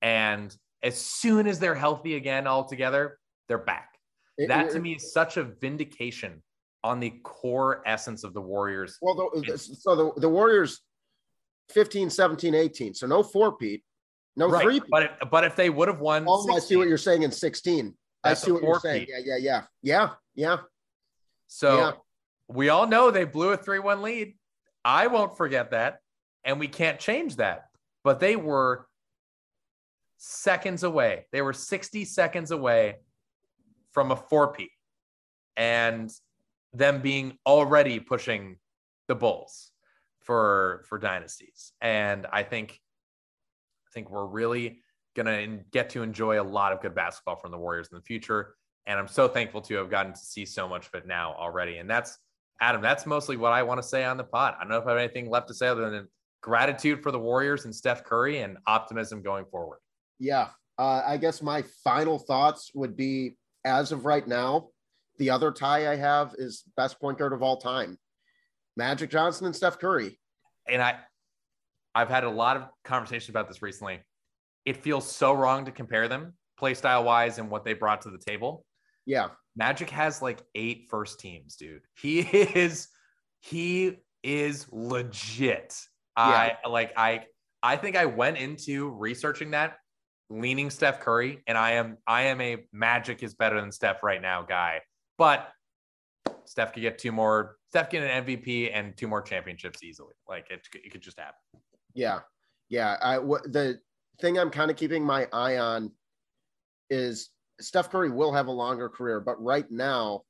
And 0.03 0.57
as 0.83 0.97
soon 1.01 1.47
as 1.47 1.59
they're 1.59 1.75
healthy 1.75 2.17
again 2.17 2.47
all 2.47 2.65
together, 2.65 3.19
they're 3.49 3.59
back. 3.59 3.91
It, 4.39 4.49
that 4.49 4.71
to 4.71 4.79
me 4.79 4.95
is 4.97 5.13
such 5.13 5.37
a 5.37 5.45
vindication 5.45 6.43
on 6.85 7.01
the 7.01 7.11
core 7.25 7.83
essence 7.87 8.23
of 8.23 8.35
the 8.35 8.41
Warriors. 8.41 8.99
Well, 9.01 9.31
the, 9.35 9.59
so 9.59 9.97
the, 9.97 10.21
the 10.21 10.29
Warriors 10.29 10.81
15, 11.71 12.11
17, 12.11 12.55
18. 12.55 12.95
So 12.95 13.07
no 13.07 13.23
four-peat, 13.23 13.83
no 14.37 14.49
right. 14.49 14.63
three. 14.63 14.81
But, 14.91 15.31
but 15.31 15.45
if 15.45 15.57
they 15.57 15.71
would 15.71 15.89
have 15.89 16.01
won, 16.01 16.25
oh, 16.29 16.39
16, 16.39 16.57
I 16.57 16.59
see 16.61 16.77
what 16.77 16.89
you're 16.89 16.99
saying 16.99 17.23
in 17.23 17.33
16. 17.33 17.95
I 18.25 18.35
see 18.35 18.51
what 18.53 18.63
you're 18.63 18.81
saying. 18.81 19.07
Yeah, 19.09 19.19
yeah, 19.25 19.37
yeah, 19.37 19.63
yeah, 19.83 20.09
yeah. 20.35 20.57
So 21.47 21.79
yeah. 21.79 21.93
we 22.49 22.69
all 22.69 22.87
know 22.87 23.11
they 23.11 23.25
blew 23.25 23.51
a 23.51 23.57
3 23.57 23.79
1 23.79 24.03
lead. 24.03 24.35
I 24.85 25.07
won't 25.07 25.37
forget 25.37 25.71
that. 25.71 25.99
And 26.45 26.61
we 26.61 26.69
can't 26.69 26.99
change 26.99 27.37
that. 27.37 27.67
But 28.05 28.21
they 28.21 28.37
were 28.37 28.87
seconds 30.19 30.83
away. 30.83 31.27
They 31.33 31.43
were 31.43 31.53
60 31.53 32.05
seconds 32.05 32.51
away 32.51 32.97
from 33.93 34.11
a 34.11 34.17
four-peat 34.17 34.71
and 35.57 36.11
them 36.73 37.01
being 37.01 37.39
already 37.47 37.99
pushing 37.99 38.57
the 39.09 39.15
Bulls 39.15 39.71
for 40.27 40.85
for 40.89 40.99
dynasties. 40.99 41.73
And 41.81 42.27
I 42.33 42.43
think 42.43 42.81
I 43.87 43.91
think 43.95 44.11
we're 44.11 44.27
really 44.27 44.81
to 45.15 45.61
get 45.71 45.89
to 45.91 46.03
enjoy 46.03 46.39
a 46.39 46.45
lot 46.45 46.75
of 46.75 46.83
good 46.83 46.95
basketball 46.95 47.37
from 47.37 47.51
the 47.51 47.57
Warriors 47.57 47.89
in 47.91 47.97
the 47.97 48.03
future. 48.03 48.55
And 48.87 48.99
I'm 48.99 49.09
so 49.09 49.29
thankful 49.29 49.63
to 49.63 49.77
have 49.77 49.89
gotten 49.89 50.13
to 50.13 50.19
see 50.19 50.45
so 50.45 50.69
much 50.69 50.89
of 50.89 50.95
it 50.95 51.07
now 51.07 51.35
already. 51.39 51.79
And 51.79 51.89
that's 51.89 52.19
Adam, 52.61 52.83
that's 52.83 53.07
mostly 53.07 53.37
what 53.37 53.53
I 53.53 53.63
want 53.63 53.81
to 53.81 53.87
say 53.87 54.05
on 54.05 54.19
the 54.19 54.25
pod. 54.25 54.55
I 54.59 54.63
don't 54.63 54.71
know 54.71 54.79
if 54.79 54.87
I 54.87 54.91
have 54.91 54.99
anything 54.99 55.31
left 55.31 55.49
to 55.49 55.55
say 55.55 55.69
other 55.69 55.91
than 55.91 56.09
gratitude 56.43 57.03
for 57.03 57.11
the 57.11 57.19
Warriors 57.19 57.65
and 57.65 57.75
Steph 57.75 58.05
Curry 58.05 58.41
and 58.41 58.59
optimism 58.67 59.23
going 59.23 59.47
forward. 59.47 59.79
Yeah. 60.19 60.49
Uh, 60.79 61.03
I 61.07 61.17
guess 61.17 61.43
my 61.43 61.65
final 61.83 62.19
thoughts 62.19 62.71
would 62.75 62.97
be 62.97 63.37
as 63.65 63.93
of 63.93 64.05
right 64.05 64.27
now, 64.27 64.69
the 65.19 65.31
other 65.31 65.51
tie 65.51 65.91
I 65.91 65.97
have 65.97 66.35
is 66.39 66.63
best 66.77 67.01
point 67.01 67.19
guard 67.19 67.33
of 67.33 67.43
all 67.43 67.57
time, 67.57 67.99
Magic 68.77 69.11
Johnson 69.11 69.47
and 69.47 69.57
Steph 69.57 69.79
Curry. 69.79 70.19
And 70.69 70.83
I, 70.83 70.99
I've 71.95 72.09
had 72.09 72.25
a 72.25 72.31
lot 72.31 72.57
of 72.57 72.65
conversations 72.85 73.29
about 73.29 73.49
this 73.49 73.63
recently. 73.63 74.01
It 74.65 74.77
feels 74.83 75.11
so 75.11 75.33
wrong 75.33 75.65
to 75.67 75.71
compare 75.71 76.09
them 76.09 76.35
play 76.59 76.75
style 76.75 77.05
wise 77.05 77.39
and 77.39 77.51
what 77.51 77.65
they 77.65 77.75
brought 77.75 78.03
to 78.03 78.11
the 78.11 78.19
table. 78.19 78.65
Yeah. 79.05 79.29
Magic 79.57 79.91
has 79.91 80.23
like 80.23 80.41
eight 80.55 80.87
first 80.91 81.21
teams, 81.21 81.57
dude. 81.57 81.83
He 82.01 82.21
is, 82.21 82.89
he 83.41 83.99
is 84.23 84.67
legit. 84.73 85.79
Yeah. 86.17 86.55
I 86.65 86.69
like, 86.69 86.93
I, 86.97 87.25
I 87.63 87.77
think 87.77 87.97
I 87.97 88.07
went 88.07 88.39
into 88.39 88.89
researching 88.91 89.51
that 89.51 89.77
leaning 90.31 90.71
Steph 90.71 91.01
Curry, 91.01 91.43
and 91.47 91.57
I 91.57 91.73
am 91.73 91.99
I 92.07 92.23
am 92.23 92.41
a 92.41 92.65
Magic 92.73 93.23
is 93.23 93.35
better 93.35 93.61
than 93.61 93.73
Steph 93.73 94.03
right 94.03 94.21
now 94.21 94.43
guy. 94.43 94.81
But 95.19 95.49
Steph 96.47 96.73
could 96.73 96.81
get 96.81 96.99
two 96.99 97.13
more. 97.13 97.57
Steph 97.71 97.91
get 97.91 98.03
an 98.03 98.25
MVP 98.25 98.71
and 98.73 98.97
two 98.97 99.09
more 99.09 99.23
championships 99.23 99.83
easily. 99.83 100.15
Like 100.29 100.51
it, 100.51 100.67
it 100.75 100.91
could 100.91 101.03
just 101.03 101.19
happen. 101.19 101.35
Yeah, 101.95 102.21
yeah. 102.69 102.97
I 103.03 103.19
the 103.19 103.81
thing 104.21 104.39
I'm 104.39 104.51
kind 104.51 104.71
of 104.71 104.77
keeping 104.77 105.05
my 105.05 105.29
eye 105.33 105.59
on 105.59 105.93
is 106.91 107.31
Steph 107.61 107.91
Curry 107.91 108.11
will 108.11 108.33
have 108.33 108.47
a 108.47 108.53
longer 108.53 108.89
career, 108.89 109.21
but 109.21 109.43
right 109.43 109.71
now, 109.71 110.23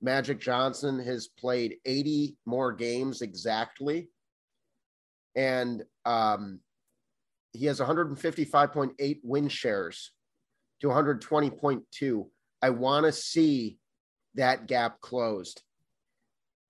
Magic 0.00 0.40
Johnson 0.40 0.98
has 0.98 1.28
played 1.28 1.76
80 1.84 2.36
more 2.44 2.72
games 2.72 3.22
exactly, 3.22 4.08
and 5.36 5.84
um, 6.04 6.60
he 7.52 7.66
has 7.66 7.78
155.8 7.78 9.20
win 9.22 9.48
shares 9.48 10.12
to 10.80 10.88
120.2. 10.88 12.26
I 12.62 12.70
want 12.70 13.06
to 13.06 13.12
see 13.12 13.78
that 14.34 14.66
gap 14.66 15.00
closed. 15.00 15.62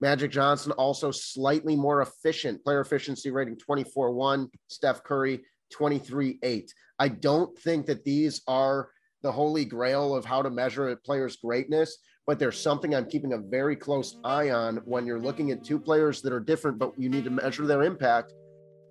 Magic 0.00 0.32
Johnson 0.32 0.72
also 0.72 1.10
slightly 1.10 1.76
more 1.76 2.02
efficient, 2.02 2.64
player 2.64 2.80
efficiency 2.80 3.30
rating 3.30 3.56
24 3.56 4.12
1, 4.12 4.48
Steph 4.68 5.04
Curry 5.04 5.42
23 5.72 6.38
8. 6.42 6.74
I 6.98 7.08
don't 7.08 7.56
think 7.58 7.86
that 7.86 8.04
these 8.04 8.42
are 8.48 8.90
the 9.22 9.32
holy 9.32 9.64
grail 9.64 10.14
of 10.14 10.24
how 10.24 10.42
to 10.42 10.50
measure 10.50 10.88
a 10.88 10.96
player's 10.96 11.36
greatness, 11.36 11.98
but 12.26 12.38
there's 12.38 12.60
something 12.60 12.94
I'm 12.94 13.06
keeping 13.06 13.34
a 13.34 13.38
very 13.38 13.76
close 13.76 14.18
eye 14.24 14.50
on 14.50 14.78
when 14.84 15.06
you're 15.06 15.20
looking 15.20 15.52
at 15.52 15.62
two 15.64 15.78
players 15.78 16.20
that 16.22 16.32
are 16.32 16.40
different, 16.40 16.78
but 16.78 16.92
you 16.98 17.08
need 17.08 17.24
to 17.24 17.30
measure 17.30 17.66
their 17.66 17.84
impact 17.84 18.32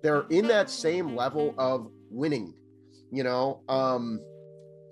they're 0.02 0.26
in 0.28 0.48
that 0.48 0.68
same 0.68 1.14
level 1.14 1.54
of 1.56 1.88
winning. 2.10 2.54
You 3.10 3.24
know, 3.24 3.62
um, 3.68 4.20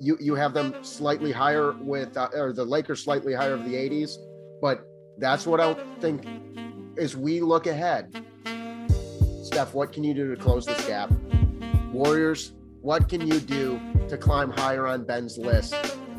you 0.01 0.17
you 0.19 0.35
have 0.35 0.55
them 0.55 0.75
slightly 0.83 1.31
higher 1.31 1.73
with, 1.73 2.17
uh, 2.17 2.29
or 2.35 2.53
the 2.53 2.65
Lakers 2.65 3.05
slightly 3.05 3.35
higher 3.35 3.53
of 3.53 3.65
the 3.65 3.75
80s, 3.75 4.17
but 4.61 4.83
that's 5.19 5.47
what 5.47 5.61
I 5.61 5.75
think 6.01 6.27
as 6.99 7.17
we 7.17 7.41
look 7.41 7.67
ahead. 7.67 8.25
Steph, 9.45 9.75
what 9.75 9.93
can 9.93 10.03
you 10.03 10.15
do 10.15 10.35
to 10.35 10.41
close 10.41 10.65
this 10.65 10.85
gap? 10.87 11.11
Warriors, 11.93 12.53
what 12.81 13.09
can 13.09 13.27
you 13.27 13.41
do 13.41 13.81
to 14.09 14.17
climb 14.17 14.51
higher 14.51 14.87
on 14.87 15.05
Ben's 15.05 15.37
list? 15.37 15.75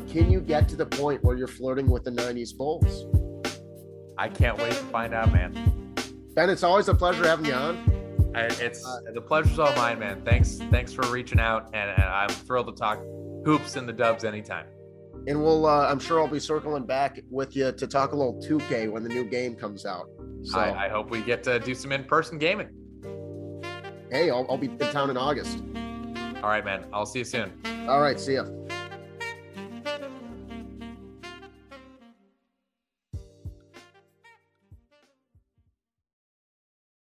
Can 0.08 0.30
you 0.30 0.40
get 0.40 0.68
to 0.68 0.76
the 0.76 0.86
point 0.86 1.24
where 1.24 1.36
you're 1.36 1.48
flirting 1.48 1.90
with 1.90 2.04
the 2.04 2.10
90s 2.10 2.56
Bulls? 2.56 3.06
I 4.18 4.28
can't 4.28 4.58
wait 4.58 4.72
to 4.72 4.84
find 4.84 5.14
out, 5.14 5.32
man. 5.32 5.94
Ben, 6.34 6.50
it's 6.50 6.62
always 6.62 6.88
a 6.88 6.94
pleasure 6.94 7.26
having 7.26 7.46
you 7.46 7.54
on. 7.54 8.32
It's 8.34 8.86
uh, 8.86 9.12
the 9.12 9.20
pleasure's 9.20 9.58
all 9.58 9.74
mine, 9.74 9.98
man. 9.98 10.22
Thanks, 10.24 10.58
thanks 10.70 10.92
for 10.92 11.06
reaching 11.10 11.40
out, 11.40 11.70
and, 11.74 11.90
and 11.90 12.02
I'm 12.02 12.28
thrilled 12.28 12.66
to 12.68 12.72
talk 12.72 12.98
hoops 13.44 13.76
and 13.76 13.88
the 13.88 13.92
Dubs 13.92 14.24
anytime. 14.24 14.66
And 15.26 15.40
we'll, 15.40 15.66
uh, 15.66 15.86
I'm 15.88 16.00
sure 16.00 16.20
I'll 16.20 16.28
be 16.28 16.40
circling 16.40 16.84
back 16.84 17.20
with 17.30 17.54
you 17.54 17.70
to 17.72 17.86
talk 17.86 18.12
a 18.12 18.16
little 18.16 18.40
2K 18.42 18.90
when 18.90 19.02
the 19.02 19.08
new 19.08 19.24
game 19.24 19.54
comes 19.54 19.86
out. 19.86 20.06
So 20.42 20.58
I, 20.58 20.86
I 20.86 20.88
hope 20.88 21.10
we 21.10 21.20
get 21.22 21.44
to 21.44 21.60
do 21.60 21.74
some 21.74 21.92
in-person 21.92 22.38
gaming. 22.38 22.68
Hey, 24.10 24.30
I'll, 24.30 24.46
I'll 24.50 24.58
be 24.58 24.66
in 24.66 24.78
town 24.78 25.10
in 25.10 25.16
August. 25.16 25.62
All 26.42 26.48
right, 26.48 26.64
man. 26.64 26.86
I'll 26.92 27.06
see 27.06 27.20
you 27.20 27.24
soon. 27.24 27.52
All 27.88 28.00
right, 28.00 28.18
see 28.18 28.34
ya. 28.34 28.44